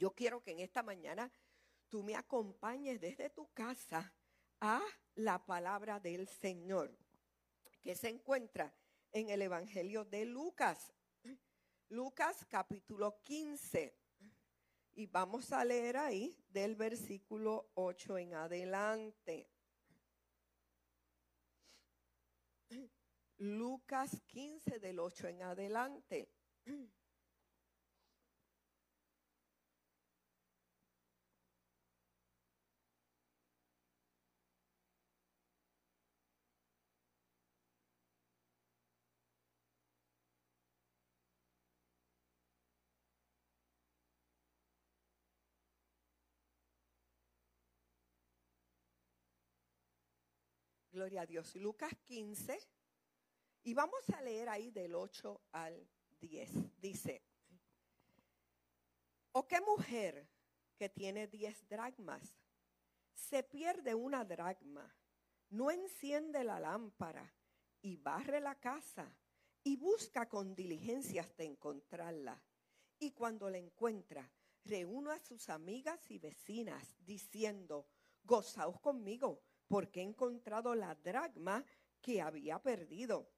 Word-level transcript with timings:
Yo 0.00 0.14
quiero 0.14 0.42
que 0.42 0.52
en 0.52 0.60
esta 0.60 0.82
mañana 0.82 1.30
tú 1.90 2.02
me 2.02 2.16
acompañes 2.16 2.98
desde 3.02 3.28
tu 3.28 3.52
casa 3.52 4.10
a 4.58 4.80
la 5.16 5.44
palabra 5.44 6.00
del 6.00 6.26
Señor, 6.26 6.96
que 7.82 7.94
se 7.94 8.08
encuentra 8.08 8.74
en 9.12 9.28
el 9.28 9.42
Evangelio 9.42 10.06
de 10.06 10.24
Lucas. 10.24 10.94
Lucas 11.90 12.46
capítulo 12.48 13.20
15. 13.24 13.94
Y 14.92 15.04
vamos 15.04 15.52
a 15.52 15.66
leer 15.66 15.98
ahí 15.98 16.34
del 16.48 16.76
versículo 16.76 17.70
8 17.74 18.16
en 18.16 18.34
adelante. 18.36 19.50
Lucas 23.36 24.18
15 24.28 24.80
del 24.80 24.98
8 24.98 25.28
en 25.28 25.42
adelante. 25.42 26.32
Gloria 51.00 51.22
a 51.22 51.26
Dios. 51.26 51.56
Lucas 51.56 51.96
15. 52.04 52.60
Y 53.62 53.72
vamos 53.72 54.02
a 54.10 54.20
leer 54.20 54.50
ahí 54.50 54.70
del 54.70 54.94
8 54.94 55.40
al 55.52 55.88
10. 56.20 56.78
Dice, 56.78 57.22
¿o 59.32 59.46
qué 59.48 59.62
mujer 59.62 60.28
que 60.76 60.90
tiene 60.90 61.26
10 61.26 61.70
dracmas 61.70 62.36
se 63.14 63.42
pierde 63.42 63.94
una 63.94 64.26
dracma, 64.26 64.94
no 65.48 65.70
enciende 65.70 66.44
la 66.44 66.60
lámpara 66.60 67.32
y 67.80 67.96
barre 67.96 68.38
la 68.38 68.56
casa 68.60 69.10
y 69.64 69.76
busca 69.76 70.28
con 70.28 70.54
diligencia 70.54 71.22
hasta 71.22 71.44
encontrarla? 71.44 72.44
Y 72.98 73.12
cuando 73.12 73.48
la 73.48 73.56
encuentra, 73.56 74.30
reúne 74.66 75.12
a 75.12 75.18
sus 75.18 75.48
amigas 75.48 76.10
y 76.10 76.18
vecinas 76.18 76.94
diciendo, 77.06 77.88
gozaos 78.22 78.78
conmigo 78.80 79.40
porque 79.70 80.00
he 80.00 80.02
encontrado 80.02 80.74
la 80.74 80.96
dragma 80.96 81.64
que 82.02 82.20
había 82.20 82.60
perdido. 82.60 83.30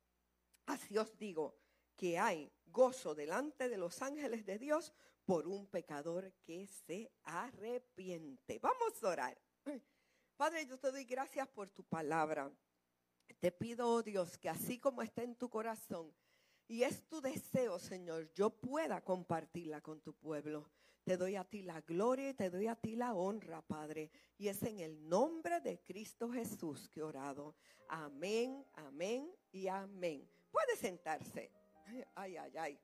Así 0.65 0.97
os 0.97 1.19
digo 1.19 1.59
que 1.95 2.19
hay 2.19 2.51
gozo 2.65 3.15
delante 3.15 3.69
de 3.69 3.77
los 3.77 4.01
ángeles 4.01 4.47
de 4.47 4.59
Dios 4.59 4.95
por 5.27 5.47
un 5.47 5.67
pecador 5.67 6.33
que 6.43 6.67
se 6.67 7.13
arrepiente. 7.25 8.59
Vamos 8.61 9.05
a 9.05 9.09
orar. 9.09 9.39
Padre, 10.39 10.65
yo 10.65 10.79
te 10.79 10.91
doy 10.91 11.05
gracias 11.05 11.47
por 11.49 11.69
tu 11.69 11.85
palabra. 11.85 12.51
Te 13.39 13.53
pido, 13.53 13.87
oh 13.91 14.03
Dios, 14.03 14.39
que 14.39 14.49
así 14.49 14.79
como 14.79 15.03
está 15.03 15.23
en 15.23 15.37
tu 15.37 15.51
corazón, 15.51 16.15
y 16.67 16.83
es 16.85 17.07
tu 17.09 17.21
deseo, 17.21 17.79
Señor, 17.79 18.33
yo 18.33 18.49
pueda 18.49 19.03
compartirla 19.03 19.83
con 19.83 20.01
tu 20.01 20.15
pueblo. 20.15 20.71
Te 21.05 21.17
doy 21.17 21.37
a 21.37 21.45
ti 21.45 21.63
la 21.63 21.81
gloria 21.81 22.31
y 22.31 22.35
te 22.35 22.49
doy 22.49 22.69
a 22.69 22.77
ti 22.77 22.95
la 22.95 23.15
honra, 23.15 23.61
Padre. 23.63 24.11
Y 24.39 24.49
es 24.49 24.63
en 24.63 24.79
el 24.79 25.09
nombre 25.09 25.61
de 25.61 25.81
Cristo 25.83 26.31
Jesús 26.31 26.89
que 26.89 27.01
he 27.01 27.03
orado. 27.03 27.57
Amén, 27.89 28.65
amén 28.75 29.31
y 29.51 29.67
amén. 29.67 30.29
Puede 30.51 30.77
sentarse. 30.77 31.51
Ay, 32.15 32.37
ay, 32.37 32.57
ay. 32.57 32.81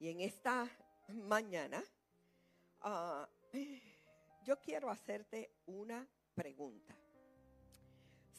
Y 0.00 0.08
en 0.08 0.20
esta 0.20 0.68
mañana, 1.08 1.82
ah, 2.80 3.28
yo 4.44 4.60
quiero 4.60 4.90
hacerte 4.90 5.52
una 5.66 6.08
pregunta. 6.34 6.96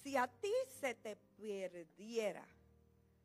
Si 0.04 0.16
a 0.16 0.28
ti 0.28 0.54
se 0.80 0.96
te 0.96 1.16
perdiera 1.16 2.48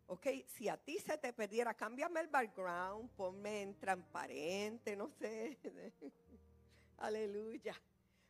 Ok, 0.07 0.27
si 0.47 0.69
a 0.69 0.77
ti 0.77 0.99
se 0.99 1.17
te 1.17 1.33
perdiera, 1.33 1.73
cámbiame 1.73 2.21
el 2.21 2.29
background, 2.29 3.11
ponme 3.11 3.63
en 3.63 3.79
transparente, 3.79 4.95
no 4.97 5.09
sé. 5.09 5.59
Aleluya. 6.99 7.75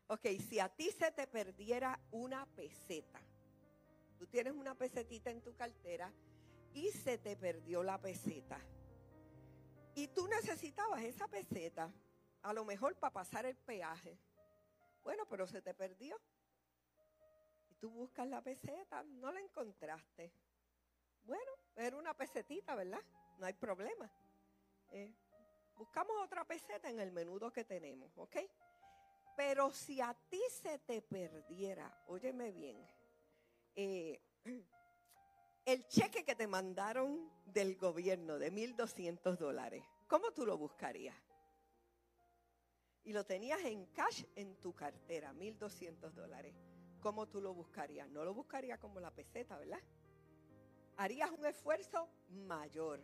Ok, 0.06 0.26
si 0.48 0.60
a 0.60 0.68
ti 0.68 0.90
se 0.92 1.10
te 1.10 1.26
perdiera 1.26 1.98
una 2.12 2.46
peseta, 2.46 3.20
tú 4.18 4.26
tienes 4.26 4.52
una 4.52 4.74
pesetita 4.74 5.30
en 5.30 5.40
tu 5.40 5.54
cartera 5.56 6.12
y 6.74 6.90
se 6.90 7.18
te 7.18 7.36
perdió 7.36 7.82
la 7.82 8.00
peseta. 8.00 8.60
Y 9.96 10.08
tú 10.08 10.28
necesitabas 10.28 11.02
esa 11.02 11.26
peseta, 11.26 11.92
a 12.42 12.52
lo 12.52 12.64
mejor 12.64 12.96
para 12.96 13.12
pasar 13.12 13.46
el 13.46 13.56
peaje. 13.56 14.18
Bueno, 15.02 15.24
pero 15.28 15.46
se 15.46 15.62
te 15.62 15.74
perdió. 15.74 16.20
Y 17.70 17.74
tú 17.74 17.90
buscas 17.90 18.28
la 18.28 18.42
peseta, 18.42 19.02
no 19.04 19.32
la 19.32 19.40
encontraste. 19.40 20.32
Bueno, 21.24 21.52
era 21.76 21.96
una 21.96 22.14
pesetita, 22.14 22.74
¿verdad? 22.74 23.00
No 23.38 23.46
hay 23.46 23.54
problema. 23.54 24.10
Eh, 24.90 25.12
buscamos 25.76 26.16
otra 26.22 26.44
peseta 26.44 26.88
en 26.88 27.00
el 27.00 27.12
menudo 27.12 27.50
que 27.50 27.64
tenemos, 27.64 28.16
¿ok? 28.16 28.36
Pero 29.36 29.70
si 29.72 30.00
a 30.00 30.14
ti 30.28 30.40
se 30.50 30.78
te 30.78 31.02
perdiera, 31.02 32.02
óyeme 32.06 32.52
bien, 32.52 32.78
eh, 33.74 34.20
el 35.64 35.88
cheque 35.88 36.24
que 36.24 36.36
te 36.36 36.46
mandaron 36.46 37.30
del 37.46 37.76
gobierno 37.76 38.38
de 38.38 38.52
1.200 38.52 39.36
dólares, 39.36 39.82
¿cómo 40.06 40.30
tú 40.32 40.46
lo 40.46 40.56
buscarías? 40.56 41.16
Y 43.02 43.12
lo 43.12 43.24
tenías 43.24 43.60
en 43.64 43.86
cash 43.86 44.24
en 44.36 44.56
tu 44.60 44.74
cartera, 44.74 45.32
1.200 45.32 46.12
dólares. 46.12 46.54
¿Cómo 47.00 47.28
tú 47.28 47.40
lo 47.40 47.52
buscarías? 47.52 48.08
No 48.08 48.24
lo 48.24 48.32
buscaría 48.32 48.78
como 48.78 48.98
la 48.98 49.10
peseta, 49.10 49.58
¿verdad? 49.58 49.80
Harías 50.96 51.30
un 51.30 51.46
esfuerzo 51.46 52.08
mayor. 52.30 53.00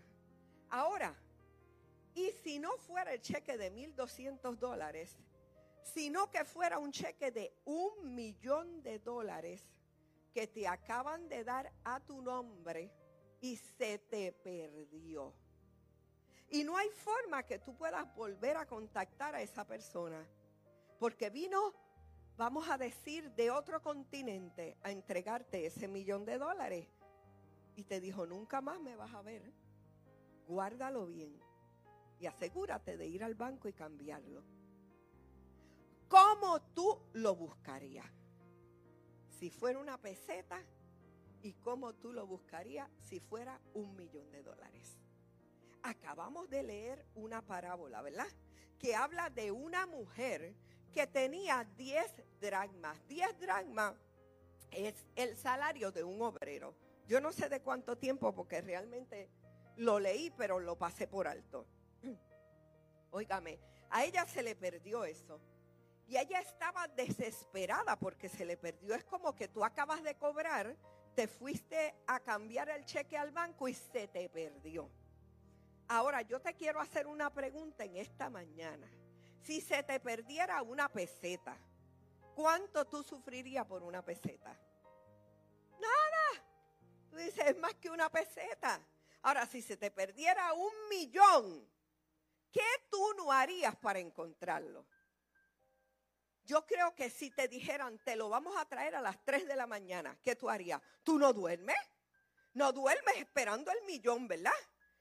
Ahora, 0.68 1.14
y 2.14 2.30
si 2.42 2.58
no 2.58 2.76
fuera 2.78 3.12
el 3.12 3.20
cheque 3.20 3.56
de 3.56 3.72
1.200 3.72 4.56
dólares, 4.56 5.16
sino 5.82 6.30
que 6.30 6.44
fuera 6.44 6.78
un 6.78 6.92
cheque 6.92 7.30
de 7.30 7.52
un 7.64 8.14
millón 8.14 8.82
de 8.82 8.98
dólares 8.98 9.62
que 10.32 10.46
te 10.46 10.66
acaban 10.66 11.28
de 11.28 11.44
dar 11.44 11.72
a 11.84 12.00
tu 12.00 12.22
nombre 12.22 12.90
y 13.40 13.56
se 13.56 13.98
te 13.98 14.32
perdió. 14.32 15.34
Y 16.50 16.64
no 16.64 16.76
hay 16.76 16.88
forma 16.90 17.44
que 17.44 17.58
tú 17.58 17.76
puedas 17.76 18.12
volver 18.14 18.56
a 18.56 18.66
contactar 18.66 19.34
a 19.34 19.42
esa 19.42 19.66
persona, 19.66 20.26
porque 20.98 21.30
vino, 21.30 21.72
vamos 22.36 22.68
a 22.68 22.76
decir, 22.76 23.30
de 23.32 23.50
otro 23.50 23.80
continente 23.80 24.76
a 24.82 24.90
entregarte 24.90 25.66
ese 25.66 25.88
millón 25.88 26.24
de 26.24 26.38
dólares 26.38 26.88
y 27.80 27.84
te 27.84 27.98
dijo, 27.98 28.26
nunca 28.26 28.60
más 28.60 28.78
me 28.78 28.94
vas 28.94 29.14
a 29.14 29.22
ver, 29.22 29.42
guárdalo 30.46 31.06
bien 31.06 31.34
y 32.18 32.26
asegúrate 32.26 32.98
de 32.98 33.06
ir 33.06 33.24
al 33.24 33.34
banco 33.34 33.68
y 33.68 33.72
cambiarlo. 33.72 34.44
¿Cómo 36.06 36.60
tú 36.74 37.00
lo 37.14 37.34
buscarías? 37.34 38.04
Si 39.30 39.48
fuera 39.48 39.78
una 39.78 39.96
peseta 39.96 40.62
y 41.40 41.54
cómo 41.54 41.94
tú 41.94 42.12
lo 42.12 42.26
buscarías 42.26 42.86
si 43.02 43.18
fuera 43.18 43.58
un 43.72 43.96
millón 43.96 44.30
de 44.30 44.42
dólares. 44.42 44.98
Acabamos 45.82 46.50
de 46.50 46.62
leer 46.62 47.06
una 47.14 47.40
parábola, 47.40 48.02
¿verdad? 48.02 48.28
Que 48.78 48.94
habla 48.94 49.30
de 49.30 49.52
una 49.52 49.86
mujer 49.86 50.54
que 50.92 51.06
tenía 51.06 51.64
10 51.78 52.24
dragmas. 52.42 52.98
10 53.08 53.40
dragmas 53.40 53.94
es 54.70 55.06
el 55.16 55.34
salario 55.38 55.90
de 55.90 56.04
un 56.04 56.20
obrero. 56.20 56.74
Yo 57.10 57.20
no 57.20 57.32
sé 57.32 57.48
de 57.48 57.60
cuánto 57.60 57.98
tiempo 57.98 58.32
porque 58.32 58.60
realmente 58.60 59.28
lo 59.74 59.98
leí, 59.98 60.30
pero 60.30 60.60
lo 60.60 60.78
pasé 60.78 61.08
por 61.08 61.26
alto. 61.26 61.66
Óigame, 63.10 63.58
a 63.90 64.04
ella 64.04 64.24
se 64.26 64.44
le 64.44 64.54
perdió 64.54 65.02
eso. 65.04 65.40
Y 66.06 66.16
ella 66.16 66.38
estaba 66.38 66.86
desesperada 66.86 67.98
porque 67.98 68.28
se 68.28 68.44
le 68.44 68.56
perdió. 68.56 68.94
Es 68.94 69.02
como 69.02 69.34
que 69.34 69.48
tú 69.48 69.64
acabas 69.64 70.04
de 70.04 70.14
cobrar, 70.14 70.76
te 71.16 71.26
fuiste 71.26 71.96
a 72.06 72.20
cambiar 72.20 72.68
el 72.68 72.84
cheque 72.84 73.18
al 73.18 73.32
banco 73.32 73.66
y 73.66 73.74
se 73.74 74.06
te 74.06 74.28
perdió. 74.28 74.88
Ahora, 75.88 76.22
yo 76.22 76.40
te 76.40 76.54
quiero 76.54 76.80
hacer 76.80 77.08
una 77.08 77.34
pregunta 77.34 77.82
en 77.82 77.96
esta 77.96 78.30
mañana. 78.30 78.88
Si 79.42 79.60
se 79.60 79.82
te 79.82 79.98
perdiera 79.98 80.62
una 80.62 80.88
peseta, 80.88 81.58
¿cuánto 82.36 82.84
tú 82.84 83.02
sufrirías 83.02 83.66
por 83.66 83.82
una 83.82 84.00
peseta? 84.00 84.56
Dices, 87.24 87.44
es 87.46 87.58
más 87.58 87.74
que 87.74 87.90
una 87.90 88.10
peseta. 88.10 88.80
Ahora, 89.22 89.46
si 89.46 89.62
se 89.62 89.76
te 89.76 89.90
perdiera 89.90 90.52
un 90.54 90.72
millón, 90.88 91.70
¿qué 92.50 92.66
tú 92.90 93.14
no 93.16 93.30
harías 93.30 93.76
para 93.76 93.98
encontrarlo? 93.98 94.86
Yo 96.44 96.66
creo 96.66 96.94
que 96.94 97.10
si 97.10 97.30
te 97.30 97.46
dijeran, 97.46 97.98
te 97.98 98.16
lo 98.16 98.28
vamos 98.28 98.56
a 98.56 98.64
traer 98.64 98.96
a 98.96 99.00
las 99.00 99.22
3 99.24 99.46
de 99.46 99.56
la 99.56 99.66
mañana, 99.66 100.18
¿qué 100.22 100.34
tú 100.34 100.48
harías? 100.48 100.80
¿Tú 101.04 101.18
no 101.18 101.32
duermes? 101.32 101.76
No 102.54 102.72
duermes 102.72 103.16
esperando 103.18 103.70
el 103.70 103.82
millón, 103.84 104.26
¿verdad? 104.26 104.50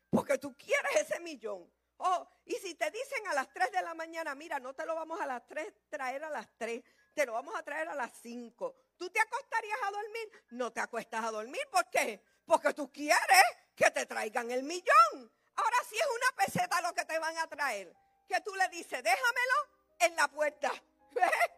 Porque 0.09 0.37
tú 0.37 0.55
quieres 0.55 0.95
ese 0.95 1.19
millón. 1.19 1.71
Oh, 1.97 2.27
y 2.45 2.55
si 2.55 2.75
te 2.75 2.91
dicen 2.91 3.27
a 3.27 3.33
las 3.33 3.51
3 3.51 3.71
de 3.71 3.81
la 3.81 3.93
mañana, 3.93 4.35
mira, 4.35 4.59
no 4.59 4.73
te 4.73 4.85
lo 4.85 4.95
vamos 4.95 5.19
a 5.19 5.25
las 5.25 5.45
3 5.47 5.73
traer 5.89 6.23
a 6.23 6.29
las 6.29 6.47
3, 6.57 6.83
te 7.13 7.25
lo 7.25 7.33
vamos 7.33 7.55
a 7.55 7.63
traer 7.63 7.87
a 7.87 7.95
las 7.95 8.11
5. 8.21 8.75
¿Tú 8.99 9.09
te 9.09 9.19
acostarías 9.21 9.79
a 9.87 9.91
dormir? 9.91 10.43
No 10.49 10.73
te 10.73 10.81
acuestas 10.81 11.23
a 11.23 11.31
dormir. 11.31 11.61
¿Por 11.71 11.89
qué? 11.89 12.21
Porque 12.45 12.73
tú 12.73 12.91
quieres 12.91 13.43
que 13.73 13.89
te 13.91 14.05
traigan 14.05 14.51
el 14.51 14.63
millón. 14.63 15.31
Ahora 15.55 15.77
sí 15.89 15.95
es 15.95 16.05
una 16.05 16.45
peseta 16.45 16.81
lo 16.81 16.93
que 16.93 17.05
te 17.05 17.17
van 17.17 17.37
a 17.37 17.47
traer. 17.47 17.95
Que 18.27 18.41
tú 18.41 18.53
le 18.55 18.67
dices, 18.67 19.01
déjamelo 19.01 19.55
en 19.99 20.15
la 20.15 20.27
puerta. 20.27 20.71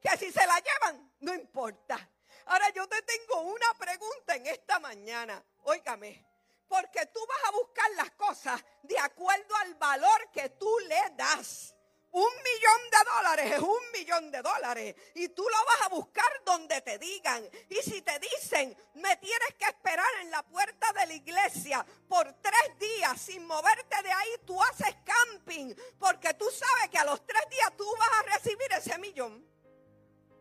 Que 0.00 0.16
si 0.16 0.30
se 0.30 0.46
la 0.46 0.56
llevan, 0.60 1.12
no 1.18 1.34
importa. 1.34 1.98
Ahora 2.46 2.70
yo 2.70 2.86
te 2.86 3.02
tengo 3.02 3.40
una 3.40 3.74
pregunta 3.76 4.36
en 4.36 4.46
esta 4.46 4.78
mañana. 4.78 5.44
Óigame, 5.64 6.24
porque 6.68 7.04
tú 7.06 7.18
vas 7.26 7.48
a 7.48 7.50
buscar 7.50 7.90
las 7.96 8.10
cosas 8.12 8.64
de 8.84 8.96
acuerdo 8.96 9.56
al 9.56 9.74
valor 9.74 10.30
que 10.32 10.50
tú 10.50 10.72
le 10.86 11.00
das. 11.16 11.74
Un 12.10 12.32
millón 12.42 12.90
de 12.90 13.10
dólares 13.16 13.52
es 13.52 13.60
un 13.60 13.92
millón 13.92 14.30
de 14.30 14.42
dólares. 14.42 14.96
Y 15.14 15.28
tú 15.28 15.42
lo 15.42 15.64
vas 15.66 15.82
a 15.82 15.88
buscar 15.88 16.30
donde 16.44 16.80
te 16.80 16.98
digan. 16.98 17.48
Y 17.68 17.76
si 17.76 18.00
te 18.02 18.18
dicen, 18.18 18.76
me 18.94 19.16
tienes 19.18 19.54
que 19.58 19.66
esperar 19.66 20.08
en 20.22 20.30
la 20.30 20.42
puerta 20.42 20.92
de 20.94 21.06
la 21.06 21.14
iglesia 21.14 21.84
por 22.08 22.32
tres 22.34 22.78
días 22.78 23.20
sin 23.20 23.46
moverte 23.46 24.02
de 24.02 24.10
ahí, 24.10 24.30
tú 24.46 24.60
haces 24.62 24.96
camping. 25.04 25.74
Porque 25.98 26.32
tú 26.34 26.46
sabes 26.50 26.90
que 26.90 26.98
a 26.98 27.04
los 27.04 27.24
tres 27.26 27.42
días 27.50 27.76
tú 27.76 27.84
vas 27.98 28.18
a 28.18 28.22
recibir 28.36 28.72
ese 28.72 28.98
millón. 28.98 29.46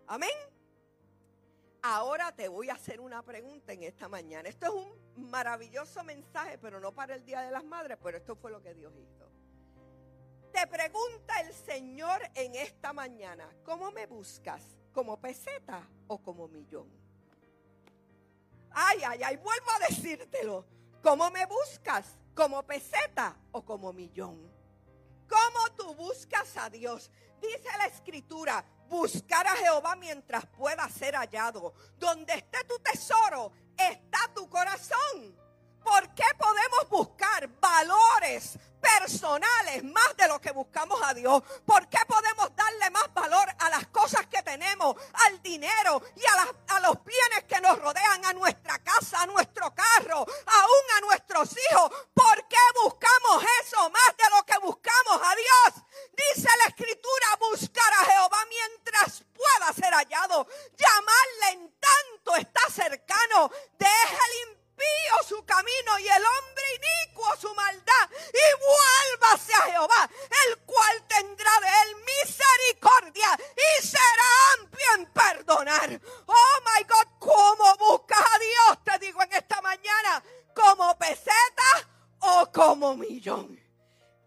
Amén. 0.07 0.57
Ahora 1.81 2.31
te 2.33 2.47
voy 2.47 2.69
a 2.69 2.73
hacer 2.73 2.99
una 2.99 3.21
pregunta 3.23 3.73
en 3.73 3.83
esta 3.83 4.07
mañana. 4.07 4.49
Esto 4.49 4.65
es 4.65 4.73
un 4.73 5.29
maravilloso 5.29 6.03
mensaje, 6.03 6.57
pero 6.57 6.79
no 6.79 6.93
para 6.93 7.15
el 7.15 7.25
Día 7.25 7.41
de 7.41 7.51
las 7.51 7.63
Madres, 7.63 7.97
pero 8.01 8.17
esto 8.17 8.35
fue 8.35 8.51
lo 8.51 8.61
que 8.61 8.73
Dios 8.73 8.93
hizo. 8.95 9.26
Te 10.57 10.65
pregunta 10.65 11.39
el 11.42 11.54
Señor 11.54 12.19
en 12.33 12.56
esta 12.56 12.92
mañana, 12.92 13.48
¿cómo 13.63 13.92
me 13.92 14.07
buscas? 14.07 14.63
¿Como 14.92 15.21
peseta 15.21 15.88
o 16.07 16.18
como 16.18 16.48
millón? 16.48 16.89
Ay, 18.71 19.04
ay, 19.06 19.21
ay, 19.24 19.36
vuelvo 19.36 19.69
a 19.69 19.88
decírtelo. 19.88 20.65
¿Cómo 21.04 21.30
me 21.30 21.45
buscas? 21.45 22.07
¿Como 22.33 22.63
peseta 22.63 23.38
o 23.51 23.63
como 23.63 23.94
millón? 23.94 24.51
¿Cómo 25.30 25.75
tú 25.77 25.94
buscas 25.94 26.57
a 26.57 26.71
Dios? 26.71 27.12
Dice 27.39 27.69
la 27.77 27.86
escritura, 27.86 28.65
buscar 28.89 29.45
a 29.45 29.56
Jehová 29.57 29.95
mientras 29.95 30.48
pueda 30.48 30.89
ser 30.89 31.13
hallado. 31.13 31.75
Donde 32.00 32.33
esté 32.33 32.63
tu 32.63 32.80
tesoro, 32.80 33.51
está 33.77 34.33
tu 34.33 34.50
corazón. 34.50 35.38
¿Por 35.89 36.13
qué 36.13 36.25
podemos 36.37 36.89
buscar 36.89 37.47
valores 37.61 38.59
personales 38.81 39.85
más 39.85 40.17
de 40.17 40.27
lo 40.27 40.39
que 40.41 40.51
buscamos 40.51 40.99
a 41.01 41.13
Dios? 41.13 41.41
¿Por 41.65 41.87
qué 41.87 41.99
podemos 42.05 42.53
darle 42.57 42.89
más 42.89 43.13
valor 43.13 43.47
a 43.57 43.69
las 43.69 43.87
cosas 43.87 44.27
que 44.27 44.43
tenemos, 44.43 44.97
al 45.13 45.41
dinero 45.41 46.03
y 46.13 46.25
a, 46.25 46.75
a 46.75 46.79
los 46.81 47.01
bienes 47.05 47.45
que 47.47 47.61
nos 47.61 47.79
rodean, 47.79 48.25
a 48.25 48.33
nuestra 48.33 48.79
casa, 48.79 49.21
a 49.21 49.27
nuestro 49.27 49.73
carro, 49.73 50.17
aún 50.17 50.85
a 50.97 51.01
nuestros 51.01 51.55
hijos? 51.71 51.89
¿Por 52.13 52.47
qué 52.49 52.57
buscamos 52.83 53.45
eso 53.63 53.89
más 53.89 54.17
de 54.17 54.35
lo 54.35 54.45
que 54.45 54.57
buscamos 54.59 55.21
a 55.23 55.35
Dios? 55.35 55.85
Dice 56.11 56.49
la 56.63 56.65
escritura, 56.65 57.27
buscar 57.39 57.93
a 57.93 58.05
Jehová 58.11 58.45
mientras 58.49 59.23
pueda 59.33 59.71
ser 59.71 59.93
hallado. 59.93 60.47
Llamarle 60.75 61.49
en 61.53 61.79
tanto 61.79 62.35
está 62.35 62.61
cercano. 62.69 63.49
Deja 63.79 64.17
el 64.43 64.56
su 65.27 65.44
camino 65.44 66.00
y 66.00 66.07
el 66.07 66.24
hombre 66.24 66.63
inicuo 66.75 67.35
su 67.38 67.53
maldad. 67.53 68.09
Y 68.33 69.19
vuélvase 69.19 69.53
a 69.53 69.62
Jehová, 69.71 70.09
el 70.47 70.57
cual 70.59 71.03
tendrá 71.07 71.51
de 71.59 71.68
él 71.68 71.95
misericordia 72.24 73.38
y 73.56 73.85
será 73.85 74.59
amplio 74.59 74.85
en 74.95 75.06
perdonar. 75.12 76.01
Oh 76.25 76.59
my 76.65 76.83
God, 76.83 77.19
¿cómo 77.19 77.77
buscas 77.77 78.19
a 78.19 78.39
Dios? 78.39 78.83
Te 78.83 79.06
digo 79.06 79.21
en 79.21 79.33
esta 79.33 79.62
mañana, 79.62 80.24
como 80.56 80.97
peseta 80.97 81.89
o 82.19 82.50
como 82.51 82.95
millón. 82.95 83.59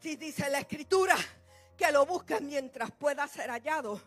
Si 0.01 0.17
dice 0.17 0.51
la 0.51 0.61
escritura 0.61 1.17
que 1.77 1.91
lo 1.93 2.05
busques 2.05 2.41
mientras 2.43 2.91
pueda 2.91 3.27
ser 3.27 3.51
hallado, 3.51 4.01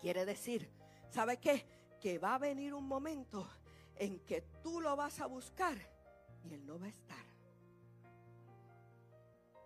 quiere 0.00 0.24
decir, 0.26 0.70
¿sabe 1.10 1.38
qué? 1.38 1.66
Que 2.00 2.18
va 2.18 2.34
a 2.34 2.38
venir 2.38 2.74
un 2.74 2.86
momento 2.86 3.48
en 3.98 4.20
que 4.20 4.42
tú 4.62 4.80
lo 4.80 4.94
vas 4.96 5.20
a 5.20 5.26
buscar 5.26 5.76
y 6.44 6.54
Él 6.54 6.66
no 6.66 6.78
va 6.78 6.86
a 6.86 6.90
estar. 6.90 7.26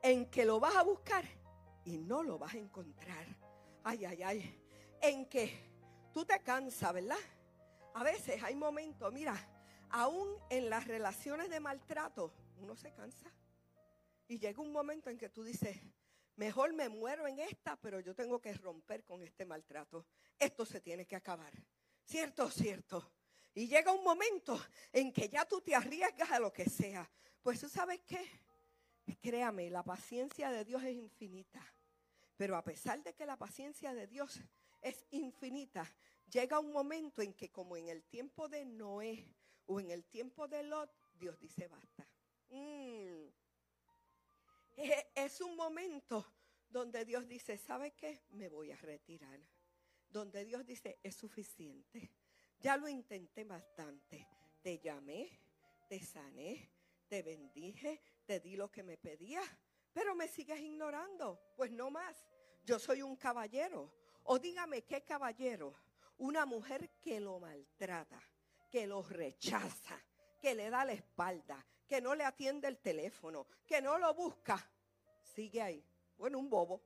En 0.03 0.31
que 0.31 0.45
lo 0.45 0.59
vas 0.59 0.77
a 0.77 0.83
buscar 0.83 1.25
y 1.85 1.99
no 1.99 2.23
lo 2.23 2.39
vas 2.39 2.55
a 2.55 2.59
encontrar. 2.59 3.27
Ay, 3.85 4.05
ay, 4.05 4.23
ay. 4.23 4.61
En 5.01 5.27
que 5.27 5.53
tú 6.13 6.25
te 6.25 6.41
cansas, 6.41 6.93
¿verdad? 6.93 7.19
A 7.95 8.03
veces 8.03 8.43
hay 8.43 8.55
momentos, 8.55 9.13
mira, 9.13 9.35
aún 9.91 10.29
en 10.49 10.71
las 10.71 10.87
relaciones 10.87 11.51
de 11.51 11.61
maltrato, 11.61 12.33
uno 12.59 12.77
se 12.77 12.93
cansa. 12.93 13.31
Y 14.29 14.39
llega 14.39 14.63
un 14.63 14.73
momento 14.73 15.11
en 15.11 15.19
que 15.19 15.29
tú 15.29 15.43
dices, 15.43 15.77
mejor 16.37 16.73
me 16.73 16.89
muero 16.89 17.27
en 17.27 17.41
esta, 17.41 17.77
pero 17.77 18.01
yo 18.01 18.15
tengo 18.15 18.41
que 18.41 18.55
romper 18.55 19.05
con 19.05 19.23
este 19.23 19.45
maltrato. 19.45 20.07
Esto 20.39 20.65
se 20.65 20.81
tiene 20.81 21.07
que 21.07 21.17
acabar. 21.17 21.53
¿Cierto 22.05 22.49
cierto? 22.51 23.13
Y 23.55 23.67
llega 23.67 23.93
un 23.93 24.05
momento 24.05 24.61
en 24.93 25.13
que 25.13 25.29
ya 25.29 25.45
tú 25.45 25.61
te 25.61 25.75
arriesgas 25.75 26.31
a 26.31 26.39
lo 26.39 26.53
que 26.53 26.69
sea. 26.69 27.11
Pues 27.43 27.61
tú 27.61 27.69
sabes 27.69 28.01
qué? 28.07 28.25
Créame, 29.21 29.71
la 29.71 29.83
paciencia 29.83 30.51
de 30.51 30.65
Dios 30.65 30.83
es 30.85 30.95
infinita. 30.95 31.61
Pero 32.37 32.57
a 32.57 32.63
pesar 32.63 33.03
de 33.03 33.15
que 33.15 33.27
la 33.27 33.37
paciencia 33.37 33.93
de 33.93 34.07
Dios 34.07 34.41
es 34.81 35.05
infinita, 35.11 35.91
llega 36.31 36.59
un 36.59 36.73
momento 36.73 37.23
en 37.23 37.35
que 37.35 37.51
como 37.51 37.77
en 37.77 37.89
el 37.89 38.05
tiempo 38.05 38.49
de 38.49 38.65
Noé 38.65 39.27
o 39.67 39.81
en 39.81 39.91
el 39.91 40.05
tiempo 40.05 40.49
de 40.49 40.63
Lot, 40.63 40.91
Dios 41.15 41.39
dice 41.39 41.69
basta. 41.69 42.07
Mm. 42.49 43.27
Es 45.15 45.41
un 45.41 45.57
momento 45.57 46.27
donde 46.69 47.05
Dios 47.05 47.29
dice, 47.29 47.59
¿sabe 47.59 47.93
qué? 47.93 48.23
Me 48.31 48.49
voy 48.49 48.71
a 48.71 48.77
retirar. 48.77 49.41
Donde 50.09 50.45
Dios 50.45 50.65
dice, 50.65 50.99
es 51.03 51.17
suficiente. 51.17 52.11
Ya 52.61 52.77
lo 52.77 52.89
intenté 52.89 53.45
bastante. 53.45 54.27
Te 54.63 54.79
llamé, 54.79 55.31
te 55.89 55.99
sané, 55.99 56.71
te 57.09 57.23
bendije, 57.23 58.03
te 58.27 58.39
di 58.39 58.55
lo 58.55 58.71
que 58.71 58.83
me 58.83 58.99
pedías, 58.99 59.49
pero 59.95 60.15
me 60.15 60.29
sigues 60.29 60.61
ignorando. 60.61 61.41
Pues 61.57 61.71
no 61.71 61.91
más. 61.91 62.17
Yo 62.65 62.79
soy 62.79 63.01
un 63.01 63.17
caballero. 63.17 63.91
O 64.25 64.39
dígame 64.39 64.83
qué 64.83 65.03
caballero. 65.03 65.75
Una 66.19 66.45
mujer 66.45 66.91
que 67.01 67.19
lo 67.19 67.41
maltrata, 67.41 68.21
que 68.71 68.87
lo 68.87 69.03
rechaza, 69.03 69.99
que 70.39 70.55
le 70.55 70.69
da 70.69 70.85
la 70.85 70.93
espalda, 70.93 71.67
que 71.89 72.03
no 72.03 72.15
le 72.15 72.25
atiende 72.25 72.69
el 72.69 72.79
teléfono, 72.79 73.47
que 73.67 73.81
no 73.81 73.99
lo 73.99 74.13
busca. 74.13 74.71
Sigue 75.23 75.63
ahí. 75.63 75.83
Bueno, 76.19 76.39
un 76.39 76.51
bobo. 76.51 76.83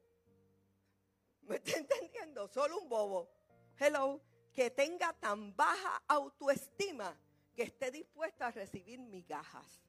¿Me 1.43 1.57
está 1.57 1.73
entendiendo? 1.79 2.47
Solo 2.47 2.79
un 2.79 2.89
bobo. 2.89 3.29
Hello 3.77 4.34
que 4.55 4.71
tenga 4.71 5.13
tan 5.15 5.55
baja 5.57 6.03
autoestima 6.07 7.15
que 7.55 7.65
esté 7.65 7.91
dispuesta 7.91 8.47
a 8.47 8.51
recibir 8.53 9.01
migajas. 9.01 9.83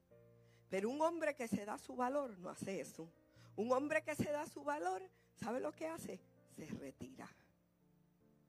Pero 0.68 0.90
un 0.90 1.00
hombre 1.00 1.34
que 1.36 1.46
se 1.46 1.64
da 1.64 1.78
su 1.78 1.94
valor 1.94 2.36
no 2.38 2.50
hace 2.50 2.80
eso. 2.80 3.08
Un 3.54 3.72
hombre 3.72 4.02
que 4.02 4.14
se 4.16 4.30
da 4.30 4.44
su 4.46 4.64
valor, 4.64 5.02
¿sabe 5.36 5.60
lo 5.60 5.72
que 5.72 5.86
hace? 5.86 6.20
Se 6.56 6.66
retira. 6.66 7.28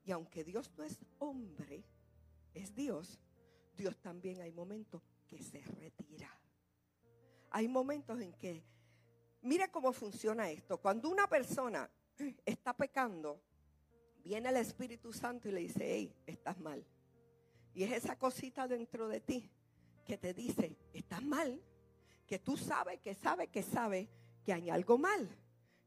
Y 0.04 0.12
aunque 0.12 0.44
Dios 0.44 0.72
no 0.76 0.84
es 0.84 0.98
hombre, 1.20 1.84
es 2.54 2.74
Dios, 2.74 3.20
Dios 3.76 3.98
también 4.00 4.42
hay 4.42 4.52
momentos 4.52 5.02
que 5.28 5.42
se 5.44 5.62
retira. 5.62 6.30
Hay 7.52 7.68
momentos 7.68 8.20
en 8.20 8.34
que, 8.34 8.64
mire 9.42 9.70
cómo 9.70 9.94
funciona 9.94 10.50
esto. 10.50 10.80
Cuando 10.80 11.10
una 11.10 11.28
persona 11.28 11.90
está 12.46 12.76
pecando, 12.76 13.42
viene 14.28 14.50
el 14.50 14.58
Espíritu 14.58 15.14
Santo 15.14 15.48
y 15.48 15.54
le 15.54 15.62
dice, 15.62 15.90
hey, 15.90 16.14
estás 16.26 16.60
mal. 16.60 16.86
Y 17.74 17.84
es 17.84 17.94
esa 17.94 18.18
cosita 18.18 18.68
dentro 18.68 19.08
de 19.08 19.22
ti 19.22 19.50
que 20.06 20.18
te 20.18 20.34
dice, 20.34 20.76
estás 20.94 21.24
mal, 21.24 21.62
que 22.26 22.38
tú 22.38 22.58
sabes, 22.58 23.00
que 23.00 23.16
sabes, 23.16 23.48
que 23.48 23.64
sabes 23.64 24.10
que 24.44 24.52
hay 24.52 24.70
algo 24.70 24.98
mal, 24.98 25.30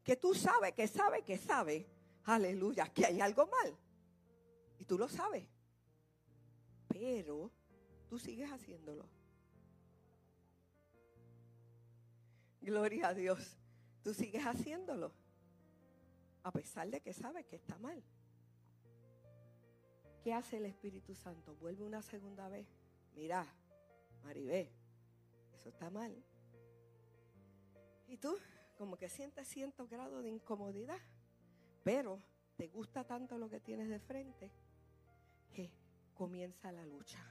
que 0.03 0.15
tú 0.15 0.33
sabes, 0.33 0.73
que 0.73 0.87
sabes, 0.87 1.23
que 1.23 1.37
sabes, 1.37 1.85
aleluya, 2.23 2.85
que 2.87 3.05
hay 3.05 3.21
algo 3.21 3.45
mal. 3.45 3.77
Y 4.79 4.85
tú 4.85 4.97
lo 4.97 5.07
sabes, 5.07 5.47
pero 6.87 7.51
tú 8.09 8.17
sigues 8.17 8.51
haciéndolo. 8.51 9.07
Gloria 12.59 13.09
a 13.09 13.13
Dios, 13.13 13.55
tú 14.03 14.15
sigues 14.15 14.43
haciéndolo, 14.43 15.13
a 16.41 16.51
pesar 16.51 16.89
de 16.89 17.01
que 17.01 17.13
sabes 17.13 17.45
que 17.45 17.57
está 17.57 17.77
mal. 17.77 18.03
¿Qué 20.23 20.33
hace 20.33 20.57
el 20.57 20.65
Espíritu 20.65 21.15
Santo? 21.15 21.55
Vuelve 21.55 21.83
una 21.83 22.01
segunda 22.01 22.47
vez. 22.49 22.67
Mira, 23.15 23.45
Maribé, 24.23 24.71
eso 25.53 25.69
está 25.69 25.89
mal. 25.89 26.15
¿Y 28.07 28.17
tú? 28.17 28.37
como 28.81 28.97
que 28.97 29.09
sientes 29.09 29.47
cierto 29.47 29.87
grado 29.87 30.23
de 30.23 30.29
incomodidad, 30.29 30.97
pero 31.83 32.19
te 32.57 32.67
gusta 32.67 33.03
tanto 33.03 33.37
lo 33.37 33.47
que 33.47 33.59
tienes 33.59 33.87
de 33.89 33.99
frente 33.99 34.49
que 35.53 35.71
comienza 36.15 36.71
la 36.71 36.83
lucha. 36.87 37.23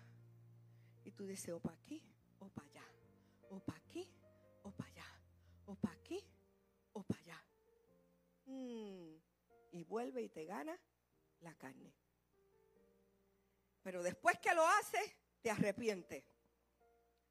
Y 1.03 1.11
tú 1.11 1.27
dices, 1.27 1.53
o 1.53 1.59
para 1.59 1.75
aquí 1.75 2.01
o 2.39 2.49
para 2.51 2.69
allá, 2.69 2.85
o 3.51 3.59
para 3.59 3.79
aquí 3.79 4.09
o 4.63 4.71
para 4.71 4.91
allá, 4.91 5.07
o 5.67 5.75
para 5.75 5.95
aquí 5.97 6.25
o 6.93 7.03
para 7.03 7.21
allá. 7.21 7.45
Mm, 8.47 9.17
y 9.73 9.83
vuelve 9.83 10.23
y 10.23 10.29
te 10.29 10.45
gana 10.45 10.79
la 11.41 11.53
carne. 11.57 11.93
Pero 13.83 14.03
después 14.03 14.39
que 14.39 14.55
lo 14.55 14.67
haces, 14.67 15.17
te 15.41 15.51
arrepientes. 15.51 16.25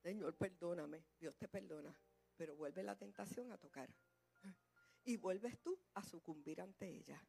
Señor, 0.01 0.35
perdóname. 0.35 1.05
Dios 1.19 1.35
te 1.37 1.47
perdona. 1.47 1.95
Pero 2.35 2.55
vuelve 2.55 2.83
la 2.83 2.97
tentación 2.97 3.51
a 3.51 3.57
tocar. 3.57 3.93
Y 5.03 5.17
vuelves 5.17 5.61
tú 5.61 5.79
a 5.93 6.03
sucumbir 6.03 6.61
ante 6.61 6.87
ella. 6.87 7.21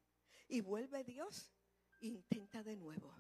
Y 0.49 0.61
vuelve 0.61 1.05
Dios, 1.05 1.53
intenta 2.01 2.63
de 2.63 2.77
nuevo. 2.77 3.15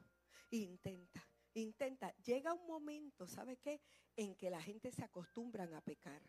Intenta, 0.50 1.26
intenta. 1.54 2.14
Llega 2.16 2.52
un 2.52 2.66
momento, 2.66 3.26
¿sabe 3.26 3.56
qué? 3.58 3.80
En 4.16 4.34
que 4.36 4.50
la 4.50 4.60
gente 4.60 4.90
se 4.90 5.04
acostumbran 5.04 5.74
a 5.74 5.80
pecar. 5.80 6.22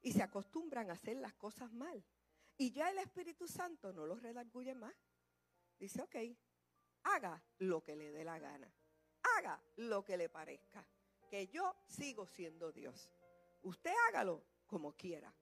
Y 0.00 0.12
se 0.12 0.22
acostumbran 0.22 0.90
a 0.90 0.94
hacer 0.94 1.16
las 1.16 1.34
cosas 1.34 1.72
mal. 1.72 2.04
Y 2.56 2.72
ya 2.72 2.90
el 2.90 2.98
Espíritu 2.98 3.46
Santo 3.46 3.92
no 3.92 4.06
los 4.06 4.22
redarguye 4.22 4.74
más. 4.74 4.94
Dice, 5.78 6.02
ok, 6.02 6.16
haga 7.04 7.42
lo 7.58 7.82
que 7.82 7.96
le 7.96 8.12
dé 8.12 8.24
la 8.24 8.38
gana. 8.38 8.72
Haga 9.36 9.60
lo 9.76 10.04
que 10.04 10.16
le 10.16 10.28
parezca. 10.28 10.84
Que 11.30 11.48
yo 11.48 11.74
sigo 11.86 12.26
siendo 12.26 12.72
Dios. 12.72 13.10
Usted 13.62 13.92
hágalo 14.08 14.42
como 14.66 14.92
quiera. 14.92 15.32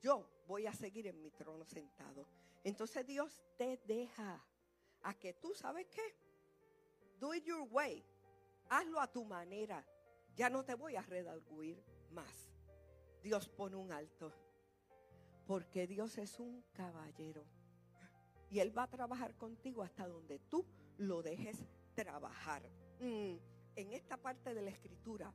Yo 0.00 0.28
voy 0.46 0.66
a 0.66 0.72
seguir 0.72 1.06
en 1.06 1.20
mi 1.20 1.30
trono 1.30 1.64
sentado. 1.64 2.26
Entonces 2.62 3.06
Dios 3.06 3.42
te 3.56 3.78
deja 3.84 4.44
a 5.02 5.14
que 5.14 5.34
tú, 5.34 5.54
¿sabes 5.54 5.86
qué? 5.86 6.14
Do 7.18 7.34
it 7.34 7.44
your 7.44 7.66
way. 7.70 8.04
Hazlo 8.68 9.00
a 9.00 9.10
tu 9.10 9.24
manera. 9.24 9.84
Ya 10.34 10.50
no 10.50 10.64
te 10.64 10.74
voy 10.74 10.96
a 10.96 11.02
redarguir 11.02 11.82
más. 12.10 12.50
Dios 13.22 13.48
pone 13.48 13.76
un 13.76 13.92
alto. 13.92 14.32
Porque 15.46 15.86
Dios 15.86 16.18
es 16.18 16.38
un 16.38 16.62
caballero. 16.72 17.44
Y 18.50 18.60
Él 18.60 18.76
va 18.76 18.84
a 18.84 18.90
trabajar 18.90 19.34
contigo 19.36 19.82
hasta 19.82 20.06
donde 20.06 20.38
tú 20.38 20.64
lo 20.98 21.22
dejes 21.22 21.64
trabajar. 21.96 22.62
Mm, 23.00 23.36
en 23.74 23.92
esta 23.92 24.16
parte 24.16 24.54
de 24.54 24.62
la 24.62 24.70
escritura 24.70 25.32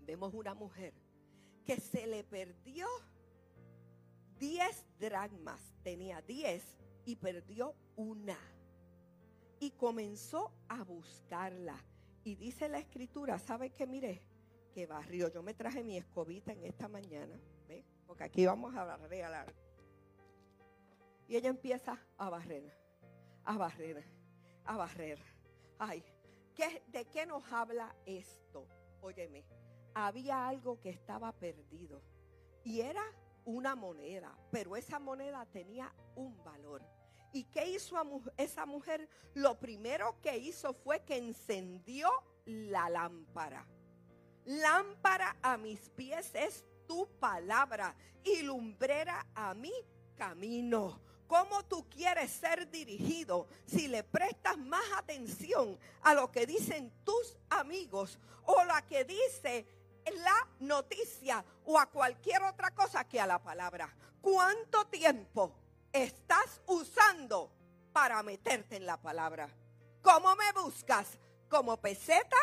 vemos 0.00 0.32
una 0.34 0.54
mujer 0.54 0.94
que 1.64 1.76
se 1.80 2.06
le 2.06 2.22
perdió 2.22 2.86
10 4.38 4.86
dragmas. 5.00 5.60
Tenía 5.82 6.22
10 6.22 6.62
y 7.06 7.16
perdió 7.16 7.74
una. 7.96 8.38
Y 9.58 9.72
comenzó 9.72 10.52
a 10.68 10.84
buscarla. 10.84 11.76
Y 12.22 12.36
dice 12.36 12.68
la 12.68 12.78
escritura, 12.78 13.38
¿sabe 13.38 13.70
qué? 13.70 13.86
Mire, 13.86 14.22
que 14.72 14.86
barrio. 14.86 15.28
Yo 15.28 15.42
me 15.42 15.54
traje 15.54 15.82
mi 15.82 15.96
escobita 15.96 16.52
en 16.52 16.64
esta 16.64 16.88
mañana. 16.88 17.38
¿Ve? 17.66 17.84
Porque 18.06 18.24
aquí 18.24 18.46
vamos 18.46 18.74
a 18.74 18.96
regalar. 18.96 19.52
Y 21.28 21.36
ella 21.36 21.48
empieza 21.48 21.98
a 22.18 22.28
barrer, 22.28 22.76
a 23.44 23.56
barrer, 23.56 24.04
a 24.64 24.76
barrer. 24.76 25.39
Ay, 25.82 26.04
¿qué, 26.54 26.82
¿de 26.88 27.06
qué 27.06 27.24
nos 27.24 27.50
habla 27.50 27.96
esto? 28.04 28.68
Óyeme, 29.00 29.46
había 29.94 30.46
algo 30.46 30.78
que 30.78 30.90
estaba 30.90 31.32
perdido. 31.32 32.02
Y 32.62 32.82
era 32.82 33.02
una 33.46 33.74
moneda, 33.74 34.36
pero 34.50 34.76
esa 34.76 34.98
moneda 34.98 35.46
tenía 35.46 35.90
un 36.16 36.36
valor. 36.44 36.82
¿Y 37.32 37.44
qué 37.44 37.66
hizo 37.66 37.96
esa 38.36 38.66
mujer? 38.66 39.08
Lo 39.32 39.58
primero 39.58 40.20
que 40.20 40.36
hizo 40.36 40.74
fue 40.74 41.02
que 41.02 41.16
encendió 41.16 42.10
la 42.44 42.90
lámpara. 42.90 43.66
Lámpara 44.44 45.34
a 45.40 45.56
mis 45.56 45.88
pies 45.88 46.34
es 46.34 46.62
tu 46.86 47.08
palabra 47.18 47.96
y 48.22 48.42
lumbrera 48.42 49.26
a 49.34 49.54
mi 49.54 49.72
camino. 50.14 51.00
¿Cómo 51.30 51.64
tú 51.66 51.88
quieres 51.88 52.28
ser 52.32 52.68
dirigido 52.72 53.46
si 53.64 53.86
le 53.86 54.02
prestas 54.02 54.58
más 54.58 54.82
atención 54.96 55.78
a 56.02 56.12
lo 56.12 56.32
que 56.32 56.44
dicen 56.44 56.92
tus 57.04 57.36
amigos 57.50 58.18
o 58.46 58.64
la 58.64 58.84
que 58.84 59.04
dice 59.04 59.64
la 60.24 60.48
noticia 60.58 61.44
o 61.66 61.78
a 61.78 61.86
cualquier 61.86 62.42
otra 62.42 62.74
cosa 62.74 63.06
que 63.06 63.20
a 63.20 63.28
la 63.28 63.40
palabra? 63.40 63.94
¿Cuánto 64.20 64.88
tiempo 64.88 65.54
estás 65.92 66.60
usando 66.66 67.52
para 67.92 68.24
meterte 68.24 68.74
en 68.74 68.86
la 68.86 69.00
palabra? 69.00 69.48
¿Cómo 70.02 70.34
me 70.34 70.50
buscas? 70.60 71.16
¿Como 71.48 71.76
peseta 71.76 72.38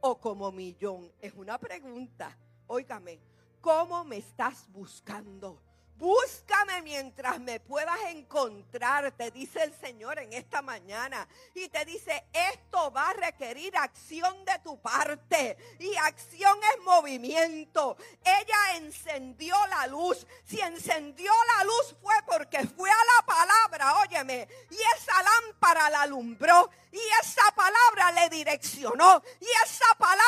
o 0.00 0.18
como 0.18 0.50
millón? 0.50 1.12
Es 1.20 1.34
una 1.34 1.58
pregunta. 1.58 2.34
Óigame, 2.68 3.20
¿cómo 3.60 4.02
me 4.02 4.16
estás 4.16 4.66
buscando? 4.72 5.60
Búscame 6.00 6.80
mientras 6.80 7.38
me 7.40 7.60
puedas 7.60 8.00
encontrar, 8.08 9.12
te 9.12 9.30
dice 9.30 9.62
el 9.62 9.78
Señor 9.80 10.18
en 10.18 10.32
esta 10.32 10.62
mañana. 10.62 11.28
Y 11.54 11.68
te 11.68 11.84
dice, 11.84 12.24
esto 12.32 12.90
va 12.90 13.10
a 13.10 13.12
requerir 13.12 13.76
acción 13.76 14.42
de 14.46 14.58
tu 14.60 14.80
parte. 14.80 15.58
Y 15.78 15.94
acción 15.96 16.58
es 16.74 16.84
movimiento. 16.84 17.98
Ella 18.24 18.76
encendió 18.76 19.54
la 19.66 19.86
luz. 19.88 20.26
Si 20.46 20.58
encendió 20.58 21.30
la 21.58 21.64
luz 21.64 21.94
fue 22.00 22.14
porque 22.26 22.66
fue 22.66 22.90
a 22.90 23.18
la 23.18 23.26
palabra, 23.26 24.00
óyeme. 24.00 24.48
Y 24.70 24.78
esa 24.96 25.22
lámpara 25.22 25.90
la 25.90 26.00
alumbró. 26.00 26.70
Y 26.92 27.00
esa 27.22 27.42
palabra 27.54 28.10
le 28.22 28.30
direccionó. 28.30 29.22
Y 29.38 29.46
esa 29.64 29.94
palabra 29.98 30.19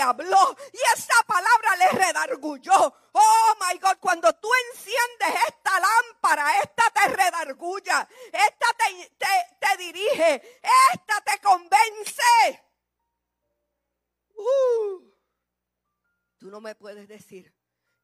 habló. 0.00 0.56
Y 0.72 0.78
esa 0.96 1.14
palabra 1.26 1.76
le 1.76 1.88
redargulló. 1.90 2.94
Oh 3.12 3.54
my 3.60 3.78
God, 3.78 3.98
cuando 4.00 4.32
tú 4.34 4.48
enciendes 4.72 5.42
esta 5.48 5.78
lámpara, 5.80 6.60
esta 6.60 6.90
te 6.90 7.08
redargulla, 7.08 8.08
esta 8.32 8.66
te, 9.60 9.76
dirige, 9.78 10.60
esta 10.92 11.20
te 11.20 11.40
convence. 11.40 12.64
Uh. 14.36 15.12
tú 16.38 16.50
no 16.50 16.60
me 16.60 16.74
puedes 16.74 17.06
decir 17.06 17.54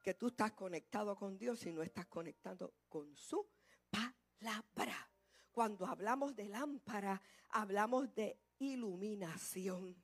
que 0.02 0.14
tú 0.14 0.28
estás 0.28 0.52
conectado 0.52 1.16
con 1.16 1.36
Dios 1.36 1.58
si 1.58 1.72
no 1.72 1.82
estás 1.82 2.06
conectado 2.06 2.74
con 2.88 3.14
su 3.16 3.46
palabra. 3.90 5.10
Cuando 5.50 5.86
hablamos 5.86 6.34
de 6.36 6.48
lámpara, 6.48 7.20
hablamos 7.50 8.14
de 8.14 8.38
iluminación, 8.58 9.96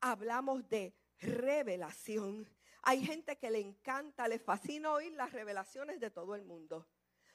hablamos 0.00 0.68
de 0.68 0.94
revelación 1.20 2.48
hay 2.82 3.04
gente 3.04 3.36
que 3.36 3.50
le 3.50 3.60
encanta, 3.60 4.26
le 4.26 4.38
fascina 4.38 4.92
oír 4.92 5.12
las 5.12 5.32
revelaciones 5.32 6.00
de 6.00 6.10
todo 6.10 6.34
el 6.34 6.44
mundo. 6.44 6.86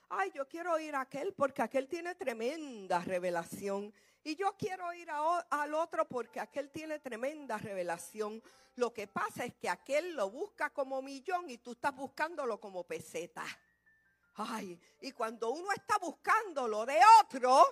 Ay, 0.10 0.32
yo 0.34 0.48
quiero 0.48 0.74
oír 0.74 0.96
a 0.96 1.02
aquel 1.02 1.34
porque 1.34 1.62
aquel 1.62 1.88
tiene 1.88 2.16
tremenda 2.16 3.00
revelación. 3.00 3.94
Y 4.24 4.36
yo 4.36 4.56
quiero 4.58 4.88
oír 4.88 5.08
al 5.12 5.74
otro 5.76 6.08
porque 6.08 6.40
aquel 6.40 6.72
tiene 6.72 7.00
tremenda 7.00 7.58
revelación. 7.58 8.42
Lo 8.76 8.92
que 8.92 9.08
pasa 9.08 9.46
es 9.46 9.54
que 9.56 9.70
aquel 9.70 10.16
lo 10.16 10.32
busca 10.32 10.72
como 10.72 11.02
millón 11.02 11.50
y 11.50 11.60
tú 11.60 11.74
estás 11.74 11.96
buscándolo 11.96 12.60
como 12.60 12.84
peseta. 12.84 13.46
Ay, 14.36 14.80
y 15.02 15.12
cuando 15.12 15.52
uno 15.52 15.72
está 15.72 15.98
buscando 16.00 16.68
lo 16.68 16.86
de 16.86 17.00
otro, 17.22 17.64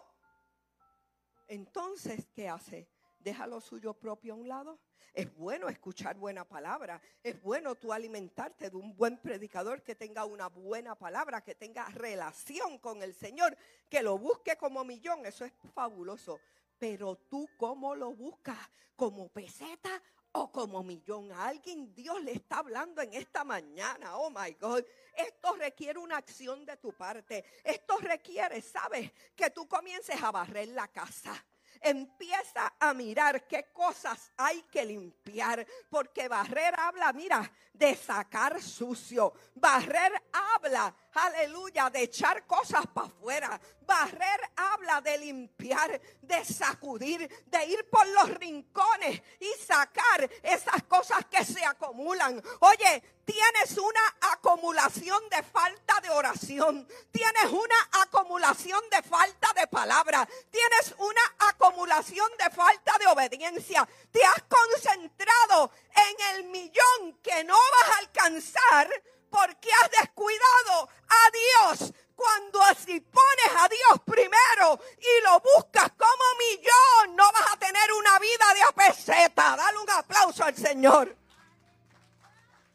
entonces, 1.48 2.28
¿qué 2.34 2.48
hace? 2.48 2.93
Deja 3.24 3.48
lo 3.48 3.62
suyo 3.62 3.94
propio 3.94 4.34
a 4.34 4.38
un 4.38 4.48
lado 4.48 4.80
es 5.14 5.34
bueno 5.36 5.70
escuchar 5.70 6.18
buena 6.18 6.44
palabra. 6.44 7.00
Es 7.22 7.40
bueno 7.42 7.76
tú 7.76 7.94
alimentarte 7.94 8.72
de 8.72 8.76
un 8.76 8.96
buen 8.96 9.18
predicador 9.18 9.84
que 9.84 9.94
tenga 9.94 10.26
una 10.26 10.50
buena 10.50 10.96
palabra, 10.96 11.42
que 11.42 11.54
tenga 11.54 11.86
relación 11.90 12.80
con 12.80 13.04
el 13.04 13.14
Señor, 13.14 13.56
que 13.90 14.02
lo 14.02 14.18
busque 14.18 14.58
como 14.58 14.84
millón. 14.84 15.26
Eso 15.26 15.46
es 15.46 15.54
fabuloso. 15.76 16.40
Pero 16.80 17.16
tú 17.16 17.48
cómo 17.58 17.94
lo 17.94 18.12
buscas, 18.14 18.58
como 18.96 19.30
peseta 19.30 20.02
o 20.32 20.52
como 20.52 20.82
millón. 20.82 21.32
A 21.32 21.48
alguien 21.48 21.94
Dios 21.94 22.20
le 22.24 22.32
está 22.32 22.58
hablando 22.58 23.00
en 23.02 23.14
esta 23.14 23.44
mañana. 23.44 24.18
Oh 24.18 24.32
my 24.32 24.54
God. 24.60 24.84
Esto 25.16 25.54
requiere 25.56 26.00
una 26.00 26.18
acción 26.18 26.66
de 26.66 26.76
tu 26.78 26.92
parte. 26.92 27.46
Esto 27.64 27.98
requiere, 27.98 28.60
¿sabes? 28.64 29.12
Que 29.36 29.52
tú 29.52 29.68
comiences 29.68 30.20
a 30.24 30.32
barrer 30.32 30.70
la 30.70 30.88
casa 30.88 31.34
empieza 31.84 32.74
a 32.80 32.94
mirar 32.94 33.48
qué 33.48 33.72
cosas 33.74 34.32
hay 34.38 34.62
que 34.64 34.86
limpiar, 34.86 35.66
porque 35.90 36.28
barrer 36.28 36.74
habla, 36.80 37.14
mira, 37.14 37.52
de 37.74 37.96
sacar 37.96 38.62
sucio. 38.62 39.34
Barrer 39.56 40.12
habla, 40.32 40.96
aleluya, 41.14 41.90
de 41.90 42.04
echar 42.04 42.46
cosas 42.46 42.86
para 42.88 43.08
afuera. 43.08 43.60
Barrer 43.82 44.52
habla 44.56 45.02
de 45.02 45.18
limpiar, 45.18 46.00
de 46.22 46.46
sacudir, 46.46 47.28
de 47.48 47.66
ir 47.66 47.90
por 47.90 48.08
los 48.08 48.30
rincones 48.36 49.22
y 49.40 49.62
sacar 49.62 50.30
esas 50.42 50.84
cosas 50.84 51.26
que 51.26 51.44
se 51.44 51.66
acumulan. 51.66 52.42
Oye, 52.60 53.04
tienes 53.26 53.78
una 53.78 54.32
acumulación 54.34 55.22
de 55.30 55.44
falta 55.44 56.00
de 56.02 56.10
oración, 56.10 56.88
tienes 57.12 57.46
una 57.52 58.04
acumulación 58.04 58.82
de 58.90 59.02
falta 59.02 59.52
de 59.54 59.68
palabra, 59.68 60.28
tienes 60.50 60.96
una 60.98 61.50
acumulación 61.50 61.73
de 62.38 62.50
falta 62.56 62.98
de 63.00 63.08
obediencia. 63.08 63.88
Te 64.12 64.24
has 64.24 64.44
concentrado 64.44 65.72
en 65.96 66.36
el 66.36 66.44
millón 66.46 67.20
que 67.22 67.44
no 67.44 67.56
vas 67.56 67.96
a 67.96 68.00
alcanzar 68.00 68.90
porque 69.30 69.70
has 69.82 69.92
descuidado 69.92 70.90
a 71.10 71.32
Dios. 71.32 71.94
Cuando 72.16 72.62
así 72.62 73.00
pones 73.00 73.52
a 73.58 73.68
Dios 73.68 74.02
primero 74.06 74.80
y 74.98 75.24
lo 75.24 75.40
buscas 75.40 75.92
como 75.98 76.24
millón, 76.38 77.16
no 77.16 77.32
vas 77.32 77.54
a 77.54 77.58
tener 77.58 77.92
una 77.92 78.20
vida 78.20 78.54
de 78.54 78.64
apeseta. 78.64 79.56
Dale 79.58 79.78
un 79.80 79.90
aplauso 79.90 80.44
al 80.44 80.56
Señor. 80.56 81.16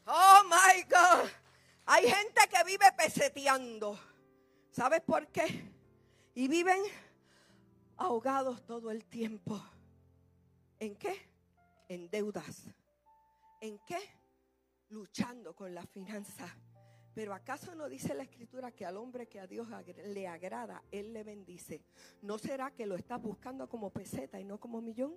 Oh 0.07 0.43
my 0.45 0.83
God. 0.83 1.31
Hay 1.87 2.11
gente 2.11 2.49
que 2.49 2.65
vive 2.65 2.93
peseteando. 2.93 3.99
¿Sabes 4.73 5.01
por 5.03 5.29
qué? 5.29 5.73
Y 6.35 6.49
viven 6.49 6.83
ahogados 7.99 8.65
todo 8.65 8.91
el 8.91 9.05
tiempo. 9.05 9.61
¿En 10.79 10.97
qué? 10.97 11.15
En 11.89 12.09
deudas. 12.09 12.65
¿En 13.61 13.79
qué? 13.81 13.99
Luchando 14.89 15.55
con 15.55 15.75
la 15.75 15.85
finanza. 15.85 16.47
Pero 17.15 17.35
¿acaso 17.35 17.75
no 17.75 17.89
dice 17.89 18.15
la 18.15 18.23
escritura 18.23 18.71
que 18.71 18.87
al 18.87 18.97
hombre 18.97 19.27
que 19.27 19.41
a 19.41 19.47
Dios 19.49 19.67
le 20.07 20.29
agrada, 20.29 20.83
Él 20.93 21.13
le 21.13 21.25
bendice? 21.25 21.83
¿No 22.23 22.39
será 22.39 22.71
que 22.71 22.87
lo 22.87 22.95
estás 22.95 23.21
buscando 23.21 23.69
como 23.69 23.91
peseta 23.91 24.39
y 24.39 24.45
no 24.45 24.59
como 24.59 24.81
millón? 24.81 25.17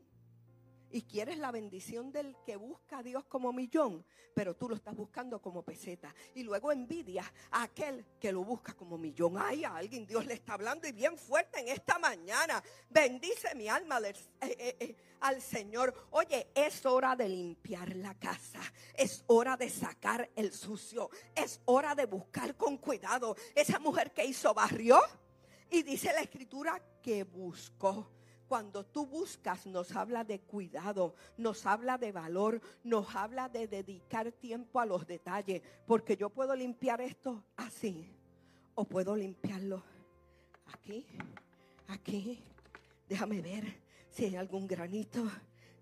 Y 0.91 1.03
quieres 1.03 1.37
la 1.37 1.51
bendición 1.51 2.11
del 2.11 2.35
que 2.45 2.55
busca 2.55 2.99
a 2.99 3.03
Dios 3.03 3.25
como 3.25 3.53
millón, 3.53 4.05
pero 4.33 4.55
tú 4.55 4.69
lo 4.69 4.75
estás 4.75 4.95
buscando 4.95 5.41
como 5.41 5.63
peseta. 5.63 6.13
Y 6.35 6.43
luego 6.43 6.71
envidias 6.71 7.25
a 7.51 7.63
aquel 7.63 8.05
que 8.19 8.31
lo 8.31 8.43
busca 8.43 8.73
como 8.73 8.97
millón. 8.97 9.35
Ay, 9.37 9.63
a 9.63 9.75
alguien 9.75 10.05
Dios 10.05 10.25
le 10.25 10.33
está 10.33 10.53
hablando 10.53 10.87
y 10.87 10.91
bien 10.91 11.17
fuerte 11.17 11.59
en 11.59 11.69
esta 11.69 11.99
mañana. 11.99 12.61
Bendice 12.89 13.55
mi 13.55 13.67
alma 13.67 13.99
eh, 13.99 14.13
eh, 14.41 14.77
eh, 14.79 14.95
al 15.21 15.41
Señor. 15.41 15.93
Oye, 16.11 16.51
es 16.53 16.85
hora 16.85 17.15
de 17.15 17.29
limpiar 17.29 17.95
la 17.95 18.15
casa. 18.15 18.61
Es 18.93 19.23
hora 19.27 19.57
de 19.57 19.69
sacar 19.69 20.29
el 20.35 20.53
sucio. 20.53 21.09
Es 21.35 21.61
hora 21.65 21.95
de 21.95 22.05
buscar 22.05 22.55
con 22.55 22.77
cuidado. 22.77 23.35
Esa 23.55 23.79
mujer 23.79 24.11
que 24.11 24.25
hizo 24.25 24.53
barrio. 24.53 24.99
Y 25.69 25.83
dice 25.83 26.11
la 26.13 26.21
escritura 26.21 26.81
que 27.01 27.23
buscó 27.23 28.20
cuando 28.51 28.85
tú 28.85 29.05
buscas 29.05 29.65
nos 29.65 29.95
habla 29.95 30.25
de 30.25 30.41
cuidado, 30.41 31.15
nos 31.37 31.65
habla 31.65 31.97
de 31.97 32.11
valor, 32.11 32.59
nos 32.83 33.15
habla 33.15 33.47
de 33.47 33.65
dedicar 33.65 34.29
tiempo 34.33 34.81
a 34.81 34.85
los 34.85 35.07
detalles, 35.07 35.61
porque 35.87 36.17
yo 36.17 36.29
puedo 36.29 36.53
limpiar 36.53 36.99
esto 36.99 37.45
así 37.55 38.13
o 38.75 38.83
puedo 38.83 39.15
limpiarlo 39.15 39.81
aquí, 40.65 41.07
aquí. 41.87 42.43
Déjame 43.07 43.41
ver 43.41 43.81
si 44.09 44.25
hay 44.25 44.35
algún 44.35 44.67
granito. 44.67 45.23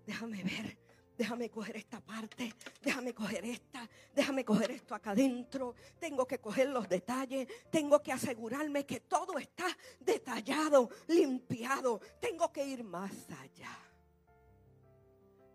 Déjame 0.06 0.44
ver 0.44 0.78
déjame 1.20 1.50
coger 1.50 1.76
esta 1.76 2.00
parte, 2.00 2.54
déjame 2.80 3.12
coger 3.12 3.44
esta, 3.44 3.86
déjame 4.14 4.42
coger 4.42 4.70
esto 4.70 4.94
acá 4.94 5.10
adentro, 5.10 5.74
tengo 5.98 6.26
que 6.26 6.38
coger 6.38 6.70
los 6.70 6.88
detalles, 6.88 7.46
tengo 7.70 8.00
que 8.00 8.10
asegurarme 8.10 8.86
que 8.86 9.00
todo 9.00 9.36
está 9.38 9.66
detallado, 10.00 10.88
limpiado, 11.08 12.00
tengo 12.18 12.50
que 12.50 12.64
ir 12.66 12.82
más 12.82 13.12
allá. 13.32 13.78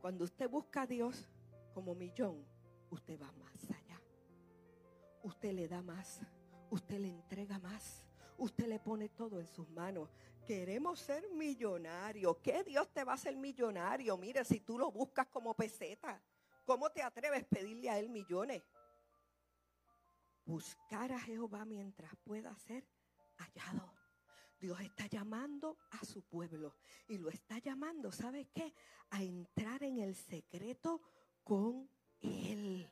Cuando 0.01 0.25
usted 0.25 0.47
busca 0.47 0.83
a 0.83 0.85
Dios 0.85 1.27
como 1.73 1.95
millón, 1.95 2.45
usted 2.91 3.19
va 3.19 3.31
más 3.31 3.63
allá. 3.71 3.99
Usted 5.23 5.51
le 5.51 5.67
da 5.67 5.81
más, 5.81 6.21
usted 6.69 6.99
le 6.99 7.07
entrega 7.07 7.57
más, 7.57 8.05
usted 8.37 8.67
le 8.67 8.77
pone 8.79 9.09
todo 9.09 9.39
en 9.39 9.47
sus 9.47 9.67
manos. 9.71 10.11
Queremos 10.45 10.99
ser 10.99 11.27
millonarios. 11.31 12.37
¿Qué 12.37 12.63
Dios 12.63 12.91
te 12.93 13.03
va 13.03 13.13
a 13.13 13.15
hacer 13.15 13.35
millonario? 13.35 14.15
Mire, 14.17 14.45
si 14.45 14.59
tú 14.59 14.77
lo 14.77 14.91
buscas 14.91 15.27
como 15.27 15.55
peseta, 15.55 16.21
¿cómo 16.65 16.89
te 16.91 17.01
atreves 17.01 17.43
a 17.43 17.47
pedirle 17.47 17.89
a 17.89 17.97
Él 17.97 18.09
millones? 18.09 18.63
Buscar 20.45 21.11
a 21.11 21.19
Jehová 21.19 21.65
mientras 21.65 22.15
pueda 22.23 22.55
ser 22.55 22.87
hallado. 23.37 23.91
Dios 24.59 24.79
está 24.81 25.07
llamando 25.07 25.77
a 25.91 26.05
su 26.05 26.21
pueblo 26.23 26.75
y 27.07 27.17
lo 27.17 27.29
está 27.29 27.57
llamando, 27.57 28.11
¿sabe 28.11 28.47
qué? 28.53 28.73
A 29.09 29.23
entrar 29.23 29.83
en 29.83 29.99
el 29.99 30.15
secreto 30.15 31.01
con 31.43 31.89
Él 32.21 32.89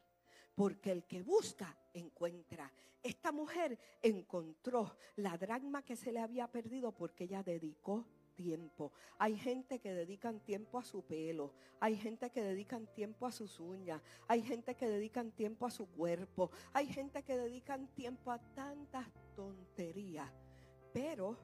porque 0.56 0.92
el 0.92 1.04
que 1.06 1.22
busca 1.22 1.78
encuentra. 1.94 2.72
Esta 3.02 3.32
mujer 3.32 3.78
encontró 4.02 4.96
la 5.18 5.38
dragma 5.38 5.84
que 5.84 5.96
se 5.96 6.12
le 6.12 6.20
había 6.20 6.48
perdido 6.48 6.92
porque 6.94 7.26
ella 7.26 7.44
dedicó 7.44 8.06
tiempo. 8.36 8.92
Hay 9.20 9.38
gente 9.38 9.80
que 9.80 9.94
dedican 9.94 10.40
tiempo 10.40 10.80
a 10.80 10.84
su 10.84 11.04
pelo, 11.04 11.54
hay 11.80 11.96
gente 11.98 12.30
que 12.30 12.42
dedican 12.42 12.88
tiempo 12.94 13.28
a 13.28 13.32
sus 13.32 13.60
uñas, 13.60 14.02
hay 14.28 14.42
gente 14.42 14.76
que 14.76 14.88
dedican 14.88 15.32
tiempo 15.32 15.66
a 15.66 15.72
su 15.72 15.88
cuerpo, 15.88 16.50
hay 16.72 16.88
gente 16.88 17.24
que 17.24 17.38
dedican 17.38 17.88
tiempo 17.94 18.32
a 18.32 18.40
tantas 18.40 19.08
tonterías, 19.36 20.32
pero 20.94 21.38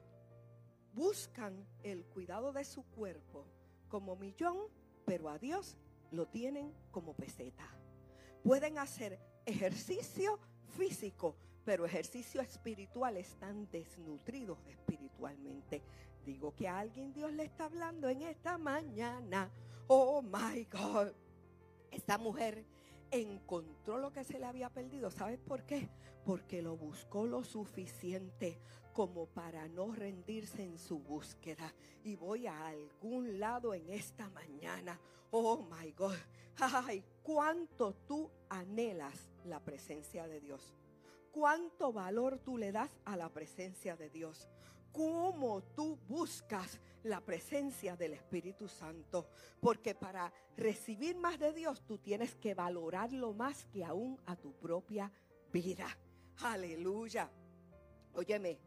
buscan 0.94 1.66
el 1.82 2.04
cuidado 2.06 2.52
de 2.52 2.64
su 2.64 2.84
cuerpo 2.84 3.46
como 3.88 4.16
millón, 4.16 4.56
pero 5.04 5.28
a 5.28 5.38
Dios 5.38 5.76
lo 6.10 6.26
tienen 6.26 6.72
como 6.90 7.14
peseta 7.14 7.79
pueden 8.42 8.78
hacer 8.78 9.18
ejercicio 9.46 10.38
físico, 10.76 11.36
pero 11.64 11.84
ejercicio 11.84 12.40
espiritual 12.40 13.16
están 13.16 13.68
desnutridos 13.70 14.58
espiritualmente. 14.66 15.82
Digo 16.24 16.54
que 16.54 16.68
a 16.68 16.78
alguien 16.78 17.12
Dios 17.12 17.32
le 17.32 17.44
está 17.44 17.64
hablando 17.64 18.08
en 18.08 18.22
esta 18.22 18.58
mañana. 18.58 19.50
Oh 19.86 20.22
my 20.22 20.64
God. 20.64 21.12
Esta 21.90 22.18
mujer 22.18 22.64
encontró 23.10 23.98
lo 23.98 24.12
que 24.12 24.24
se 24.24 24.38
le 24.38 24.46
había 24.46 24.70
perdido. 24.70 25.10
¿Sabes 25.10 25.38
por 25.40 25.64
qué? 25.64 25.88
Porque 26.24 26.62
lo 26.62 26.76
buscó 26.76 27.26
lo 27.26 27.42
suficiente 27.42 28.58
como 29.00 29.24
para 29.24 29.66
no 29.66 29.94
rendirse 29.94 30.62
en 30.62 30.76
su 30.76 30.98
búsqueda. 30.98 31.72
Y 32.04 32.16
voy 32.16 32.46
a 32.46 32.66
algún 32.66 33.40
lado 33.40 33.72
en 33.72 33.88
esta 33.88 34.28
mañana. 34.28 35.00
Oh 35.30 35.66
my 35.70 35.90
God. 35.92 36.18
Ay, 36.58 37.02
cuánto 37.22 37.94
tú 38.06 38.30
anhelas 38.50 39.30
la 39.46 39.58
presencia 39.58 40.28
de 40.28 40.42
Dios. 40.42 40.74
Cuánto 41.32 41.94
valor 41.94 42.40
tú 42.40 42.58
le 42.58 42.72
das 42.72 42.90
a 43.06 43.16
la 43.16 43.30
presencia 43.30 43.96
de 43.96 44.10
Dios. 44.10 44.46
Cómo 44.92 45.62
tú 45.62 45.98
buscas 46.06 46.78
la 47.02 47.22
presencia 47.22 47.96
del 47.96 48.12
Espíritu 48.12 48.68
Santo. 48.68 49.30
Porque 49.60 49.94
para 49.94 50.30
recibir 50.58 51.16
más 51.16 51.38
de 51.38 51.54
Dios 51.54 51.86
tú 51.86 51.96
tienes 51.96 52.34
que 52.34 52.52
valorarlo 52.52 53.32
más 53.32 53.64
que 53.72 53.82
aún 53.82 54.20
a 54.26 54.36
tu 54.36 54.52
propia 54.52 55.10
vida. 55.50 55.86
Aleluya. 56.42 57.30
Óyeme, 58.12 58.58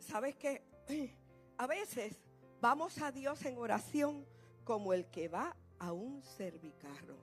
¿sabes 0.00 0.36
qué? 0.36 0.62
A 1.58 1.66
veces 1.66 2.20
vamos 2.60 2.98
a 2.98 3.10
Dios 3.10 3.44
en 3.44 3.58
oración 3.58 4.26
como 4.64 4.92
el 4.92 5.06
que 5.10 5.28
va 5.28 5.56
a 5.78 5.92
un 5.92 6.22
servicarro. 6.22 7.16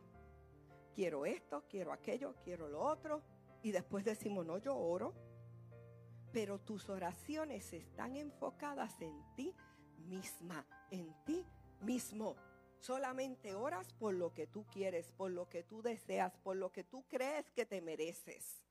Quiero 0.94 1.26
esto, 1.26 1.64
quiero 1.70 1.92
aquello, 1.92 2.36
quiero 2.44 2.68
lo 2.68 2.82
otro. 2.82 3.22
Y 3.62 3.72
después 3.72 4.06
decimos, 4.06 4.46
no, 4.46 4.58
yo 4.58 4.76
oro. 4.76 5.14
Pero 6.32 6.60
tus 6.60 6.90
oraciones 6.90 7.72
están 7.74 8.16
enfocadas 8.16 9.00
en 9.02 9.24
ti 9.36 9.54
misma, 10.08 10.66
en 10.92 11.14
ti 11.24 11.46
mismo. 11.82 12.36
Solamente 12.80 13.56
oras 13.56 13.94
por 13.94 14.14
lo 14.14 14.34
que 14.34 14.48
tú 14.48 14.66
quieres, 14.68 15.12
por 15.12 15.32
lo 15.32 15.50
que 15.50 15.64
tú 15.64 15.82
deseas, 15.82 16.38
por 16.38 16.56
lo 16.56 16.72
que 16.72 16.84
tú 16.84 17.06
crees 17.08 17.50
que 17.52 17.66
te 17.66 17.82
mereces. 17.82 18.62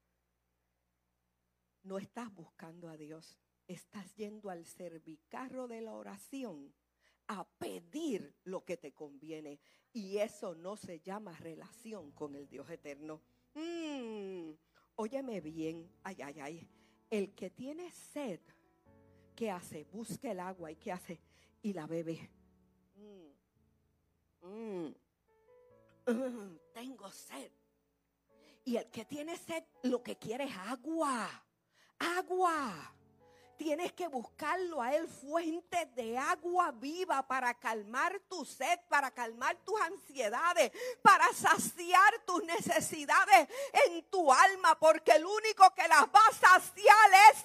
No 1.83 1.99
estás 1.99 2.33
buscando 2.35 2.89
a 2.89 2.97
Dios, 2.97 3.39
estás 3.67 4.15
yendo 4.15 4.51
al 4.51 4.67
servicarro 4.67 5.69
de 5.69 5.81
la 5.81 5.95
oración 5.95 6.75
a 7.29 7.45
pedir 7.59 8.35
lo 8.45 8.65
que 8.65 8.77
te 8.77 8.93
conviene. 8.93 9.61
Y 9.93 10.19
eso 10.19 10.55
no 10.55 10.77
se 10.77 11.01
llama 11.01 11.37
relación 11.39 12.11
con 12.13 12.35
el 12.35 12.49
Dios 12.49 12.69
eterno. 12.69 13.21
Mm, 13.55 14.51
óyeme 14.97 15.41
bien, 15.41 15.91
ay, 16.03 16.17
ay, 16.23 16.41
ay. 16.41 16.69
El 17.11 17.35
que 17.35 17.51
tiene 17.51 17.91
sed, 17.93 18.41
¿qué 19.37 19.51
hace? 19.51 19.85
Busca 19.85 20.31
el 20.31 20.41
agua 20.41 20.73
y 20.73 20.77
¿qué 20.77 20.93
hace? 20.93 21.21
Y 21.63 21.73
la 21.73 21.87
bebe. 21.87 22.31
Mm, 24.43 24.47
mm, 24.47 24.95
tengo 26.75 27.11
sed. 27.11 27.53
Y 28.65 28.77
el 28.77 28.91
que 28.91 29.05
tiene 29.05 29.37
sed, 29.37 29.63
lo 29.83 30.03
que 30.03 30.17
quiere 30.17 30.45
es 30.45 30.57
agua. 30.57 31.29
Agua. 31.99 32.95
Tienes 33.57 33.93
que 33.93 34.09
buscarlo 34.09 34.83
a 34.83 34.95
Él, 34.95 35.09
fuente 35.09 35.87
de 35.95 36.19
agua 36.19 36.73
viva 36.73 37.27
para 37.27 37.55
calmar 37.55 38.21
tu 38.29 38.45
sed, 38.45 38.81
para 38.89 39.11
calmar 39.11 39.57
tus 39.65 39.81
ansiedades, 39.81 40.73
para 41.03 41.33
saciar 41.33 42.19
tus 42.27 42.43
necesidades 42.45 43.49
en 43.87 44.03
tu 44.11 44.33
alma, 44.33 44.79
porque 44.79 45.13
el 45.13 45.25
único 45.25 45.73
que 45.75 45.87
las 45.87 46.05
va 46.05 46.21
a 46.29 46.33
saciar 46.33 47.11
es 47.33 47.45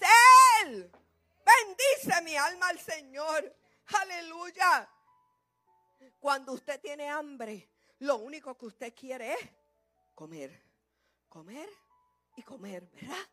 Él. 0.63 0.91
Bendice 1.45 2.21
mi 2.23 2.35
alma 2.35 2.69
al 2.69 2.79
Señor. 2.79 3.55
Aleluya. 4.01 4.89
Cuando 6.19 6.53
usted 6.53 6.79
tiene 6.81 7.09
hambre, 7.09 7.69
lo 7.99 8.17
único 8.17 8.57
que 8.57 8.65
usted 8.65 8.93
quiere 8.93 9.33
es 9.33 9.49
comer, 10.15 10.63
comer 11.27 11.69
y 12.35 12.41
comer, 12.41 12.87
¿verdad? 12.93 13.27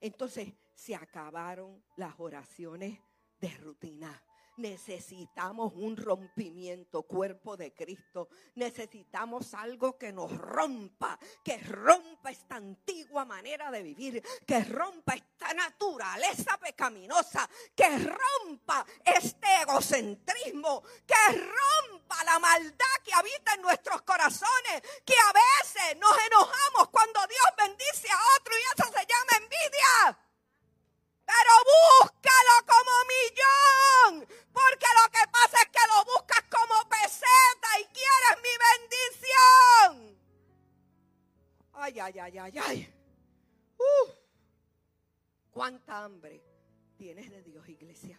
Entonces 0.00 0.52
se 0.74 0.94
acabaron 0.94 1.82
las 1.96 2.14
oraciones 2.18 2.98
de 3.40 3.48
rutina. 3.58 4.22
Necesitamos 4.56 5.72
un 5.74 5.96
rompimiento, 5.96 7.02
cuerpo 7.02 7.56
de 7.56 7.74
Cristo. 7.74 8.28
Necesitamos 8.54 9.52
algo 9.52 9.98
que 9.98 10.12
nos 10.12 10.30
rompa, 10.36 11.18
que 11.42 11.58
rompa 11.58 12.30
esta 12.30 12.56
antigua 12.56 13.24
manera 13.24 13.72
de 13.72 13.82
vivir, 13.82 14.22
que 14.46 14.62
rompa 14.62 15.14
esta 15.14 15.52
naturaleza 15.54 16.56
pecaminosa, 16.58 17.48
que 17.74 17.98
rompa 17.98 18.86
este 19.04 19.62
egocentrismo, 19.62 20.84
que 21.04 21.36
rompa 21.36 22.22
la 22.24 22.38
maldad 22.38 22.94
que 23.04 23.12
habita 23.12 23.54
en 23.54 23.62
nuestros 23.62 24.02
corazones, 24.02 24.82
que 25.04 25.14
a 25.14 25.32
veces 25.32 25.98
nos 25.98 26.16
enojamos 26.26 26.90
cuando 26.90 27.20
Dios 27.26 27.46
bendice 27.58 28.08
a 28.08 28.18
otro 28.38 28.54
y 28.56 28.80
eso 28.80 28.92
se 28.92 29.04
llama 29.04 29.44
envidia. 29.44 30.23
Pero 31.34 31.52
búscalo 31.74 32.54
como 32.72 32.92
millón. 33.14 34.12
Porque 34.52 34.86
lo 35.00 35.06
que 35.10 35.24
pasa 35.32 35.56
es 35.62 35.68
que 35.68 35.84
lo 35.92 36.04
buscas 36.04 36.44
como 36.50 36.88
peseta 36.88 37.68
y 37.80 37.84
quieres 37.98 38.34
mi 38.46 38.54
bendición. 38.70 39.90
Ay, 41.72 41.98
ay, 41.98 42.18
ay, 42.20 42.38
ay, 42.38 42.58
ay. 42.58 42.94
¿Cuánta 45.50 46.04
hambre 46.04 46.42
tienes 46.96 47.30
de 47.30 47.42
Dios, 47.42 47.68
iglesia? 47.68 48.18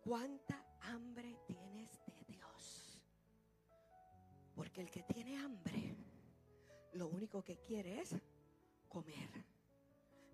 ¿Cuánta 0.00 0.64
hambre 0.80 1.36
tienes 1.46 1.90
de 2.06 2.24
Dios? 2.26 3.02
Porque 4.54 4.80
el 4.80 4.90
que 4.90 5.02
tiene 5.02 5.36
hambre, 5.38 5.94
lo 6.92 7.08
único 7.08 7.42
que 7.42 7.58
quiere 7.58 8.00
es 8.00 8.14
comer. 8.88 9.28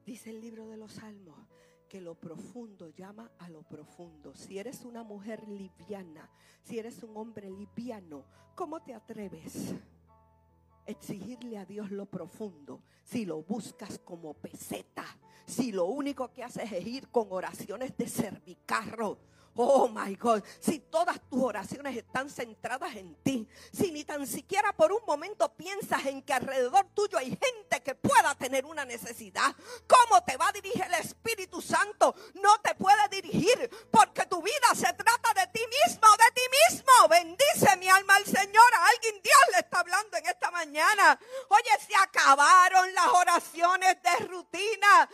Dice 0.07 0.31
el 0.31 0.41
libro 0.41 0.67
de 0.69 0.77
los 0.77 0.93
Salmos 0.93 1.49
que 1.89 2.01
lo 2.01 2.15
profundo 2.15 2.89
llama 2.89 3.31
a 3.39 3.49
lo 3.49 3.63
profundo. 3.63 4.35
Si 4.35 4.59
eres 4.59 4.85
una 4.85 5.03
mujer 5.03 5.49
liviana, 5.49 6.31
si 6.63 6.79
eres 6.79 7.03
un 7.03 7.17
hombre 7.17 7.51
liviano, 7.51 8.25
¿cómo 8.55 8.83
te 8.83 8.95
atreves? 8.95 9.73
a 9.73 10.91
Exigirle 10.91 11.59
a 11.59 11.65
Dios 11.65 11.91
lo 11.91 12.07
profundo 12.07 12.83
si 13.05 13.25
lo 13.25 13.43
buscas 13.43 13.99
como 13.99 14.35
peseta, 14.35 15.05
si 15.47 15.73
lo 15.73 15.87
único 15.87 16.31
que 16.33 16.45
haces 16.45 16.71
es 16.73 16.87
ir 16.87 17.09
con 17.09 17.29
oraciones 17.31 17.97
de 17.97 18.07
cervicarro 18.07 19.19
Oh 19.61 19.89
my 19.89 20.15
God, 20.15 20.45
si 20.61 20.79
todas 20.79 21.19
tus 21.29 21.43
oraciones 21.43 21.97
están 21.97 22.31
centradas 22.31 22.95
en 22.95 23.17
ti, 23.25 23.49
si 23.73 23.91
ni 23.91 24.05
tan 24.05 24.25
siquiera 24.25 24.73
por 24.73 24.93
un 24.93 25.01
momento 25.05 25.53
piensas 25.57 26.07
en 26.07 26.23
que 26.23 26.33
alrededor 26.33 26.87
tuyo 26.95 27.19
hay 27.19 27.31
gente 27.31 27.83
que 27.83 27.97
pueda 27.97 28.37
tener 28.37 28.65
una 28.65 28.85
necesidad, 28.85 29.53
¿cómo 29.89 30.23
te 30.23 30.37
va 30.37 30.47
a 30.47 30.53
dirigir 30.53 30.85
el 30.85 30.95
Espíritu 30.95 31.61
Santo? 31.61 32.15
No 32.35 32.61
te 32.61 32.77
puede 32.77 33.09
dirigir 33.11 33.69
porque 33.91 34.27
tu 34.27 34.41
vida 34.41 34.69
se 34.77 34.93
trata 34.93 35.35
de 35.35 35.49
ti 35.49 35.65
mismo, 35.67 36.07
de 36.17 36.31
ti 36.35 36.43
mismo. 36.71 37.09
Bendice 37.09 37.77
mi 37.79 37.89
alma 37.89 38.15
al 38.15 38.27
Señor. 38.27 38.75
A 38.75 38.87
alguien 38.87 39.21
Dios 39.21 39.43
le 39.55 39.59
está 39.59 39.81
hablando 39.81 40.19
en 40.19 40.27
esta 40.27 40.53
mañana. 40.53 41.19
Oye, 41.49 41.85
se 41.85 41.97
acabaron 41.97 42.95
las 42.95 43.09
oraciones 43.09 43.97
de 44.05 44.25
rutina. 44.27 45.11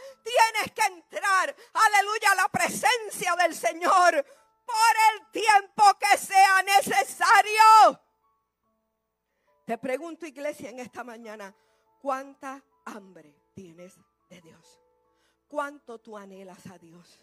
Te 9.64 9.78
pregunto, 9.78 10.26
iglesia, 10.26 10.68
en 10.68 10.78
esta 10.78 11.02
mañana, 11.02 11.54
¿cuánta 12.02 12.62
hambre 12.84 13.34
tienes 13.54 13.98
de 14.28 14.42
Dios? 14.42 14.82
¿Cuánto 15.48 15.98
tú 15.98 16.18
anhelas 16.18 16.66
a 16.66 16.78
Dios? 16.78 17.18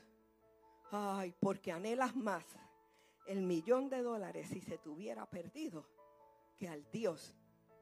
Ay, 0.90 1.36
porque 1.40 1.72
anhelas 1.72 2.16
más 2.16 2.44
el 3.28 3.44
millón 3.44 3.90
de 3.90 4.02
dólares 4.02 4.50
si 4.50 4.60
se 4.60 4.80
tuviera 4.80 5.30
perdido 5.30 5.86
que 6.58 6.68
al 6.68 6.90
Dios 6.92 7.36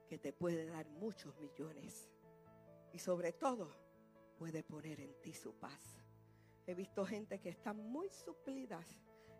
que 0.10 0.18
te 0.18 0.34
puede 0.34 0.66
dar 0.66 0.90
muchos 0.90 1.40
millones. 1.40 2.10
Y 2.92 3.00
sobre 3.00 3.32
todo, 3.32 3.74
puede 4.38 4.64
poner 4.64 5.00
en 5.00 5.14
ti 5.22 5.34
su 5.34 5.54
paz. 5.54 6.04
He 6.68 6.76
visto 6.76 7.06
gente 7.06 7.40
que 7.40 7.50
está 7.50 7.72
muy 7.72 8.10
suplidas 8.10 8.86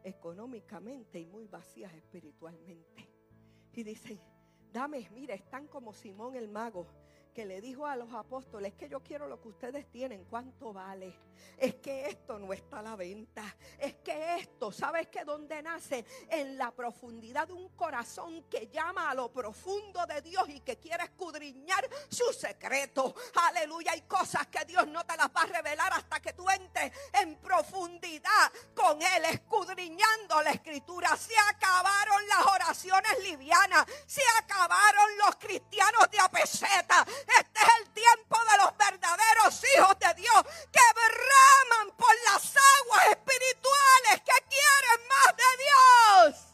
económicamente 0.04 1.20
y 1.20 1.26
muy 1.26 1.48
vacías 1.48 1.94
espiritualmente. 1.94 3.10
Y 3.74 3.84
dicen, 3.84 4.20
dame, 4.74 5.10
mira, 5.14 5.34
están 5.36 5.68
como 5.68 5.94
Simón 5.94 6.36
el 6.36 6.48
mago 6.48 6.86
que 7.34 7.46
le 7.46 7.62
dijo 7.62 7.86
a 7.86 7.96
los 7.96 8.12
apóstoles 8.14 8.74
que 8.74 8.90
yo 8.90 9.02
quiero 9.02 9.28
lo 9.28 9.42
que 9.42 9.50
ustedes 9.50 9.90
tienen, 9.92 10.26
cuánto 10.26 10.74
vale. 10.74 11.16
Es 11.58 11.76
que 11.76 12.08
esto 12.08 12.40
no 12.40 12.54
está 12.54 12.80
a 12.80 12.82
la 12.82 12.96
venta. 12.96 13.44
Es 13.78 13.96
que 13.96 14.38
esto, 14.38 14.72
¿sabes 14.72 15.08
que 15.08 15.24
dónde 15.24 15.62
nace? 15.62 16.06
En 16.30 16.58
la 16.58 16.72
profundidad 16.72 17.48
de 17.48 17.54
un 17.54 17.70
corazón 17.70 18.44
que 18.44 18.68
llama 18.68 19.10
a 19.10 19.14
lo 19.14 19.32
profundo 19.32 20.06
de 20.06 20.22
Dios 20.22 20.48
y 20.50 20.62
que 20.62 20.78
quiere 20.78 21.04
escudriñar 21.04 21.88
su 22.10 22.32
secreto. 22.34 23.14
Aleluya, 23.48 23.92
hay 23.92 24.02
cosas 24.02 24.48
que 24.48 24.64
Dios 24.66 24.88
no 24.88 25.06
te 25.06 25.18
las 25.18 25.28
va 25.28 25.42
a 25.42 25.46
revelar 25.48 25.94
hasta 25.94 26.20
que 26.20 26.34
tú 26.34 26.50
entres 26.50 26.92
en 27.14 27.36
profundidad 27.38 28.52
con 28.74 29.02
Él, 29.02 29.26
escudriñando 29.26 30.42
la 30.42 30.52
escritura. 30.52 31.16
Se 31.18 31.34
acabaron 31.50 32.28
las 32.28 32.46
oraciones 32.46 33.24
livianas, 33.24 33.86
se 34.06 34.22
acabaron 34.38 35.18
los 35.26 35.36
cristianos 35.36 36.10
de 36.12 36.20
apeseta. 36.20 37.06
Este 37.28 37.60
es 37.60 37.70
el 37.80 37.90
tiempo 37.92 38.38
de 38.52 38.58
los 38.58 38.78
verdaderos 38.78 39.64
hijos 39.76 40.00
de 40.00 40.14
Dios 40.22 40.44
que 40.72 40.82
braman 40.94 41.96
por 41.98 42.16
las 42.26 42.54
aguas 42.80 43.08
espirituales, 43.08 44.22
que 44.26 44.38
quieren 44.50 45.08
más 45.08 45.36
de 45.38 45.50
Dios. 45.64 46.46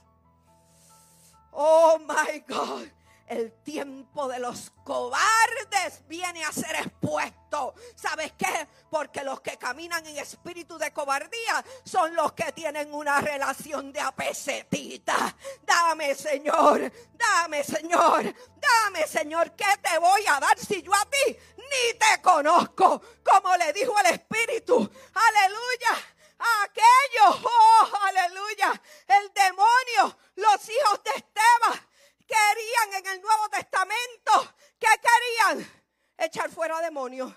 Oh 1.52 1.98
my 2.00 2.40
God. 2.48 2.95
El 3.28 3.52
tiempo 3.64 4.28
de 4.28 4.38
los 4.38 4.72
cobardes 4.84 6.08
viene 6.08 6.46
a 6.46 6.52
ser 6.52 6.76
expuesto. 6.76 7.74
¿Sabes 7.96 8.34
qué? 8.38 8.68
Porque 8.90 9.24
los 9.24 9.42
que 9.42 9.58
caminan 9.58 10.06
en 10.06 10.18
espíritu 10.18 10.78
de 10.78 10.94
cobardía 10.94 11.66
son 11.84 12.16
los 12.16 12.34
que 12.34 12.52
tienen 12.52 12.94
una 12.94 13.22
relación 13.22 13.92
de 13.92 14.00
apesetita. 14.00 15.36
Dame, 15.64 16.14
Señor, 16.14 16.92
dame, 17.14 17.64
Señor, 17.64 18.36
dame, 18.58 19.08
Señor, 19.08 19.52
¿qué 19.54 19.78
te 19.82 19.98
voy 19.98 20.24
a 20.30 20.40
dar 20.40 20.58
si 20.60 20.84
yo 20.84 20.94
a 20.94 21.06
ti 21.06 21.36
ni 21.58 21.98
te 21.98 22.22
conozco? 22.22 23.02
Como 23.24 23.58
le 23.58 23.74
dijo 23.74 23.94
el 24.02 24.14
Espíritu. 24.14 24.76
Aleluya 25.14 26.16
aquellos, 26.64 27.44
oh, 27.44 27.98
aleluya, 28.04 28.82
el 29.08 29.34
demonio, 29.34 30.18
los 30.36 30.70
hijos 30.70 31.04
de 31.04 31.12
Esteban, 31.12 31.85
querían 32.26 33.06
en 33.06 33.12
el 33.14 33.22
Nuevo 33.22 33.50
Testamento? 33.50 34.56
¿Qué 34.80 34.88
querían? 35.02 35.84
Echar 36.18 36.50
fuera 36.50 36.80
demonios. 36.82 37.34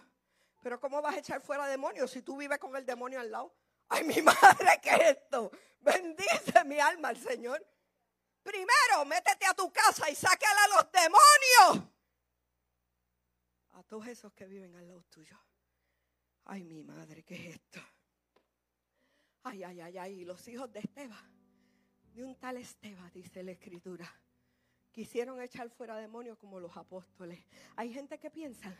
Pero 0.62 0.80
¿cómo 0.80 1.00
vas 1.00 1.14
a 1.14 1.18
echar 1.18 1.40
fuera 1.40 1.66
demonios 1.66 2.10
si 2.10 2.22
tú 2.22 2.36
vives 2.36 2.58
con 2.58 2.74
el 2.76 2.84
demonio 2.84 3.20
al 3.20 3.30
lado? 3.30 3.54
Ay, 3.88 4.04
mi 4.04 4.20
madre, 4.22 4.80
¿qué 4.82 4.90
es 4.90 5.16
esto? 5.16 5.50
Bendice 5.80 6.64
mi 6.64 6.78
alma 6.78 7.08
al 7.08 7.16
Señor. 7.16 7.64
Primero, 8.42 9.04
métete 9.06 9.46
a 9.46 9.54
tu 9.54 9.72
casa 9.72 10.10
y 10.10 10.14
sácala 10.14 10.64
a 10.64 10.68
los 10.68 10.92
demonios. 10.92 11.92
A 13.72 13.82
todos 13.84 14.06
esos 14.06 14.32
que 14.32 14.46
viven 14.46 14.74
al 14.74 14.88
lado 14.88 15.02
tuyo. 15.04 15.38
Ay, 16.44 16.64
mi 16.64 16.82
madre, 16.82 17.22
¿qué 17.24 17.34
es 17.34 17.54
esto? 17.56 17.80
Ay, 19.42 19.62
ay, 19.64 19.80
ay, 19.80 19.98
ay. 19.98 20.24
Los 20.24 20.46
hijos 20.48 20.72
de 20.72 20.80
Esteban. 20.80 21.38
De 22.14 22.24
un 22.24 22.34
tal 22.36 22.56
Esteban, 22.56 23.10
dice 23.12 23.42
la 23.42 23.52
escritura 23.52 24.10
quisieron 24.92 25.40
echar 25.40 25.70
fuera 25.70 25.96
demonios 25.96 26.38
como 26.38 26.60
los 26.60 26.76
apóstoles. 26.76 27.44
Hay 27.76 27.92
gente 27.92 28.18
que 28.18 28.30
piensa 28.30 28.74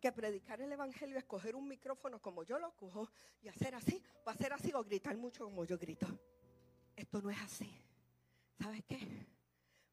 que 0.00 0.12
predicar 0.12 0.60
el 0.60 0.72
evangelio 0.72 1.16
es 1.16 1.24
coger 1.24 1.54
un 1.54 1.68
micrófono 1.68 2.20
como 2.20 2.42
yo 2.42 2.58
lo 2.58 2.74
cojo 2.74 3.08
y 3.40 3.48
hacer 3.48 3.74
así, 3.74 4.02
o 4.24 4.30
hacer 4.30 4.52
así 4.52 4.72
o 4.74 4.82
gritar 4.82 5.16
mucho 5.16 5.44
como 5.44 5.64
yo 5.64 5.78
grito. 5.78 6.06
Esto 6.96 7.22
no 7.22 7.30
es 7.30 7.40
así. 7.40 7.70
¿Sabes 8.58 8.82
qué? 8.86 8.98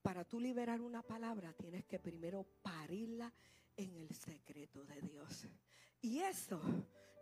Para 0.01 0.25
tú 0.25 0.39
liberar 0.39 0.82
una 0.82 1.03
palabra 1.03 1.53
tienes 1.53 1.86
que 1.86 1.99
primero 1.99 2.45
parirla 2.62 3.32
en 3.77 3.95
el 3.95 4.13
secreto 4.15 4.84
de 4.84 5.01
Dios. 5.01 5.47
Y 6.01 6.19
eso 6.19 6.62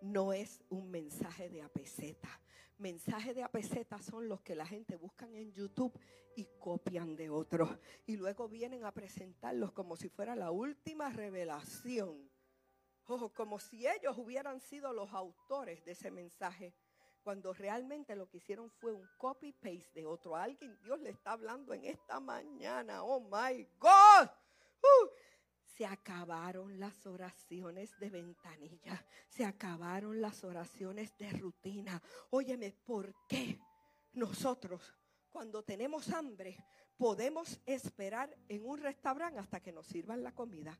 no 0.01 0.33
es 0.33 0.63
un 0.69 0.89
mensaje 0.89 1.49
de 1.49 1.61
apeseta. 1.61 2.29
Mensajes 2.79 3.35
de 3.35 3.43
apeseta 3.43 4.01
son 4.01 4.27
los 4.27 4.41
que 4.41 4.55
la 4.55 4.65
gente 4.65 4.95
buscan 4.95 5.35
en 5.35 5.51
YouTube 5.51 5.97
y 6.35 6.45
copian 6.59 7.15
de 7.15 7.29
otros. 7.29 7.69
Y 8.05 8.15
luego 8.17 8.47
vienen 8.47 8.85
a 8.85 8.93
presentarlos 8.93 9.71
como 9.71 9.95
si 9.95 10.09
fuera 10.09 10.35
la 10.35 10.51
última 10.51 11.09
revelación. 11.09 12.29
Oh, 13.07 13.29
como 13.33 13.59
si 13.59 13.87
ellos 13.87 14.17
hubieran 14.17 14.59
sido 14.59 14.93
los 14.93 15.11
autores 15.13 15.83
de 15.85 15.93
ese 15.93 16.11
mensaje. 16.11 16.73
Cuando 17.23 17.53
realmente 17.53 18.15
lo 18.15 18.29
que 18.29 18.37
hicieron 18.37 18.69
fue 18.69 18.93
un 18.93 19.07
copy-paste 19.17 19.91
de 19.93 20.05
otro. 20.05 20.35
Alguien, 20.35 20.77
Dios 20.81 20.99
le 20.99 21.09
está 21.09 21.31
hablando 21.31 21.73
en 21.73 21.85
esta 21.85 22.19
mañana. 22.19 23.03
Oh 23.03 23.19
my 23.19 23.67
God. 23.79 24.29
Uh, 24.81 25.07
se 25.77 25.85
acabaron 25.85 26.79
las 26.79 27.05
oraciones 27.05 27.99
de 27.99 28.09
ventanilla, 28.09 29.05
se 29.29 29.45
acabaron 29.45 30.19
las 30.19 30.43
oraciones 30.43 31.15
de 31.17 31.29
rutina. 31.33 32.01
Óyeme, 32.31 32.71
¿por 32.71 33.13
qué 33.27 33.59
nosotros 34.13 34.81
cuando 35.29 35.61
tenemos 35.61 36.09
hambre 36.09 36.57
podemos 36.97 37.61
esperar 37.67 38.35
en 38.49 38.65
un 38.65 38.79
restaurante 38.79 39.39
hasta 39.39 39.59
que 39.59 39.71
nos 39.71 39.85
sirvan 39.85 40.23
la 40.23 40.33
comida? 40.33 40.79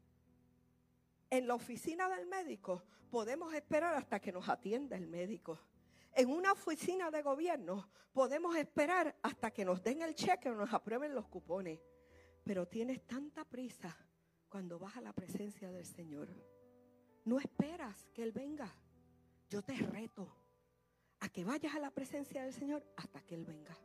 En 1.30 1.48
la 1.48 1.54
oficina 1.54 2.10
del 2.10 2.26
médico 2.26 2.84
podemos 3.12 3.54
esperar 3.54 3.94
hasta 3.94 4.20
que 4.20 4.32
nos 4.32 4.50
atienda 4.50 4.98
el 4.98 5.06
médico. 5.06 5.60
En 6.16 6.32
una 6.32 6.54
oficina 6.54 7.12
de 7.12 7.22
gobierno 7.22 7.88
podemos 8.12 8.56
esperar 8.56 9.16
hasta 9.22 9.52
que 9.52 9.64
nos 9.64 9.84
den 9.84 10.02
el 10.02 10.16
cheque 10.16 10.50
o 10.50 10.56
nos 10.56 10.74
aprueben 10.74 11.14
los 11.14 11.28
cupones. 11.28 11.80
Pero 12.44 12.68
tienes 12.68 13.06
tanta 13.06 13.44
prisa 13.44 13.96
cuando 14.58 14.80
vas 14.80 14.98
a 14.98 15.02
la 15.02 15.14
presencia 15.14 15.70
del 15.70 15.86
Señor. 15.86 16.30
No 17.26 17.38
esperas 17.38 18.08
que 18.12 18.24
Él 18.24 18.32
venga. 18.32 18.68
Yo 19.52 19.62
te 19.62 19.76
reto 19.76 20.36
a 21.20 21.30
que 21.30 21.44
vayas 21.44 21.76
a 21.76 21.80
la 21.80 21.92
presencia 21.92 22.42
del 22.42 22.54
Señor 22.54 22.84
hasta 22.96 23.22
que 23.22 23.36
Él 23.36 23.46
venga. 23.46 23.78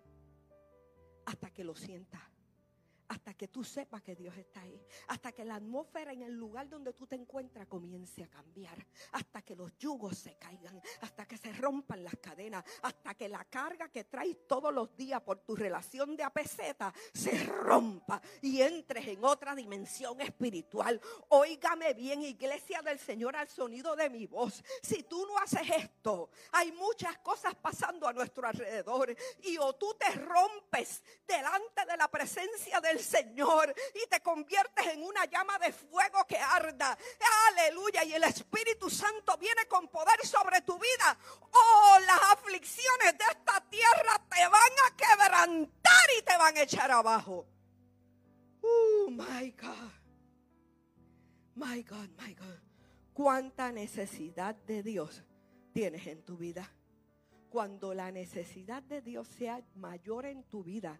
Hasta 1.27 1.51
que 1.51 1.63
lo 1.63 1.75
sientas 1.75 2.23
hasta 3.12 3.35
que 3.35 3.48
tú 3.48 3.62
sepas 3.62 4.03
que 4.03 4.16
Dios 4.16 4.35
está 4.37 4.62
ahí. 4.62 4.83
Hasta 5.09 5.33
que 5.33 5.44
la 5.44 5.57
atmósfera 5.57 6.12
en 6.12 6.22
el 6.22 6.33
lugar 6.33 6.68
donde 6.68 6.94
tú 6.94 7.07
te 7.07 7.14
encuentras 7.14 7.66
comience 7.66 8.25
a 8.25 8.29
cambiar. 8.29 8.87
Hasta 9.12 9.42
que 9.42 9.55
los 9.55 9.77
yugos 9.77 10.16
se 10.16 10.37
caigan. 10.37 10.81
Hasta 11.03 11.27
que 11.27 11.37
se 11.37 11.53
rompan 11.53 12.03
las 12.05 12.16
cadenas. 12.16 12.64
Hasta 12.81 13.14
que 13.14 13.29
la 13.29 13.44
carga 13.44 13.90
que 13.90 14.05
traes 14.05 14.46
todos 14.46 14.72
los 14.72 14.96
días 14.96 15.20
por 15.20 15.40
tu 15.40 15.55
relación 15.55 16.16
de 16.16 16.22
apeseta 16.22 16.92
se 17.12 17.44
rompa 17.44 18.20
y 18.40 18.62
entres 18.62 19.07
en 19.07 19.22
otra 19.25 19.55
dimensión 19.55 20.18
espiritual. 20.22 20.98
Óigame 21.29 21.92
bien, 21.92 22.22
iglesia 22.22 22.81
del 22.81 22.98
Señor, 22.98 23.37
al 23.37 23.48
sonido 23.48 23.94
de 23.94 24.09
mi 24.09 24.27
voz. 24.27 24.64
Si 24.83 25.03
tú 25.03 25.27
no 25.27 25.37
haces 25.38 25.68
esto, 25.68 26.31
hay 26.53 26.72
muchas 26.72 27.18
cosas 27.18 27.55
pasando 27.57 28.09
a 28.09 28.12
nuestro 28.14 28.46
alrededor. 28.46 29.14
Y 29.42 29.59
o 29.59 29.75
tú 29.75 29.94
te 29.98 30.11
rompes 30.12 31.03
delante 31.27 31.85
de 31.85 31.96
la 31.98 32.09
presencia 32.09 32.81
del 32.81 33.02
Señor 33.03 33.75
y 33.95 34.09
te 34.09 34.21
conviertes 34.21 34.87
en 34.87 35.03
una 35.03 35.25
llama 35.27 35.59
de 35.59 35.73
fuego 35.73 36.25
que 36.27 36.38
arda. 36.38 36.97
Aleluya. 37.49 38.05
Y 38.05 38.15
el 38.15 38.25
Espíritu 38.25 38.88
Santo 38.88 39.37
viene 39.38 39.67
con 39.69 39.88
poder 39.88 40.25
sobre 40.25 40.61
tu 40.62 40.79
vida. 40.79 41.19
Oh, 41.53 41.99
las 42.07 42.23
aflicciones 42.33 43.19
de 43.19 43.25
esta 43.31 43.61
tierra 43.69 44.23
te 44.29 44.47
van 44.47 44.73
a 44.87 44.97
quebrantar 44.97 46.07
y 46.19 46.23
te 46.23 46.37
van 46.37 46.57
a 46.57 46.62
echar 46.62 46.91
abajo. 46.91 47.47
Oh, 48.62 49.11
my 49.11 49.51
God. 49.53 49.93
My 51.55 51.83
God, 51.83 52.09
my 52.19 52.35
God. 52.35 52.59
¿Cuánta 53.12 53.71
necesidad 53.73 54.55
de 54.55 54.83
Dios 54.83 55.23
tienes 55.73 56.07
en 56.07 56.25
tu 56.25 56.38
vida? 56.38 56.73
Cuando 57.51 57.93
la 57.93 58.11
necesidad 58.11 58.83
de 58.83 59.03
Dios 59.03 59.29
sea 59.29 59.61
mayor 59.75 60.25
en 60.25 60.45
tu 60.45 60.65
vida 60.65 60.99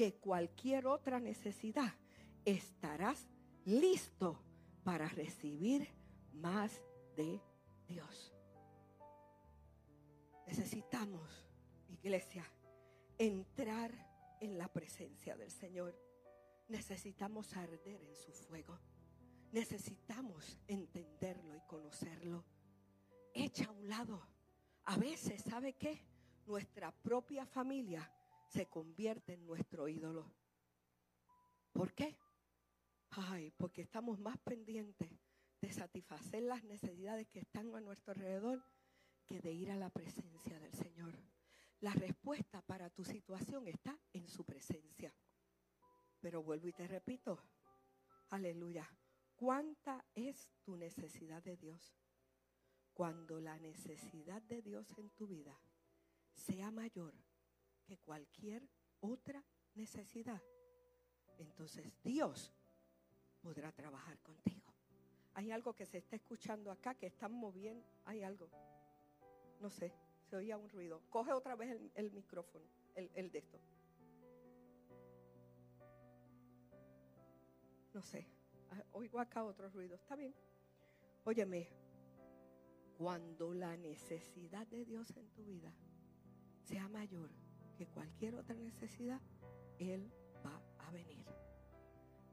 que 0.00 0.14
cualquier 0.14 0.86
otra 0.86 1.20
necesidad, 1.20 1.92
estarás 2.46 3.28
listo 3.66 4.42
para 4.82 5.06
recibir 5.10 5.90
más 6.32 6.72
de 7.18 7.38
Dios. 7.86 8.34
Necesitamos, 10.46 11.46
iglesia, 11.90 12.50
entrar 13.18 13.92
en 14.40 14.56
la 14.56 14.68
presencia 14.68 15.36
del 15.36 15.50
Señor. 15.50 15.94
Necesitamos 16.68 17.54
arder 17.54 18.02
en 18.02 18.16
su 18.16 18.32
fuego. 18.32 18.78
Necesitamos 19.52 20.56
entenderlo 20.66 21.54
y 21.54 21.60
conocerlo. 21.66 22.42
Echa 23.34 23.66
a 23.66 23.70
un 23.70 23.86
lado. 23.86 24.26
A 24.84 24.96
veces, 24.96 25.42
¿sabe 25.42 25.74
qué? 25.74 26.00
Nuestra 26.46 26.90
propia 26.90 27.44
familia 27.44 28.10
se 28.50 28.66
convierte 28.66 29.34
en 29.34 29.46
nuestro 29.46 29.88
ídolo. 29.88 30.34
¿Por 31.72 31.94
qué? 31.94 32.18
Ay, 33.10 33.52
porque 33.52 33.82
estamos 33.82 34.18
más 34.18 34.38
pendientes 34.38 35.08
de 35.60 35.72
satisfacer 35.72 36.42
las 36.42 36.64
necesidades 36.64 37.28
que 37.28 37.40
están 37.40 37.74
a 37.74 37.80
nuestro 37.80 38.12
alrededor 38.12 38.64
que 39.24 39.40
de 39.40 39.52
ir 39.52 39.70
a 39.70 39.76
la 39.76 39.90
presencia 39.90 40.58
del 40.58 40.72
Señor. 40.72 41.14
La 41.78 41.92
respuesta 41.92 42.60
para 42.62 42.90
tu 42.90 43.04
situación 43.04 43.68
está 43.68 43.96
en 44.12 44.28
su 44.28 44.44
presencia. 44.44 45.14
Pero 46.18 46.42
vuelvo 46.42 46.66
y 46.66 46.72
te 46.72 46.88
repito, 46.88 47.38
aleluya, 48.30 48.90
¿cuánta 49.36 50.04
es 50.14 50.50
tu 50.64 50.76
necesidad 50.76 51.42
de 51.42 51.56
Dios? 51.56 51.96
Cuando 52.92 53.40
la 53.40 53.58
necesidad 53.58 54.42
de 54.42 54.60
Dios 54.60 54.92
en 54.98 55.10
tu 55.10 55.28
vida 55.28 55.58
sea 56.34 56.70
mayor 56.70 57.29
que 57.90 57.98
cualquier 57.98 58.62
otra 59.00 59.44
necesidad, 59.74 60.40
entonces 61.38 61.92
Dios 62.04 62.54
podrá 63.40 63.72
trabajar 63.72 64.16
contigo. 64.20 64.72
Hay 65.34 65.50
algo 65.50 65.74
que 65.74 65.86
se 65.86 65.98
está 65.98 66.14
escuchando 66.14 66.70
acá, 66.70 66.94
que 66.94 67.06
están 67.06 67.32
moviendo, 67.32 67.84
hay 68.04 68.22
algo, 68.22 68.48
no 69.58 69.68
sé, 69.68 69.92
se 70.22 70.36
oía 70.36 70.56
un 70.56 70.68
ruido. 70.68 71.02
Coge 71.10 71.32
otra 71.32 71.56
vez 71.56 71.80
el, 71.96 72.12
micrófono, 72.12 72.64
el, 72.94 73.10
el 73.12 73.28
de 73.32 73.38
esto. 73.40 73.60
No 77.92 78.02
sé, 78.02 78.24
ah, 78.70 78.84
oigo 78.92 79.18
acá 79.18 79.42
otro 79.42 79.68
ruido, 79.68 79.96
está 79.96 80.14
bien. 80.14 80.32
Óyeme, 81.24 81.68
cuando 82.96 83.52
la 83.52 83.76
necesidad 83.76 84.64
de 84.68 84.84
Dios 84.84 85.10
en 85.16 85.28
tu 85.30 85.44
vida 85.44 85.74
sea 86.62 86.88
mayor 86.88 87.49
que 87.80 87.86
cualquier 87.86 88.34
otra 88.34 88.54
necesidad, 88.56 89.22
Él 89.78 90.12
va 90.44 90.60
a 90.86 90.90
venir. 90.90 91.24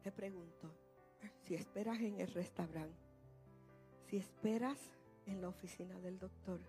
Te 0.03 0.12
pregunto, 0.12 0.77
si 1.43 1.55
esperas 1.55 2.01
en 2.01 2.19
el 2.19 2.27
restaurante, 2.33 2.99
si 4.07 4.17
esperas 4.17 4.77
en 5.25 5.39
la 5.39 5.47
oficina 5.47 5.97
del 6.01 6.19
doctor, 6.19 6.60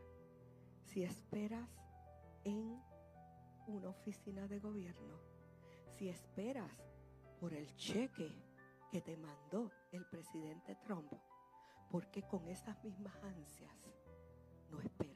si 0.84 1.02
esperas 1.02 1.68
en 2.44 2.80
una 3.66 3.88
oficina 3.88 4.46
de 4.46 4.60
gobierno, 4.60 5.18
si 5.96 6.08
esperas 6.08 6.70
por 7.40 7.54
el 7.54 7.74
cheque 7.74 8.30
que 8.92 9.00
te 9.00 9.16
mandó 9.16 9.72
el 9.90 10.06
presidente 10.06 10.76
Trump, 10.76 11.12
porque 11.90 12.22
con 12.22 12.46
esas 12.46 12.80
mismas 12.84 13.16
ansias 13.24 13.74
no 14.70 14.80
esperas 14.80 15.07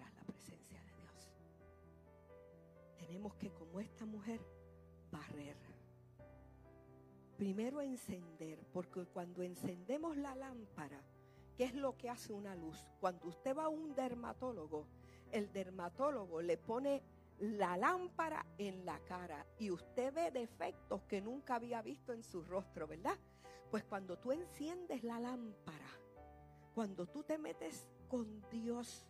tenemos 3.12 3.34
que, 3.34 3.52
como 3.52 3.78
esta 3.78 4.06
mujer, 4.06 4.40
barrer. 5.10 5.58
Primero 7.36 7.82
encender, 7.82 8.64
porque 8.72 9.04
cuando 9.04 9.42
encendemos 9.42 10.16
la 10.16 10.34
lámpara, 10.34 10.98
¿qué 11.54 11.64
es 11.64 11.74
lo 11.74 11.94
que 11.98 12.08
hace 12.08 12.32
una 12.32 12.54
luz? 12.54 12.88
Cuando 13.00 13.28
usted 13.28 13.54
va 13.54 13.64
a 13.64 13.68
un 13.68 13.94
dermatólogo, 13.94 14.86
el 15.30 15.52
dermatólogo 15.52 16.40
le 16.40 16.56
pone 16.56 17.02
la 17.38 17.76
lámpara 17.76 18.46
en 18.56 18.86
la 18.86 18.98
cara 19.00 19.44
y 19.58 19.70
usted 19.70 20.14
ve 20.14 20.30
defectos 20.30 21.02
que 21.02 21.20
nunca 21.20 21.56
había 21.56 21.82
visto 21.82 22.14
en 22.14 22.22
su 22.22 22.42
rostro, 22.42 22.86
¿verdad? 22.86 23.18
Pues 23.70 23.84
cuando 23.84 24.16
tú 24.16 24.32
enciendes 24.32 25.04
la 25.04 25.20
lámpara, 25.20 25.90
cuando 26.74 27.06
tú 27.06 27.22
te 27.24 27.36
metes 27.36 27.86
con 28.08 28.40
Dios 28.48 29.04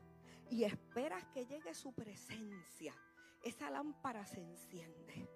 y 0.51 0.65
esperas 0.65 1.25
que 1.27 1.47
llegue 1.47 1.73
su 1.73 1.93
presencia, 1.93 2.97
esa 3.43 3.71
lámpara 3.71 4.25
se 4.27 4.41
enciende 4.41 5.29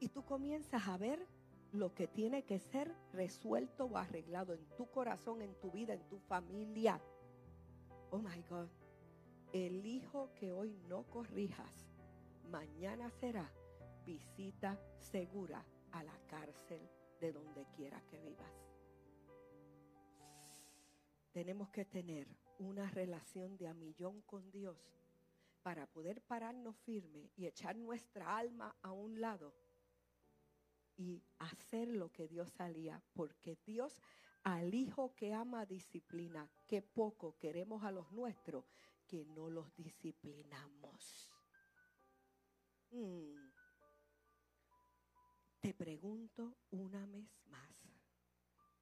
y 0.00 0.08
tú 0.08 0.24
comienzas 0.24 0.88
a 0.88 0.96
ver 0.96 1.26
lo 1.72 1.94
que 1.94 2.06
tiene 2.06 2.44
que 2.44 2.58
ser 2.58 2.94
resuelto 3.12 3.86
o 3.86 3.96
arreglado 3.96 4.54
en 4.54 4.64
tu 4.76 4.90
corazón, 4.90 5.42
en 5.42 5.54
tu 5.60 5.70
vida, 5.70 5.94
en 5.94 6.08
tu 6.08 6.18
familia. 6.20 7.00
Oh 8.10 8.18
my 8.18 8.42
God. 8.48 8.68
El 9.52 9.84
hijo 9.84 10.32
que 10.34 10.52
hoy 10.52 10.76
no 10.88 11.04
corrijas, 11.04 11.88
mañana 12.50 13.10
será 13.10 13.52
visita 14.04 14.78
segura 14.98 15.64
a 15.92 16.02
la 16.02 16.18
cárcel 16.28 16.80
de 17.20 17.32
donde 17.32 17.66
quiera 17.76 18.00
que 18.10 18.20
vivas. 18.20 18.52
Tenemos 21.32 21.70
que 21.70 21.84
tener 21.84 22.28
una 22.58 22.88
relación 22.90 23.56
de 23.56 23.66
a 23.66 23.74
millón 23.74 24.22
con 24.22 24.50
Dios 24.52 24.78
para 25.64 25.86
poder 25.86 26.20
pararnos 26.20 26.76
firme 26.84 27.30
y 27.36 27.46
echar 27.46 27.74
nuestra 27.74 28.36
alma 28.36 28.76
a 28.82 28.92
un 28.92 29.18
lado 29.18 29.54
y 30.94 31.24
hacer 31.38 31.88
lo 31.88 32.12
que 32.12 32.28
Dios 32.28 32.50
salía, 32.50 33.02
porque 33.14 33.56
Dios 33.64 34.02
al 34.42 34.74
hijo 34.74 35.14
que 35.14 35.32
ama 35.32 35.64
disciplina, 35.64 36.50
que 36.66 36.82
poco 36.82 37.38
queremos 37.38 37.82
a 37.82 37.90
los 37.90 38.12
nuestros, 38.12 38.66
que 39.06 39.24
no 39.24 39.48
los 39.48 39.74
disciplinamos. 39.74 41.32
Mm. 42.90 43.34
Te 45.60 45.72
pregunto 45.72 46.58
una 46.72 47.06
vez 47.06 47.30
más, 47.46 47.70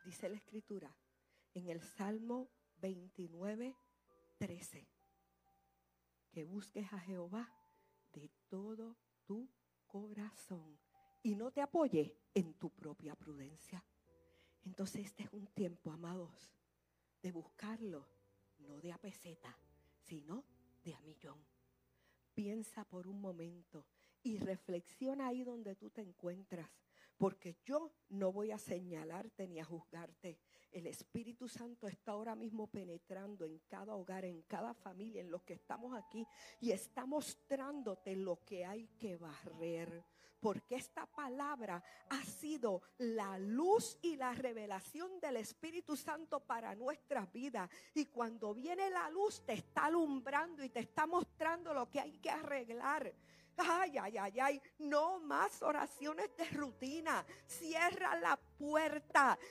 dice 0.04 0.28
la 0.28 0.36
escritura 0.36 0.92
en 1.54 1.68
el 1.68 1.80
Salmo 1.80 2.50
29, 2.78 3.76
13, 4.36 4.88
que 6.32 6.44
busques 6.44 6.92
a 6.92 6.98
Jehová 6.98 7.48
de 8.12 8.30
todo 8.48 8.96
tu 9.24 9.48
corazón 9.86 10.78
y 11.22 11.36
no 11.36 11.52
te 11.52 11.60
apoye 11.60 12.18
en 12.34 12.54
tu 12.54 12.70
propia 12.70 13.14
prudencia. 13.14 13.84
Entonces 14.64 15.06
este 15.06 15.24
es 15.24 15.32
un 15.32 15.46
tiempo, 15.48 15.92
amados, 15.92 16.50
de 17.22 17.30
buscarlo, 17.30 18.08
no 18.58 18.80
de 18.80 18.92
a 18.92 18.98
peseta, 18.98 19.56
sino 20.00 20.44
de 20.82 20.94
a 20.94 21.00
millón. 21.00 21.38
Piensa 22.34 22.84
por 22.84 23.06
un 23.06 23.20
momento 23.20 23.86
y 24.22 24.38
reflexiona 24.38 25.28
ahí 25.28 25.44
donde 25.44 25.76
tú 25.76 25.90
te 25.90 26.00
encuentras, 26.00 26.70
porque 27.16 27.56
yo 27.64 27.92
no 28.10 28.32
voy 28.32 28.50
a 28.50 28.58
señalarte 28.58 29.46
ni 29.46 29.60
a 29.60 29.64
juzgarte. 29.64 30.38
El 30.70 30.86
Espíritu 30.86 31.48
Santo 31.48 31.86
está 31.86 32.12
ahora 32.12 32.34
mismo 32.34 32.66
penetrando 32.66 33.44
en 33.44 33.58
cada 33.68 33.94
hogar, 33.94 34.24
en 34.24 34.42
cada 34.42 34.74
familia, 34.74 35.20
en 35.20 35.30
los 35.30 35.42
que 35.42 35.54
estamos 35.54 35.94
aquí 35.94 36.26
y 36.60 36.72
está 36.72 37.06
mostrándote 37.06 38.16
lo 38.16 38.42
que 38.44 38.64
hay 38.64 38.88
que 38.98 39.16
barrer 39.16 40.04
porque 40.42 40.74
esta 40.74 41.06
palabra 41.06 41.84
ha 42.08 42.24
sido 42.24 42.82
la 42.98 43.38
luz 43.38 43.96
y 44.02 44.16
la 44.16 44.34
revelación 44.34 45.20
del 45.20 45.36
Espíritu 45.36 45.96
Santo 45.96 46.40
para 46.40 46.74
nuestras 46.74 47.32
vidas. 47.32 47.70
Y 47.94 48.06
cuando 48.06 48.52
viene 48.52 48.90
la 48.90 49.08
luz 49.08 49.46
te 49.46 49.52
está 49.52 49.84
alumbrando 49.84 50.64
y 50.64 50.68
te 50.68 50.80
está 50.80 51.06
mostrando 51.06 51.72
lo 51.72 51.88
que 51.88 52.00
hay 52.00 52.18
que 52.18 52.28
arreglar. 52.28 53.14
Ay, 53.56 53.98
ay, 53.98 54.18
ay, 54.18 54.40
ay, 54.40 54.62
no 54.78 55.20
más 55.20 55.62
oraciones 55.62 56.34
de 56.36 56.44
rutina. 56.50 57.24
Cierra 57.46 58.16
la 58.16 58.38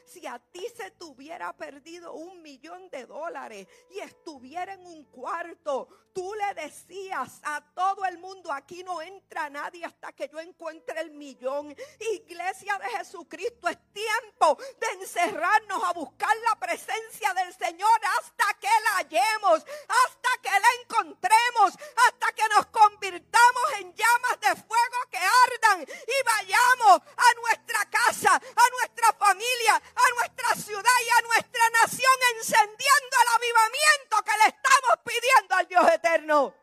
Si 0.06 0.26
a 0.26 0.39
ti 0.39 0.65
se 0.76 0.91
te 0.91 1.06
hubiera 1.06 1.56
perdido 1.56 2.13
un 2.13 2.41
millón 2.41 2.89
de 2.89 3.06
dólares 3.06 3.67
y 3.89 4.00
estuviera 4.00 4.74
en 4.74 4.86
un 4.86 5.06
cuarto, 5.06 5.88
tú 6.13 6.34
le 6.34 6.62
decías 6.62 7.39
a 7.43 7.62
todo 7.74 8.06
el 8.06 8.17
mundo, 8.17 8.52
aquí 8.52 8.84
no 8.84 9.02
entra 9.02 9.50
nadie 9.50 9.86
hasta 9.86 10.12
que 10.13 10.30
yo 10.30 10.39
encuentre 10.39 11.00
el 11.02 11.12
millón. 11.12 11.76
Iglesia 12.00 12.78
de 12.80 12.89
Jesucristo, 12.97 13.69
es 13.69 13.78
tiempo 13.93 14.58
de 14.80 15.02
encerrarnos 15.02 15.84
a 15.84 15.93
buscar 15.93 16.36
la 16.50 16.60
presencia 16.60 17.34
del 17.34 17.54
Señor 17.54 18.02
hasta 18.19 18.60
que 18.60 18.67
la 18.67 18.97
hallemos, 18.97 19.65
hasta 19.88 20.30
que 20.41 20.50
la 20.50 20.67
encontremos, 20.84 21.74
hasta 22.08 22.32
que 22.34 22.47
nos 22.56 22.65
convirtamos 22.67 23.63
en 23.80 23.93
llamas 23.93 24.39
de 24.41 24.62
fuego 24.62 24.97
que 25.10 25.17
ardan 25.17 25.82
y 25.82 26.26
vayamos 26.26 27.02
a 27.02 27.41
nuestra 27.41 27.61
casa, 27.89 28.36
a 28.36 28.69
nuestra 28.77 29.13
familia, 29.13 29.75
a 29.75 30.15
nuestra 30.15 30.55
ciudad 30.55 30.97
y 31.05 31.10
a 31.10 31.21
nuestra 31.27 31.69
nación, 31.69 32.17
encendiendo 32.38 33.15
el 33.21 33.36
avivamiento 33.36 34.23
que 34.23 34.38
le 34.38 34.47
estamos 34.47 34.99
pidiendo 35.05 35.55
al 35.55 35.67
Dios 35.67 35.91
eterno. 35.93 36.55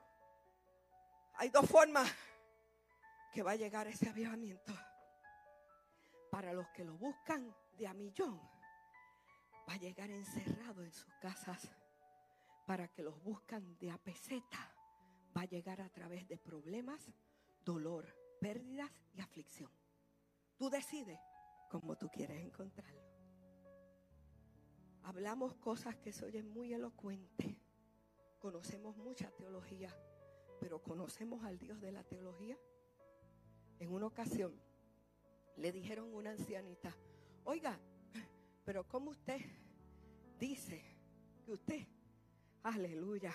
Hay 1.34 1.50
dos 1.50 1.68
formas 1.68 2.10
que 3.32 3.42
va 3.42 3.52
a 3.52 3.56
llegar 3.56 3.86
ese 3.86 4.08
avivamiento. 4.08 4.72
Para 6.30 6.52
los 6.52 6.68
que 6.70 6.84
lo 6.84 6.94
buscan 6.94 7.54
de 7.76 7.86
a 7.86 7.94
millón, 7.94 8.40
va 9.68 9.74
a 9.74 9.76
llegar 9.76 10.10
encerrado 10.10 10.82
en 10.82 10.92
sus 10.92 11.12
casas. 11.20 11.68
Para 12.66 12.88
que 12.88 13.02
los 13.02 13.22
buscan 13.22 13.78
de 13.78 13.90
a 13.90 13.98
peseta, 13.98 14.74
va 15.36 15.42
a 15.42 15.46
llegar 15.46 15.80
a 15.80 15.88
través 15.88 16.28
de 16.28 16.36
problemas, 16.36 17.00
dolor, 17.64 18.06
pérdidas 18.40 18.90
y 19.14 19.20
aflicción. 19.20 19.70
Tú 20.58 20.68
decides 20.68 21.20
como 21.68 21.96
tú 21.96 22.08
quieres 22.08 22.44
encontrarlo. 22.44 23.00
Hablamos 25.04 25.54
cosas 25.54 25.96
que 25.96 26.12
se 26.12 26.24
oyen 26.24 26.50
muy 26.50 26.74
elocuentes. 26.74 27.56
Conocemos 28.40 28.96
mucha 28.96 29.30
teología, 29.30 29.94
pero 30.60 30.82
conocemos 30.82 31.44
al 31.44 31.58
Dios 31.58 31.80
de 31.80 31.92
la 31.92 32.02
teología. 32.02 32.58
En 33.78 33.92
una 33.92 34.06
ocasión 34.06 34.52
le 35.56 35.70
dijeron 35.70 36.12
a 36.12 36.16
una 36.16 36.30
ancianita, 36.30 36.94
oiga, 37.44 37.78
pero 38.64 38.86
¿cómo 38.86 39.12
usted 39.12 39.40
dice 40.38 40.84
que 41.44 41.52
usted, 41.52 41.86
aleluya, 42.64 43.34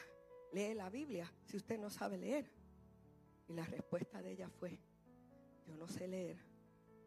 lee 0.52 0.74
la 0.74 0.90
Biblia 0.90 1.32
si 1.46 1.56
usted 1.56 1.80
no 1.80 1.90
sabe 1.90 2.18
leer? 2.18 2.52
Y 3.48 3.54
la 3.54 3.66
respuesta 3.66 4.22
de 4.22 4.32
ella 4.32 4.50
fue, 4.50 4.80
yo 5.66 5.76
no 5.76 5.88
sé 5.88 6.08
leer, 6.08 6.53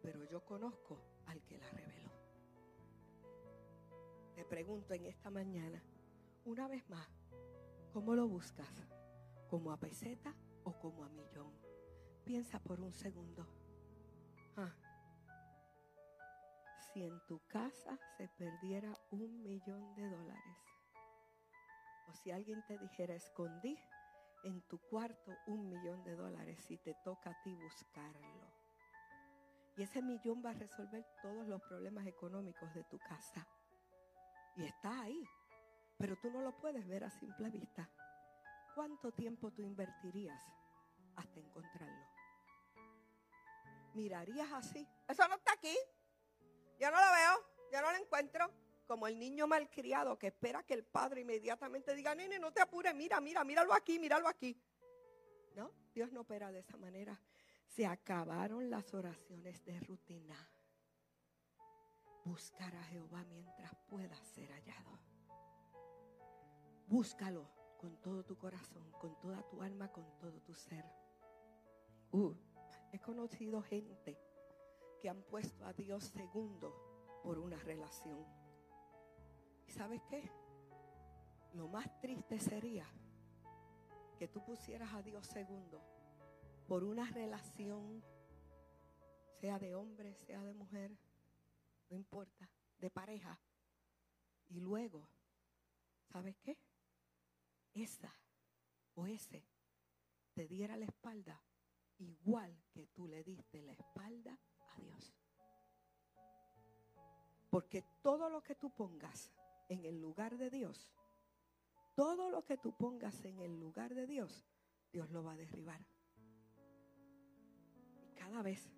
pero 0.06 0.22
yo 0.22 0.40
conozco 0.44 1.00
al 1.26 1.42
que 1.42 1.58
la 1.58 1.68
reveló. 1.70 2.12
Te 4.36 4.44
pregunto 4.44 4.94
en 4.94 5.04
esta 5.04 5.30
mañana, 5.30 5.82
una 6.44 6.68
vez 6.68 6.88
más, 6.88 7.08
¿cómo 7.92 8.14
lo 8.14 8.28
buscas? 8.28 8.70
¿Como 9.50 9.72
a 9.72 9.80
peseta 9.80 10.32
o 10.62 10.78
como 10.78 11.04
a 11.04 11.08
millón? 11.08 11.52
Piensa 12.24 12.60
por 12.60 12.80
un 12.80 12.92
segundo. 12.92 13.48
Ah, 14.56 14.72
si 16.92 17.02
en 17.02 17.18
tu 17.26 17.40
casa 17.48 17.98
se 18.16 18.28
perdiera 18.28 18.96
un 19.10 19.42
millón 19.42 19.92
de 19.96 20.08
dólares, 20.08 20.58
o 22.06 22.14
si 22.14 22.30
alguien 22.30 22.64
te 22.68 22.78
dijera, 22.78 23.16
escondí 23.16 23.76
en 24.44 24.62
tu 24.68 24.78
cuarto 24.88 25.36
un 25.48 25.68
millón 25.68 26.04
de 26.04 26.14
dólares, 26.14 26.60
si 26.60 26.78
te 26.78 26.94
toca 27.02 27.30
a 27.30 27.42
ti 27.42 27.56
buscarlo. 27.56 28.45
Y 29.76 29.82
ese 29.82 30.00
millón 30.00 30.42
va 30.44 30.50
a 30.50 30.54
resolver 30.54 31.04
todos 31.22 31.46
los 31.46 31.60
problemas 31.62 32.06
económicos 32.06 32.72
de 32.74 32.84
tu 32.84 32.98
casa. 32.98 33.46
Y 34.56 34.64
está 34.64 35.02
ahí. 35.02 35.22
Pero 35.98 36.16
tú 36.16 36.30
no 36.30 36.40
lo 36.40 36.56
puedes 36.56 36.86
ver 36.86 37.04
a 37.04 37.10
simple 37.10 37.50
vista. 37.50 37.88
¿Cuánto 38.74 39.12
tiempo 39.12 39.50
tú 39.50 39.62
invertirías 39.62 40.40
hasta 41.16 41.40
encontrarlo? 41.40 42.06
¿Mirarías 43.94 44.50
así? 44.52 44.86
Eso 45.08 45.28
no 45.28 45.36
está 45.36 45.52
aquí. 45.52 45.76
Yo 46.78 46.90
no 46.90 46.96
lo 46.96 47.12
veo. 47.12 47.56
Yo 47.72 47.82
no 47.82 47.90
lo 47.90 47.98
encuentro. 47.98 48.50
Como 48.86 49.06
el 49.08 49.18
niño 49.18 49.46
malcriado 49.46 50.18
que 50.18 50.28
espera 50.28 50.62
que 50.62 50.74
el 50.74 50.84
padre 50.84 51.22
inmediatamente 51.22 51.94
diga, 51.94 52.14
nene, 52.14 52.38
no 52.38 52.52
te 52.52 52.60
apures, 52.60 52.94
mira, 52.94 53.20
mira, 53.20 53.42
míralo 53.42 53.74
aquí, 53.74 53.98
míralo 53.98 54.28
aquí. 54.28 54.56
No, 55.56 55.72
Dios 55.92 56.12
no 56.12 56.20
opera 56.20 56.52
de 56.52 56.60
esa 56.60 56.76
manera. 56.76 57.18
Se 57.66 57.86
acabaron 57.86 58.70
las 58.70 58.94
oraciones 58.94 59.64
de 59.64 59.78
rutina. 59.80 60.36
Buscar 62.24 62.74
a 62.74 62.82
Jehová 62.84 63.24
mientras 63.24 63.74
pueda 63.88 64.16
ser 64.24 64.50
hallado. 64.50 64.98
Búscalo 66.86 67.48
con 67.78 67.96
todo 68.00 68.24
tu 68.24 68.36
corazón, 68.36 68.90
con 69.00 69.18
toda 69.20 69.42
tu 69.48 69.62
alma, 69.62 69.92
con 69.92 70.04
todo 70.18 70.40
tu 70.40 70.54
ser. 70.54 70.84
Uh, 72.12 72.34
he 72.92 73.00
conocido 73.00 73.62
gente 73.62 74.18
que 75.00 75.08
han 75.08 75.22
puesto 75.22 75.64
a 75.66 75.72
Dios 75.72 76.04
segundo 76.04 77.20
por 77.22 77.38
una 77.38 77.58
relación. 77.58 78.24
¿Y 79.66 79.70
sabes 79.72 80.00
qué? 80.08 80.30
Lo 81.54 81.68
más 81.68 82.00
triste 82.00 82.38
sería 82.38 82.86
que 84.18 84.28
tú 84.28 84.44
pusieras 84.44 84.92
a 84.94 85.02
Dios 85.02 85.26
segundo 85.26 85.82
por 86.66 86.82
una 86.82 87.08
relación, 87.10 88.02
sea 89.40 89.58
de 89.58 89.74
hombre, 89.74 90.14
sea 90.26 90.42
de 90.42 90.52
mujer, 90.52 90.96
no 91.88 91.96
importa, 91.96 92.50
de 92.78 92.90
pareja. 92.90 93.38
Y 94.48 94.60
luego, 94.60 95.08
¿sabes 96.10 96.36
qué? 96.42 96.58
Esa 97.74 98.12
o 98.94 99.06
ese 99.06 99.44
te 100.34 100.48
diera 100.48 100.76
la 100.76 100.86
espalda 100.86 101.40
igual 101.98 102.56
que 102.72 102.86
tú 102.88 103.06
le 103.06 103.22
diste 103.22 103.62
la 103.62 103.72
espalda 103.72 104.38
a 104.60 104.80
Dios. 104.80 105.14
Porque 107.50 107.84
todo 108.02 108.28
lo 108.28 108.42
que 108.42 108.54
tú 108.54 108.70
pongas 108.70 109.30
en 109.68 109.84
el 109.84 110.00
lugar 110.00 110.36
de 110.36 110.50
Dios, 110.50 110.92
todo 111.94 112.28
lo 112.30 112.44
que 112.44 112.58
tú 112.58 112.76
pongas 112.76 113.24
en 113.24 113.40
el 113.40 113.58
lugar 113.58 113.94
de 113.94 114.06
Dios, 114.06 114.46
Dios 114.92 115.10
lo 115.10 115.22
va 115.22 115.32
a 115.32 115.36
derribar 115.36 115.95
cada 118.16 118.42
vez 118.42 118.68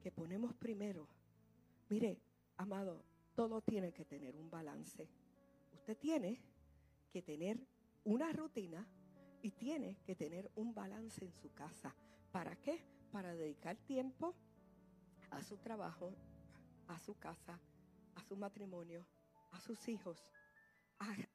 que 0.00 0.10
ponemos 0.10 0.54
primero, 0.54 1.08
mire, 1.88 2.20
amado, 2.56 3.04
todo 3.34 3.60
tiene 3.60 3.92
que 3.92 4.04
tener 4.04 4.36
un 4.36 4.50
balance. 4.50 5.08
Usted 5.72 5.96
tiene 5.96 6.40
que 7.12 7.22
tener 7.22 7.64
una 8.04 8.32
rutina 8.32 8.86
y 9.42 9.52
tiene 9.52 9.98
que 10.04 10.16
tener 10.16 10.50
un 10.56 10.74
balance 10.74 11.24
en 11.24 11.32
su 11.32 11.52
casa. 11.52 11.94
¿Para 12.32 12.56
qué? 12.56 12.84
Para 13.12 13.34
dedicar 13.34 13.76
tiempo 13.76 14.34
a 15.30 15.42
su 15.42 15.58
trabajo, 15.58 16.12
a 16.88 16.98
su 16.98 17.14
casa, 17.18 17.60
a 18.14 18.22
su 18.22 18.36
matrimonio, 18.36 19.06
a 19.52 19.60
sus 19.60 19.88
hijos, 19.88 20.32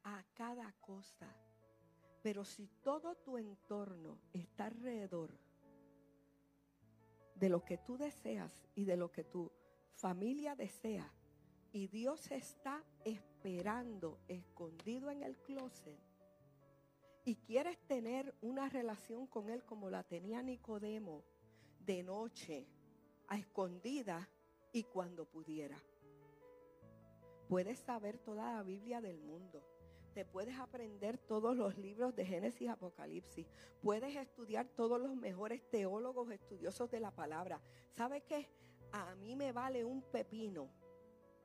a, 0.03 0.24
cada 0.34 0.72
cosa. 0.82 1.28
Pero 2.22 2.43
si 2.43 2.68
todo 2.84 3.16
tu 3.16 3.38
entorno 3.38 4.20
está 4.34 4.66
alrededor 4.66 5.38
de 7.41 7.49
lo 7.49 7.65
que 7.65 7.79
tú 7.79 7.97
deseas 7.97 8.53
y 8.75 8.85
de 8.85 8.95
lo 8.95 9.11
que 9.11 9.23
tu 9.23 9.51
familia 9.95 10.55
desea, 10.55 11.11
y 11.71 11.87
Dios 11.87 12.29
está 12.29 12.83
esperando, 13.03 14.19
escondido 14.27 15.09
en 15.09 15.23
el 15.23 15.35
closet, 15.39 15.99
y 17.25 17.37
quieres 17.37 17.79
tener 17.87 18.35
una 18.41 18.69
relación 18.69 19.25
con 19.25 19.49
Él 19.49 19.65
como 19.65 19.89
la 19.89 20.03
tenía 20.03 20.43
Nicodemo, 20.43 21.23
de 21.79 22.03
noche, 22.03 22.67
a 23.27 23.39
escondida 23.39 24.29
y 24.71 24.83
cuando 24.83 25.25
pudiera. 25.25 25.81
Puedes 27.49 27.79
saber 27.79 28.19
toda 28.19 28.53
la 28.53 28.61
Biblia 28.61 29.01
del 29.01 29.19
mundo. 29.19 29.65
Te 30.14 30.26
puedes 30.26 30.57
aprender 30.59 31.18
todos 31.18 31.55
los 31.55 31.78
libros 31.78 32.16
de 32.16 32.26
Génesis 32.26 32.62
y 32.62 32.68
Apocalipsis. 32.68 33.47
Puedes 33.82 34.16
estudiar 34.16 34.68
todos 34.68 34.99
los 34.99 35.16
mejores 35.16 35.62
teólogos 35.70 36.30
estudiosos 36.32 36.91
de 36.91 36.99
la 36.99 37.12
palabra. 37.12 37.62
¿Sabe 37.91 38.22
qué? 38.22 38.49
A 38.91 39.16
mí 39.16 39.36
me 39.38 39.53
vale 39.53 39.86
un 39.86 40.01
pepino 40.01 40.70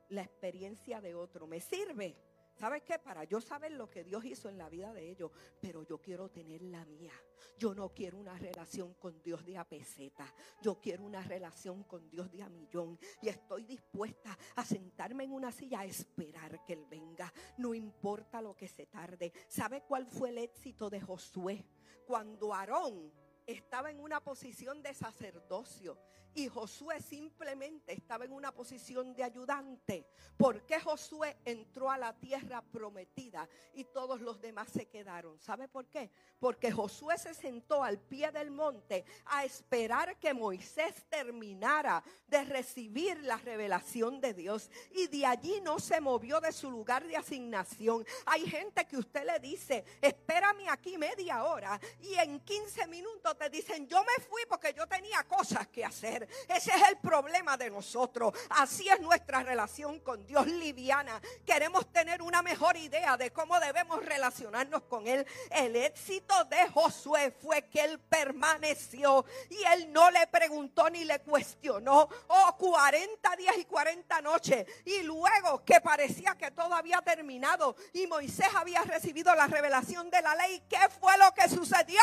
la 0.09 0.21
experiencia 0.21 0.99
de 0.99 1.15
otro. 1.15 1.47
Me 1.47 1.61
sirve. 1.61 2.17
¿Sabes 2.57 2.81
qué? 2.81 2.97
Para 2.97 3.23
yo 3.23 3.39
saber 3.39 3.71
lo 3.73 3.87
que 3.87 4.03
Dios 4.03 4.25
hizo 4.25 4.49
en 4.49 4.57
la 4.57 4.67
vida 4.67 4.91
de 4.91 5.11
ellos, 5.11 5.31
pero 5.61 5.83
yo 5.83 6.01
quiero 6.01 6.29
tener 6.29 6.63
la 6.63 6.83
mía. 6.85 7.13
Yo 7.55 7.75
no 7.75 7.93
quiero 7.93 8.17
una 8.17 8.35
relación 8.37 8.95
con 8.95 9.21
Dios 9.21 9.45
de 9.45 9.57
a 9.57 9.63
peseta. 9.63 10.33
Yo 10.61 10.79
quiero 10.79 11.03
una 11.03 11.21
relación 11.21 11.83
con 11.83 12.09
Dios 12.09 12.31
de 12.31 12.41
a 12.41 12.49
millón. 12.49 12.97
Y 13.21 13.29
estoy 13.29 13.65
dispuesta 13.65 14.35
a 14.55 14.65
sentarme 14.65 15.25
en 15.25 15.33
una 15.33 15.51
silla 15.51 15.81
a 15.81 15.85
esperar 15.85 16.65
que 16.65 16.73
Él 16.73 16.85
venga. 16.89 17.31
No 17.57 17.75
importa 17.75 18.41
lo 18.41 18.55
que 18.55 18.67
se 18.67 18.87
tarde. 18.87 19.31
¿Sabe 19.47 19.83
cuál 19.83 20.07
fue 20.07 20.29
el 20.29 20.39
éxito 20.39 20.89
de 20.89 20.99
Josué? 20.99 21.63
Cuando 22.07 22.55
Aarón 22.55 23.11
estaba 23.45 23.91
en 23.91 23.99
una 23.99 24.23
posición 24.23 24.81
de 24.81 24.95
sacerdocio 24.95 25.97
y 26.37 26.47
Josué 26.49 27.01
simplemente 27.01 27.93
estaba 27.93 28.23
en 28.23 28.31
una 28.31 28.51
posición 28.51 29.15
de 29.15 29.23
ayudante. 29.23 30.05
¿Por 30.37 30.61
qué 30.67 30.79
Josué 30.79 31.35
entró 31.43 31.89
a 31.89 31.97
la 31.97 32.13
tierra 32.13 32.61
prometida 32.61 33.49
y 33.73 33.85
todos 33.85 34.21
los 34.21 34.39
demás 34.39 34.69
se 34.69 34.85
quedaron? 34.85 35.39
¿Sabe 35.39 35.67
por 35.67 35.87
qué? 35.87 36.11
Porque 36.37 36.71
Josué 36.71 37.17
se 37.17 37.33
sentó 37.33 37.83
al 37.83 37.97
pie 37.97 38.31
del 38.31 38.51
monte 38.51 39.03
a 39.25 39.45
esperar 39.45 40.19
que 40.19 40.35
Moisés 40.35 41.05
terminara 41.09 42.03
de 42.27 42.45
recibir 42.45 43.19
la 43.23 43.37
revelación 43.37 44.21
de 44.21 44.35
Dios 44.35 44.69
y 44.91 45.07
de 45.07 45.25
allí 45.25 45.59
no 45.61 45.79
se 45.79 45.99
movió 45.99 46.39
de 46.39 46.51
su 46.51 46.69
lugar 46.69 47.03
de 47.07 47.17
asignación. 47.17 48.05
Hay 48.27 48.45
gente 48.45 48.85
que 48.85 48.97
usted 48.97 49.25
le 49.25 49.39
dice, 49.39 49.83
espérame 49.99 50.69
aquí 50.69 50.99
media 50.99 51.43
hora 51.45 51.79
y 51.99 52.13
en 52.13 52.39
15 52.41 52.85
minutos 52.85 53.35
te 53.39 53.49
dicen, 53.49 53.87
yo 53.87 54.03
me 54.03 54.23
fui 54.23 54.43
porque 54.47 54.71
yo 54.77 54.85
tenía 54.85 55.23
cosas 55.23 55.67
que 55.69 55.83
hacer. 55.83 56.26
Ese 56.47 56.71
es 56.71 56.89
el 56.89 56.97
problema 56.97 57.57
de 57.57 57.69
nosotros. 57.69 58.33
Así 58.49 58.87
es 58.89 58.99
nuestra 58.99 59.43
relación 59.43 59.99
con 59.99 60.25
Dios 60.25 60.47
liviana. 60.47 61.21
Queremos 61.45 61.91
tener 61.91 62.21
una 62.21 62.41
mejor 62.41 62.77
idea 62.77 63.17
de 63.17 63.31
cómo 63.31 63.59
debemos 63.59 64.03
relacionarnos 64.03 64.83
con 64.83 65.07
Él. 65.07 65.25
El 65.51 65.75
éxito 65.75 66.33
de 66.45 66.67
Josué 66.69 67.31
fue 67.31 67.63
que 67.69 67.81
Él 67.81 67.99
permaneció 67.99 69.25
y 69.49 69.63
Él 69.73 69.91
no 69.91 70.09
le 70.11 70.27
preguntó 70.27 70.89
ni 70.89 71.03
le 71.03 71.19
cuestionó. 71.19 72.09
Oh, 72.27 72.55
40 72.57 73.35
días 73.35 73.57
y 73.57 73.65
40 73.65 74.21
noches. 74.21 74.67
Y 74.85 75.03
luego 75.03 75.63
que 75.63 75.81
parecía 75.81 76.35
que 76.35 76.51
todo 76.51 76.73
había 76.73 77.01
terminado 77.01 77.75
y 77.93 78.07
Moisés 78.07 78.47
había 78.55 78.81
recibido 78.83 79.33
la 79.35 79.47
revelación 79.47 80.09
de 80.09 80.21
la 80.21 80.35
ley, 80.35 80.63
¿qué 80.69 80.89
fue 80.99 81.17
lo 81.17 81.33
que 81.33 81.49
sucedió? 81.49 82.01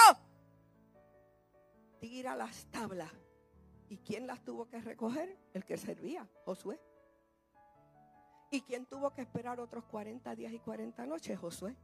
Tira 2.00 2.36
las 2.36 2.66
tablas 2.70 3.10
¿Y 3.88 3.98
quién 3.98 4.26
las 4.26 4.42
tuvo 4.44 4.66
que 4.68 4.80
recoger? 4.80 5.36
El 5.52 5.64
que 5.64 5.76
servía, 5.76 6.28
Josué. 6.44 6.80
¿Y 8.50 8.62
quién 8.62 8.86
tuvo 8.86 9.12
que 9.12 9.22
esperar 9.22 9.58
otros 9.60 9.84
40 9.84 10.34
días 10.34 10.52
y 10.52 10.58
40 10.58 11.06
noches? 11.06 11.38
Josué. 11.38 11.76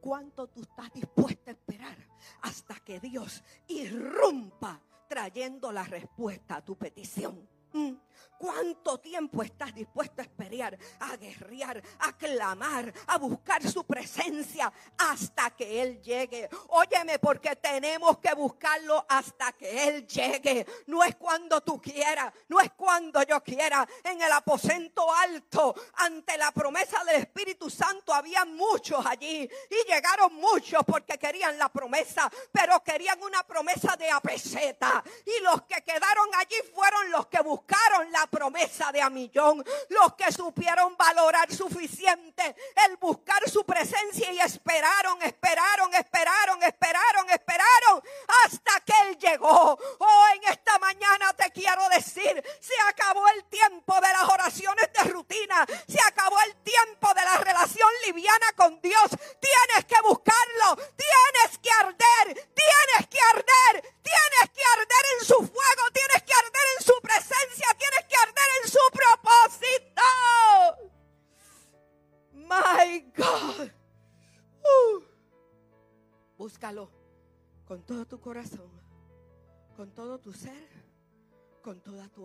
¿Cuánto 0.00 0.48
tú 0.48 0.62
estás 0.62 0.92
dispuesto 0.92 1.50
a 1.50 1.52
esperar 1.52 1.96
hasta 2.42 2.74
que 2.80 3.00
Dios 3.00 3.42
irrumpa 3.68 4.80
trayendo 5.08 5.72
la 5.72 5.84
respuesta 5.84 6.56
a 6.56 6.64
tu 6.64 6.76
petición? 6.76 7.48
Mm. 7.72 7.92
¿Cuánto 8.42 8.98
tiempo 8.98 9.44
estás 9.44 9.72
dispuesto 9.72 10.20
a 10.20 10.24
esperar, 10.24 10.76
a 10.98 11.16
guerrear, 11.16 11.80
a 12.00 12.16
clamar, 12.16 12.92
a 13.06 13.16
buscar 13.16 13.62
su 13.62 13.84
presencia 13.84 14.72
hasta 14.98 15.50
que 15.50 15.80
Él 15.80 16.02
llegue? 16.02 16.48
Óyeme, 16.70 17.20
porque 17.20 17.54
tenemos 17.54 18.18
que 18.18 18.34
buscarlo 18.34 19.06
hasta 19.08 19.52
que 19.52 19.86
Él 19.88 20.08
llegue. 20.08 20.66
No 20.86 21.04
es 21.04 21.14
cuando 21.14 21.60
tú 21.60 21.80
quieras, 21.80 22.32
no 22.48 22.58
es 22.58 22.72
cuando 22.72 23.22
yo 23.22 23.40
quiera. 23.44 23.86
En 24.02 24.20
el 24.20 24.32
aposento 24.32 25.06
alto, 25.14 25.72
ante 25.94 26.36
la 26.36 26.50
promesa 26.50 27.04
del 27.04 27.20
Espíritu 27.20 27.70
Santo, 27.70 28.12
había 28.12 28.44
muchos 28.44 29.06
allí. 29.06 29.48
Y 29.70 29.88
llegaron 29.88 30.34
muchos 30.34 30.82
porque 30.84 31.16
querían 31.16 31.56
la 31.58 31.68
promesa, 31.68 32.28
pero 32.50 32.82
querían 32.82 33.22
una 33.22 33.44
promesa 33.44 33.96
de 33.96 34.10
apeseta. 34.10 35.04
Y 35.24 35.44
los 35.44 35.62
que 35.62 35.80
quedaron 35.82 36.26
allí 36.34 36.56
fueron 36.74 37.08
los 37.12 37.26
que 37.26 37.40
buscaron 37.40 38.01
la 38.10 38.26
promesa 38.26 38.90
de 38.92 39.00
a 39.00 39.10
millón, 39.10 39.64
los 39.88 40.14
que 40.14 40.32
supieron 40.32 40.96
valorar 40.96 41.52
suficiente 41.52 42.56
el 42.88 42.96
buscar 42.96 43.48
su 43.48 43.64
presencia 43.64 44.32
y 44.32 44.40
esperaron, 44.40 45.18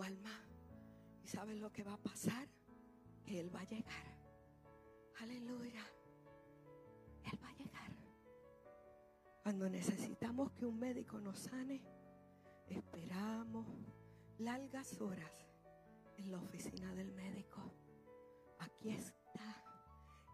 alma. 0.08 0.41
¿Y 1.24 1.28
sabes 1.28 1.60
lo 1.60 1.72
que 1.72 1.84
va 1.84 1.93
a 1.93 1.97
pasar? 1.97 2.47
Que 3.26 3.39
Él 3.39 3.53
va 3.53 3.62
a 3.62 3.66
llegar. 3.66 4.18
Aleluya. 5.20 5.86
Él 7.24 7.39
va 7.43 7.49
a 7.49 7.53
llegar. 7.53 7.91
Cuando 9.43 9.70
necesitamos 9.70 10.51
que 10.51 10.66
un 10.66 10.80
médico 10.80 11.20
nos 11.20 11.39
sane, 11.39 11.82
esperamos 12.68 13.66
largas 14.39 14.99
horas 15.01 15.32
en 16.18 16.32
la 16.32 16.39
oficina 16.39 16.93
del 16.95 17.12
médico. 17.12 17.62
Aquí 18.60 18.89
está 18.89 19.64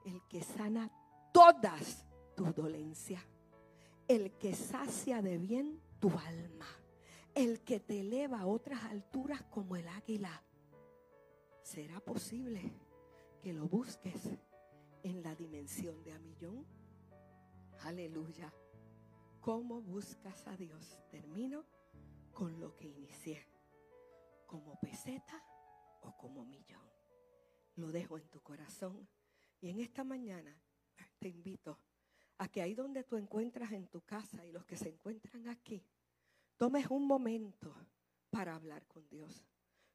el 0.06 0.22
que 0.28 0.44
sana 0.44 0.92
todas 1.34 2.06
tus 2.36 2.54
dolencias, 2.56 3.24
el 4.08 4.32
que 4.38 4.54
sacia 4.54 5.22
de 5.22 5.38
bien 5.38 5.80
tu 6.00 6.10
alma, 6.10 6.68
el 7.36 7.62
que 7.64 7.80
te 7.80 8.00
eleva 8.00 8.42
a 8.42 8.46
otras 8.46 8.84
alturas 8.84 9.42
como 9.44 9.76
el 9.76 9.88
águila. 9.88 10.44
¿Será 11.64 12.00
posible 12.00 12.74
que 13.42 13.54
lo 13.54 13.68
busques 13.68 14.30
en 15.04 15.24
la 15.24 15.36
dimensión 15.36 16.04
de 16.04 16.14
a 16.14 16.20
millón? 16.20 16.66
Aleluya. 17.82 18.54
¿Cómo 19.42 19.82
buscas 19.82 20.48
a 20.48 20.56
Dios? 20.56 21.00
Termino 21.10 21.66
con 22.32 22.60
lo 22.60 22.76
que 22.76 22.88
inicié. 22.88 23.46
Como 24.46 24.80
peseta 24.80 25.44
o 26.02 26.16
como 26.16 26.46
millón. 26.46 26.88
Lo 27.76 27.92
dejo 27.92 28.18
en 28.18 28.28
tu 28.30 28.42
corazón. 28.42 29.08
Y 29.60 29.70
en 29.70 29.80
esta 29.80 30.04
mañana 30.04 30.56
te 31.20 31.30
invito 31.30 31.80
a 32.38 32.48
que 32.50 32.62
ahí 32.62 32.74
donde 32.76 33.04
tú 33.04 33.16
encuentras 33.16 33.72
en 33.72 33.88
tu 33.88 34.02
casa 34.02 34.46
y 34.46 34.52
los 34.52 34.66
que 34.66 34.76
se 34.76 34.90
encuentran 34.90 35.48
aquí, 35.48 35.86
tomes 36.64 36.88
un 36.90 37.06
momento 37.06 37.76
para 38.30 38.56
hablar 38.56 38.88
con 38.88 39.06
Dios. 39.10 39.46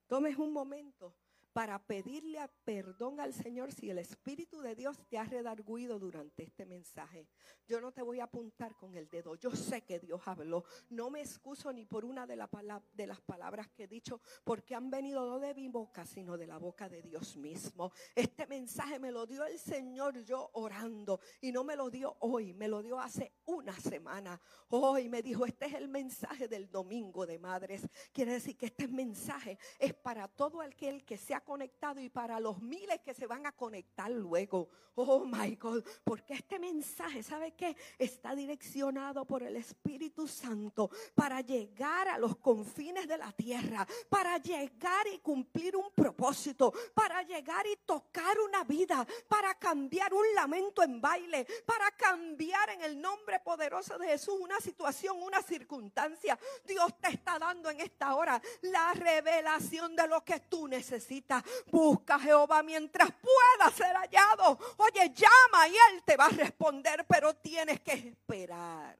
Tomes 0.06 0.36
un 0.36 0.52
momento 0.52 1.16
para 1.58 1.84
pedirle 1.84 2.38
perdón 2.64 3.18
al 3.18 3.34
Señor 3.34 3.72
si 3.72 3.90
el 3.90 3.98
Espíritu 3.98 4.60
de 4.60 4.76
Dios 4.76 4.96
te 5.08 5.18
ha 5.18 5.24
redarguido 5.24 5.98
durante 5.98 6.44
este 6.44 6.64
mensaje. 6.64 7.26
Yo 7.66 7.80
no 7.80 7.90
te 7.90 8.00
voy 8.00 8.20
a 8.20 8.24
apuntar 8.24 8.76
con 8.76 8.94
el 8.94 9.08
dedo. 9.08 9.34
Yo 9.34 9.50
sé 9.50 9.82
que 9.82 9.98
Dios 9.98 10.20
habló. 10.26 10.62
No 10.88 11.10
me 11.10 11.20
excuso 11.20 11.72
ni 11.72 11.84
por 11.84 12.04
una 12.04 12.28
de, 12.28 12.36
las 12.36 13.20
palabras 13.22 13.68
que 13.70 13.84
he 13.84 13.88
dicho, 13.88 14.20
porque 14.44 14.76
han 14.76 14.88
venido 14.88 15.26
no 15.26 15.40
de 15.40 15.52
mi 15.52 15.66
boca, 15.66 16.06
sino 16.06 16.38
de 16.38 16.46
la 16.46 16.58
boca 16.58 16.88
de 16.88 17.02
Dios 17.02 17.36
mismo. 17.36 17.90
Este 18.14 18.46
mensaje 18.46 19.00
me 19.00 19.10
lo 19.10 19.26
dio 19.26 19.44
el 19.44 19.58
Señor 19.58 20.22
yo 20.22 20.50
orando 20.52 21.18
y 21.40 21.50
no 21.50 21.64
me 21.64 21.74
lo 21.74 21.90
dio 21.90 22.18
hoy, 22.20 22.54
me 22.54 22.68
lo 22.68 22.82
dio 22.82 23.00
hace 23.00 23.32
una 23.46 23.72
semana. 23.80 24.40
Hoy 24.68 25.08
me 25.08 25.22
dijo, 25.22 25.44
este 25.44 25.66
es 25.66 25.74
el 25.74 25.88
mensaje 25.88 26.46
del 26.46 26.70
domingo 26.70 27.26
de 27.26 27.40
madres. 27.40 27.88
Quiere 28.12 28.34
decir 28.34 28.56
que 28.56 28.66
este 28.66 28.86
mensaje 28.86 29.58
es 29.80 29.92
para 29.92 30.28
todo 30.28 30.60
aquel 30.60 31.04
que 31.04 31.18
se 31.18 31.34
ha 31.34 31.47
conectado 31.48 31.98
y 31.98 32.10
para 32.10 32.38
los 32.38 32.60
miles 32.60 33.00
que 33.00 33.14
se 33.14 33.26
van 33.26 33.46
a 33.46 33.52
conectar 33.52 34.10
luego. 34.10 34.68
Oh 34.96 35.24
my 35.24 35.54
God, 35.54 35.82
porque 36.04 36.34
este 36.34 36.58
mensaje, 36.58 37.22
¿sabe 37.22 37.52
qué? 37.52 37.74
Está 37.98 38.34
direccionado 38.34 39.24
por 39.24 39.42
el 39.42 39.56
Espíritu 39.56 40.28
Santo 40.28 40.90
para 41.14 41.40
llegar 41.40 42.08
a 42.08 42.18
los 42.18 42.36
confines 42.36 43.08
de 43.08 43.16
la 43.16 43.32
tierra, 43.32 43.86
para 44.10 44.36
llegar 44.38 45.06
y 45.06 45.20
cumplir 45.20 45.74
un 45.76 45.90
propósito, 45.92 46.70
para 46.92 47.22
llegar 47.22 47.66
y 47.66 47.76
tocar 47.86 48.38
una 48.40 48.64
vida, 48.64 49.06
para 49.26 49.54
cambiar 49.54 50.12
un 50.12 50.26
lamento 50.34 50.82
en 50.82 51.00
baile, 51.00 51.46
para 51.64 51.90
cambiar 51.92 52.68
en 52.70 52.82
el 52.82 53.00
nombre 53.00 53.40
poderoso 53.40 53.96
de 53.98 54.08
Jesús 54.08 54.34
una 54.38 54.60
situación, 54.60 55.22
una 55.22 55.40
circunstancia. 55.40 56.38
Dios 56.66 56.92
te 57.00 57.08
está 57.08 57.38
dando 57.38 57.70
en 57.70 57.80
esta 57.80 58.16
hora 58.16 58.42
la 58.62 58.92
revelación 58.92 59.96
de 59.96 60.08
lo 60.08 60.22
que 60.24 60.40
tú 60.40 60.68
necesitas. 60.68 61.27
Busca 61.70 62.16
a 62.16 62.20
Jehová 62.20 62.62
mientras 62.62 63.10
pueda 63.12 63.70
ser 63.70 63.94
hallado. 63.94 64.58
Oye, 64.78 65.12
llama 65.14 65.68
y 65.68 65.72
Él 65.72 66.02
te 66.04 66.16
va 66.16 66.26
a 66.26 66.30
responder, 66.30 67.06
pero 67.08 67.34
tienes 67.34 67.80
que 67.80 67.92
esperar. 67.92 68.98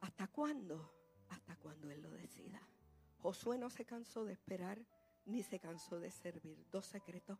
¿Hasta 0.00 0.26
cuándo? 0.28 0.92
Hasta 1.30 1.56
cuando 1.56 1.90
Él 1.90 2.02
lo 2.02 2.10
decida. 2.10 2.60
Josué 3.18 3.58
no 3.58 3.70
se 3.70 3.84
cansó 3.84 4.24
de 4.24 4.34
esperar 4.34 4.78
ni 5.26 5.42
se 5.42 5.58
cansó 5.58 5.98
de 5.98 6.10
servir. 6.10 6.66
Dos 6.70 6.86
secretos. 6.86 7.38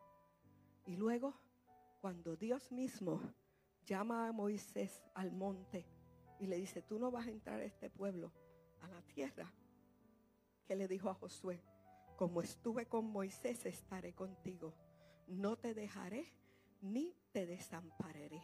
Y 0.87 0.97
luego, 0.97 1.35
cuando 2.01 2.37
Dios 2.37 2.73
mismo 2.73 3.21
llama 3.85 4.29
a 4.29 4.33
Moisés 4.33 5.03
al 5.15 5.33
monte 5.33 5.87
y 6.39 6.47
le 6.47 6.57
dice, 6.57 6.83
tú 6.83 6.99
no 6.99 7.11
vas 7.11 7.27
a 7.27 7.31
entrar 7.31 7.61
a 7.61 7.65
este 7.65 7.91
pueblo, 7.91 8.33
a 8.81 8.89
la 8.89 9.03
tierra, 9.03 9.53
que 10.67 10.75
le 10.75 10.89
dijo 10.89 11.09
a 11.11 11.15
Josué, 11.15 11.63
como 12.17 12.43
estuve 12.43 12.87
con 12.87 13.11
Moisés, 13.11 13.67
estaré 13.67 14.15
contigo. 14.15 14.75
No 15.27 15.57
te 15.57 15.75
dejaré 15.75 16.33
ni 16.81 17.15
te 17.33 17.47
desampararé. 17.47 18.43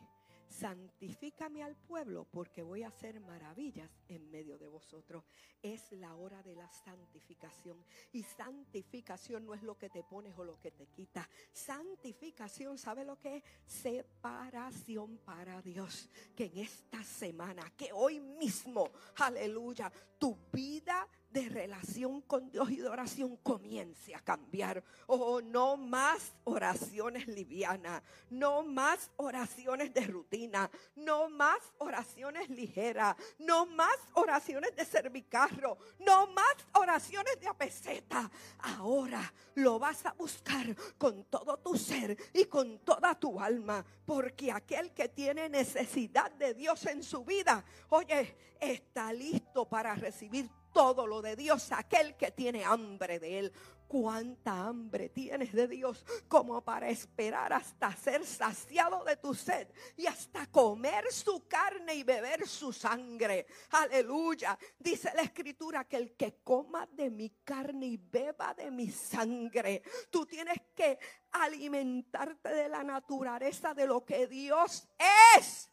Santifícame 0.51 1.63
al 1.63 1.77
pueblo 1.77 2.27
porque 2.29 2.63
voy 2.63 2.83
a 2.83 2.89
hacer 2.89 3.21
maravillas 3.21 3.89
en 4.09 4.29
medio 4.31 4.59
de 4.59 4.67
vosotros. 4.67 5.25
Es 5.63 5.93
la 5.93 6.17
hora 6.17 6.43
de 6.43 6.57
la 6.57 6.69
santificación. 6.73 7.85
Y 8.13 8.25
santificación 8.25 9.47
no 9.47 9.55
es 9.55 9.63
lo 9.63 9.79
que 9.79 9.89
te 9.89 10.03
pones 10.03 10.37
o 10.37 10.45
lo 10.45 10.59
que 10.59 10.73
te 10.73 10.89
quita. 10.89 11.29
Santificación, 11.53 12.79
¿sabe 12.79 13.05
lo 13.05 13.19
que 13.21 13.37
es? 13.37 13.45
Separación 13.65 15.19
para 15.19 15.63
Dios. 15.63 16.11
Que 16.35 16.47
en 16.47 16.59
esta 16.59 17.05
semana, 17.05 17.71
que 17.77 17.93
hoy 17.93 18.19
mismo, 18.19 18.91
aleluya, 19.17 19.93
tu 20.19 20.37
vida 20.53 21.07
de 21.33 21.49
relación 21.49 22.21
con 22.23 22.51
Dios 22.51 22.71
y 22.71 22.77
de 22.77 22.89
oración 22.89 23.37
comience 23.37 24.15
a 24.15 24.21
cambiar. 24.21 24.83
Oh, 25.07 25.41
no 25.41 25.77
más 25.77 26.33
oraciones 26.45 27.27
livianas, 27.29 28.03
no 28.31 28.63
más 28.63 29.11
oraciones 29.17 29.95
de 29.95 30.07
rutina, 30.07 30.71
no 30.97 31.31
más 31.31 31.59
oraciones 31.79 32.51
ligeras, 32.51 33.17
no 33.39 33.67
más 33.67 33.97
oraciones 34.15 34.75
de 34.75 34.85
servicarro, 34.85 35.79
no 36.01 36.27
más 36.29 36.55
oraciones 36.73 37.39
de 37.41 37.49
apeseta. 37.49 38.31
Ahora 38.59 39.33
lo 39.55 39.79
vas 39.79 40.05
a 40.07 40.13
buscar 40.13 40.75
con 40.99 41.25
todo 41.25 41.59
tu 41.59 41.77
ser 41.77 42.17
y 42.33 42.47
con 42.47 42.81
toda 42.81 43.15
tu 43.15 43.41
alma, 43.41 43.85
porque 44.05 44.51
aquel 44.51 44.93
que 44.93 45.09
tiene 45.09 45.49
necesidad 45.49 46.31
de 46.33 46.55
Dios 46.55 46.87
en 46.87 47.03
su 47.03 47.25
vida, 47.25 47.65
oye, 47.89 48.37
está 48.61 49.13
listo 49.13 49.69
para 49.69 49.95
recibir 49.95 50.51
todo 50.73 51.07
lo 51.07 51.23
de 51.23 51.37
Dios, 51.37 51.73
aquel 51.73 52.17
que 52.17 52.31
tiene 52.31 52.65
hambre 52.65 53.19
de 53.19 53.39
Él. 53.39 53.53
¿Cuánta 53.87 54.69
hambre 54.69 55.09
tienes 55.09 55.53
de 55.53 55.67
Dios 55.67 56.05
como 56.29 56.63
para 56.63 56.89
esperar 56.91 57.53
hasta 57.53 57.93
ser 57.97 58.25
saciado 58.25 59.03
de 59.03 59.17
tu 59.17 59.35
sed 59.35 59.67
y 59.97 60.07
hasta 60.07 60.47
comer 60.47 61.13
su 61.13 61.49
carne 61.49 61.97
y 61.97 62.05
beber 62.05 62.47
su 62.47 62.73
sangre? 62.73 63.49
Aleluya. 63.71 64.57
Dice 64.79 65.11
la 65.13 65.23
escritura 65.23 65.89
que 65.89 65.97
el 65.97 66.17
que 66.17 66.39
coma 66.45 66.87
de 66.87 67.11
mi 67.11 67.31
carne 67.43 67.87
y 67.87 67.97
beba 67.97 68.55
de 68.55 68.71
mi 68.71 68.93
sangre, 68.93 69.83
tú 70.09 70.25
tienes 70.25 70.59
que 70.73 70.97
alimentarte 71.33 72.49
de 72.49 72.69
la 72.69 72.85
naturaleza 72.85 73.75
de 73.75 73.89
lo 73.89 74.05
que 74.05 74.29
Dios 74.29 74.89
es 75.37 75.69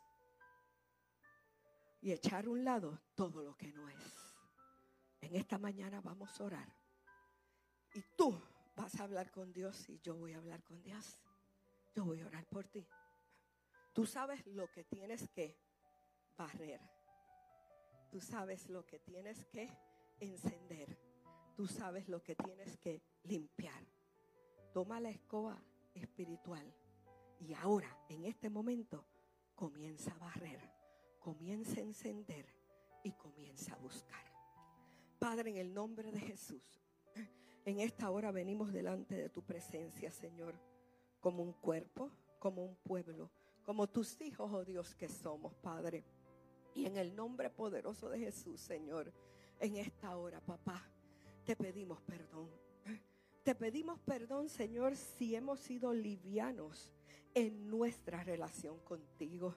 y 2.02 2.12
echar 2.14 2.46
a 2.46 2.50
un 2.50 2.64
lado 2.64 3.02
todo 3.16 3.44
lo 3.44 3.56
que 3.56 3.72
no 3.74 3.88
es. 3.90 4.27
En 5.22 5.36
esta 5.36 5.58
mañana 5.58 6.02
vamos 6.02 6.40
a 6.40 6.44
orar. 6.44 6.76
Y 7.94 8.02
tú 8.16 8.40
vas 8.76 9.00
a 9.00 9.04
hablar 9.04 9.32
con 9.32 9.52
Dios 9.52 9.90
y 9.90 10.00
yo 10.00 10.16
voy 10.16 10.34
a 10.34 10.38
hablar 10.38 10.64
con 10.64 10.82
Dios. 10.84 11.20
Yo 11.96 12.06
voy 12.06 12.22
a 12.22 12.28
orar 12.28 12.46
por 12.48 12.68
ti. 12.68 12.88
Tú 13.94 14.06
sabes 14.06 14.46
lo 14.46 14.70
que 14.72 14.84
tienes 14.84 15.28
que 15.30 15.58
barrer. 16.38 16.82
Tú 18.12 18.22
sabes 18.22 18.70
lo 18.70 18.86
que 18.86 19.00
tienes 19.00 19.46
que 19.46 19.70
encender. 20.20 20.98
Tú 21.56 21.68
sabes 21.68 22.08
lo 22.08 22.22
que 22.22 22.36
tienes 22.36 22.78
que 22.78 23.02
limpiar. 23.24 23.84
Toma 24.74 25.00
la 25.00 25.10
escoba 25.10 25.60
espiritual 25.96 26.72
y 27.40 27.54
ahora, 27.54 27.98
en 28.10 28.26
este 28.26 28.50
momento, 28.50 29.06
comienza 29.56 30.12
a 30.12 30.18
barrer, 30.18 30.62
comienza 31.20 31.80
a 31.80 31.84
encender 31.84 32.46
y 33.04 33.12
comienza 33.14 33.74
a 33.74 33.78
buscar. 33.78 34.27
Padre, 35.20 35.52
en 35.52 35.58
el 35.58 35.74
nombre 35.74 36.12
de 36.12 36.20
Jesús, 36.20 36.82
en 37.66 37.80
esta 37.80 38.10
hora 38.12 38.32
venimos 38.32 38.72
delante 38.72 39.16
de 39.16 39.30
tu 39.30 39.44
presencia, 39.44 40.12
Señor, 40.12 40.56
como 41.20 41.44
un 41.44 41.54
cuerpo, 41.54 42.12
como 42.40 42.64
un 42.64 42.76
pueblo, 42.78 43.30
como 43.64 43.88
tus 43.88 44.22
hijos, 44.22 44.52
oh 44.54 44.64
Dios, 44.64 44.96
que 44.96 45.10
somos, 45.10 45.54
Padre. 45.56 46.06
Y 46.74 46.86
en 46.86 46.98
el 46.98 47.16
nombre 47.16 47.50
poderoso 47.50 48.10
de 48.10 48.20
Jesús, 48.20 48.62
Señor, 48.62 49.12
en 49.60 49.78
esta 49.78 50.16
hora, 50.16 50.40
papá, 50.40 50.90
te 51.44 51.56
pedimos 51.56 52.00
perdón. 52.02 52.50
Te 53.44 53.56
pedimos 53.56 54.00
perdón, 54.00 54.50
Señor, 54.50 54.96
si 54.96 55.36
hemos 55.36 55.60
sido 55.60 55.94
livianos 55.94 56.94
en 57.34 57.70
nuestra 57.70 58.24
relación 58.24 58.80
contigo. 58.80 59.56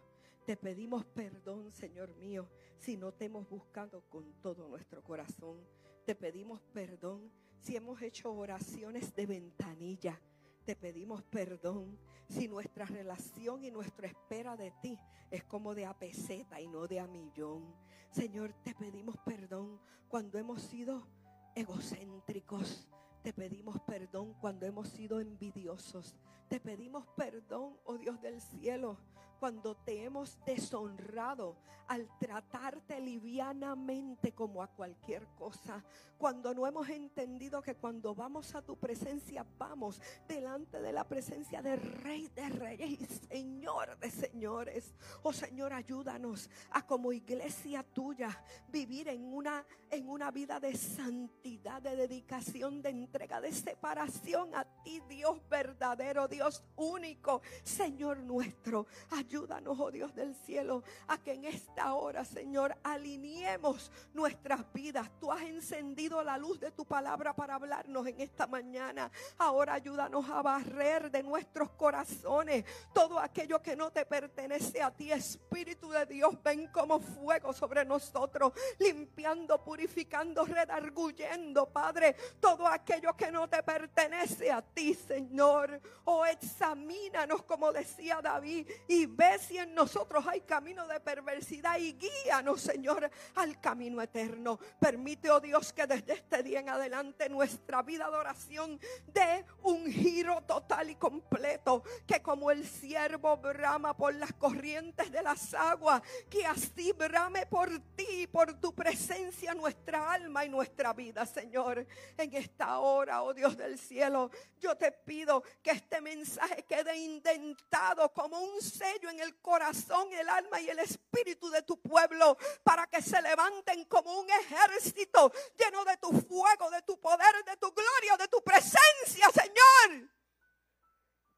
Te 0.51 0.57
pedimos 0.57 1.05
perdón, 1.05 1.70
Señor 1.70 2.12
mío, 2.16 2.48
si 2.76 2.96
no 2.96 3.12
te 3.12 3.26
hemos 3.26 3.48
buscado 3.48 4.03
con 4.09 4.32
todo 4.42 4.66
nuestro 4.66 5.01
corazón. 5.01 5.64
Te 6.05 6.16
pedimos 6.16 6.61
perdón 6.72 7.30
si 7.61 7.76
hemos 7.76 8.03
hecho 8.03 8.32
oraciones 8.32 9.14
de 9.14 9.26
ventanilla. 9.26 10.20
Te 10.64 10.74
pedimos 10.74 11.22
perdón 11.22 11.96
si 12.28 12.48
nuestra 12.48 12.84
relación 12.84 13.62
y 13.62 13.70
nuestra 13.70 14.09
espera 14.09 14.57
de 14.57 14.72
ti 14.82 14.98
es 15.30 15.44
como 15.44 15.72
de 15.72 15.86
a 15.86 15.96
peseta 15.96 16.61
y 16.61 16.66
no 16.66 16.88
de 16.88 16.98
a 16.98 17.07
millón. 17.07 17.72
Señor, 18.11 18.53
te 18.64 18.74
pedimos 18.74 19.18
perdón 19.18 19.80
cuando 20.09 20.36
hemos 20.36 20.62
sido 20.62 21.07
egocéntricos. 21.55 22.88
Te 23.22 23.32
pedimos 23.32 23.80
perdón 23.82 24.34
cuando 24.40 24.66
hemos 24.66 24.88
sido 24.88 25.20
envidiosos. 25.20 26.16
Te 26.48 26.59
pedimos 26.59 27.07
perdón, 27.16 27.78
oh 27.84 27.98
Dios 27.98 28.20
del 28.20 28.40
cielo, 28.40 28.98
cuando 29.41 29.74
te 29.74 30.05
hemos 30.05 30.38
deshonrado 30.45 31.57
al 31.88 32.07
tratarte 32.18 33.01
livianamente 33.01 34.32
como 34.32 34.62
a 34.62 34.68
cualquier 34.68 35.26
cosa, 35.34 35.82
cuando 36.18 36.55
no 36.55 36.66
hemos 36.66 36.88
entendido 36.91 37.62
que 37.62 37.74
cuando 37.74 38.14
vamos 38.14 38.55
a 38.55 38.62
tu 38.62 38.76
presencia 38.76 39.45
vamos 39.59 40.01
delante 40.28 40.80
de 40.80 40.93
la 40.93 41.03
presencia 41.09 41.62
del 41.62 41.80
Rey 41.80 42.28
de 42.28 42.49
Reyes 42.51 43.01
y 43.01 43.07
Señor 43.07 43.99
de 43.99 44.11
Señores. 44.11 44.95
Oh 45.22 45.32
Señor, 45.32 45.72
ayúdanos 45.72 46.51
a 46.70 46.86
como 46.86 47.11
iglesia 47.11 47.82
tuya 47.82 48.45
vivir 48.68 49.09
en 49.09 49.24
una 49.32 49.66
en 49.91 50.09
una 50.09 50.30
vida 50.30 50.61
de 50.61 50.76
santidad, 50.76 51.82
de 51.82 51.97
dedicación, 51.97 52.82
de 52.82 52.91
entrega, 52.91 53.41
de 53.41 53.53
separación 53.53 54.55
a 54.55 54.64
ti, 54.84 55.03
Dios 55.09 55.41
verdadero, 55.49 56.28
Dios 56.28 56.62
único, 56.76 57.43
Señor 57.64 58.18
nuestro. 58.18 58.86
Ayúdanos, 59.31 59.78
oh 59.78 59.93
Dios 59.93 60.12
del 60.12 60.35
cielo, 60.35 60.83
a 61.07 61.16
que 61.16 61.35
en 61.35 61.45
esta 61.45 61.95
hora, 61.95 62.24
Señor, 62.24 62.76
alineemos 62.83 63.93
nuestras 64.12 64.61
vidas. 64.72 65.09
Tú 65.20 65.31
has 65.31 65.43
encendido 65.43 66.20
la 66.24 66.37
luz 66.37 66.59
de 66.59 66.72
tu 66.72 66.85
palabra 66.85 67.33
para 67.33 67.55
hablarnos 67.55 68.05
en 68.09 68.20
esta 68.20 68.49
mañana. 68.49 69.09
Ahora 69.39 69.74
ayúdanos 69.74 70.28
a 70.28 70.43
barrer 70.43 71.12
de 71.12 71.22
nuestros 71.22 71.70
corazones 71.70 72.64
todo 72.93 73.20
aquello 73.20 73.62
que 73.62 73.76
no 73.76 73.93
te 73.93 74.05
pertenece 74.05 74.83
a 74.83 74.91
ti, 74.91 75.12
Espíritu 75.12 75.91
de 75.91 76.07
Dios. 76.07 76.35
Ven 76.43 76.66
como 76.66 76.99
fuego 76.99 77.53
sobre 77.53 77.85
nosotros, 77.85 78.53
limpiando, 78.81 79.62
purificando, 79.62 80.45
redarguyendo, 80.45 81.68
Padre, 81.68 82.16
todo 82.41 82.66
aquello 82.66 83.16
que 83.16 83.31
no 83.31 83.49
te 83.49 83.62
pertenece 83.62 84.51
a 84.51 84.61
ti, 84.61 84.93
Señor. 84.93 85.81
Oh, 86.03 86.26
examínanos, 86.26 87.45
como 87.45 87.72
decía 87.72 88.20
David, 88.20 88.68
y 88.89 89.07
ve 89.21 89.39
si 89.39 89.59
en 89.59 89.75
nosotros 89.75 90.25
hay 90.27 90.41
camino 90.41 90.87
de 90.87 90.99
perversidad 90.99 91.77
y 91.77 91.93
guíanos, 91.93 92.62
Señor, 92.62 93.11
al 93.35 93.61
camino 93.61 94.01
eterno. 94.01 94.59
Permite, 94.79 95.31
oh 95.31 95.41
Dios, 95.41 95.75
que 95.75 95.87
desde 95.87 96.14
este 96.14 96.43
día 96.43 96.61
en 96.61 96.71
adelante 96.71 97.29
nuestra 97.29 97.83
vida 97.83 98.11
de 98.11 98.16
oración 98.16 98.81
dé 99.12 99.45
un 99.62 99.85
giro 99.93 100.41
total 100.45 100.89
y 100.89 100.95
completo, 100.95 101.83
que 102.07 102.23
como 102.23 102.51
el 102.51 102.66
siervo 102.66 103.37
brama 103.37 103.95
por 103.95 104.14
las 104.14 104.33
corrientes 104.33 105.12
de 105.12 105.23
las 105.23 105.53
aguas, 105.53 106.01
que 106.31 106.47
así 106.47 106.93
brame 106.93 107.45
por 107.45 107.68
ti, 107.95 108.27
por 108.27 108.55
tu 108.59 108.75
presencia, 108.75 109.53
nuestra 109.53 110.12
alma 110.12 110.47
y 110.47 110.49
nuestra 110.49 110.95
vida, 110.95 111.27
Señor. 111.27 111.87
En 112.16 112.35
esta 112.35 112.79
hora, 112.79 113.23
oh 113.23 113.35
Dios 113.35 113.55
del 113.55 113.79
cielo, 113.79 114.31
yo 114.59 114.75
te 114.79 114.91
pido 114.93 115.43
que 115.62 115.73
este 115.73 116.01
mensaje 116.01 116.62
quede 116.62 116.97
indentado 116.97 118.11
como 118.14 118.41
un 118.41 118.62
sello 118.62 119.09
en 119.11 119.20
el 119.20 119.40
corazón, 119.40 120.12
el 120.12 120.28
alma 120.28 120.61
y 120.61 120.68
el 120.68 120.78
espíritu 120.78 121.50
de 121.50 121.62
tu 121.62 121.80
pueblo, 121.80 122.36
para 122.62 122.86
que 122.86 123.02
se 123.02 123.20
levanten 123.20 123.84
como 123.84 124.18
un 124.20 124.28
ejército 124.30 125.32
lleno 125.58 125.84
de 125.84 125.96
tu 125.98 126.11
fuego, 126.12 126.70
de 126.70 126.82
tu 126.82 127.00
poder, 127.00 127.44
de 127.44 127.56
tu 127.56 127.72
gloria, 127.72 128.16
de 128.18 128.28
tu 128.28 128.42
presencia, 128.42 129.28
Señor, 129.32 130.11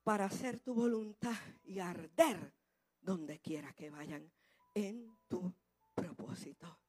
para 0.02 0.26
hacer 0.26 0.60
tu 0.60 0.74
voluntad 0.74 1.36
y 1.64 1.78
arder 1.80 2.54
donde 3.00 3.40
quiera 3.40 3.72
que 3.72 3.90
vayan 3.90 4.32
en 4.74 5.18
tu 5.28 5.54
propósito. 5.94 6.80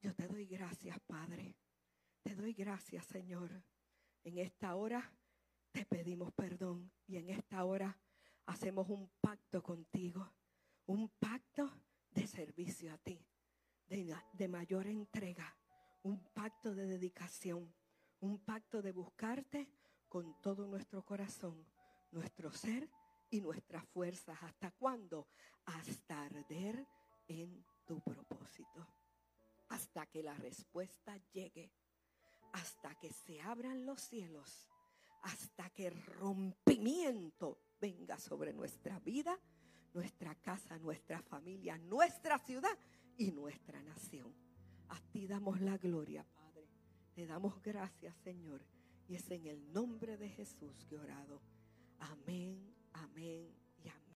Yo 0.00 0.14
te 0.14 0.28
doy 0.28 0.46
gracias, 0.46 0.98
Padre. 1.00 1.56
Te 2.22 2.34
doy 2.34 2.52
gracias, 2.52 3.06
Señor. 3.06 3.50
En 4.22 4.38
esta 4.38 4.74
hora 4.76 5.12
te 5.72 5.84
pedimos 5.84 6.32
perdón 6.32 6.92
y 7.06 7.16
en 7.16 7.30
esta 7.30 7.64
hora 7.64 7.98
hacemos 8.48 8.88
un 8.88 9.08
pacto 9.20 9.62
contigo, 9.62 10.26
un 10.86 11.08
pacto 11.20 11.70
de 12.10 12.26
servicio 12.26 12.92
a 12.92 12.98
ti, 12.98 13.24
de, 13.86 14.48
mayor 14.48 14.86
entrega, 14.86 15.54
un 16.02 16.18
pacto 16.32 16.74
de 16.74 16.86
dedicación, 16.86 17.72
un 18.20 18.38
pacto 18.38 18.80
de 18.80 18.92
buscarte 18.92 19.68
con 20.08 20.40
todo 20.40 20.66
nuestro 20.66 21.04
corazón, 21.04 21.66
nuestro 22.10 22.50
ser 22.50 22.88
y 23.30 23.40
nuestras 23.40 23.86
fuerzas. 23.86 24.38
¿Hasta 24.42 24.70
cuándo? 24.70 25.28
Hasta 25.66 26.24
arder 26.24 26.86
en 27.28 27.64
tu 27.86 28.00
propósito, 28.00 28.86
hasta 29.68 30.06
que 30.06 30.22
la 30.22 30.34
respuesta 30.34 31.18
llegue, 31.32 31.70
hasta 32.54 32.94
que 32.94 33.12
se 33.12 33.42
abran 33.42 33.84
los 33.84 34.00
cielos 34.00 34.68
hasta 35.22 35.68
que 35.70 35.88
el 35.88 36.02
rompimiento 36.04 37.58
venga 37.80 38.18
sobre 38.18 38.52
nuestra 38.52 38.98
vida, 39.00 39.38
nuestra 39.94 40.34
casa, 40.34 40.78
nuestra 40.78 41.22
familia, 41.22 41.78
nuestra 41.78 42.38
ciudad 42.38 42.76
y 43.16 43.30
nuestra 43.32 43.82
nación. 43.82 44.32
A 44.88 45.00
ti 45.12 45.26
damos 45.26 45.60
la 45.60 45.76
gloria, 45.76 46.24
Padre. 46.24 46.68
Te 47.14 47.26
damos 47.26 47.60
gracias, 47.62 48.16
Señor. 48.24 48.62
Y 49.08 49.14
es 49.14 49.30
en 49.30 49.46
el 49.46 49.72
nombre 49.72 50.16
de 50.16 50.28
Jesús 50.28 50.84
que 50.88 50.98
orado. 50.98 51.40
Amén, 51.98 52.74
amén 52.92 53.67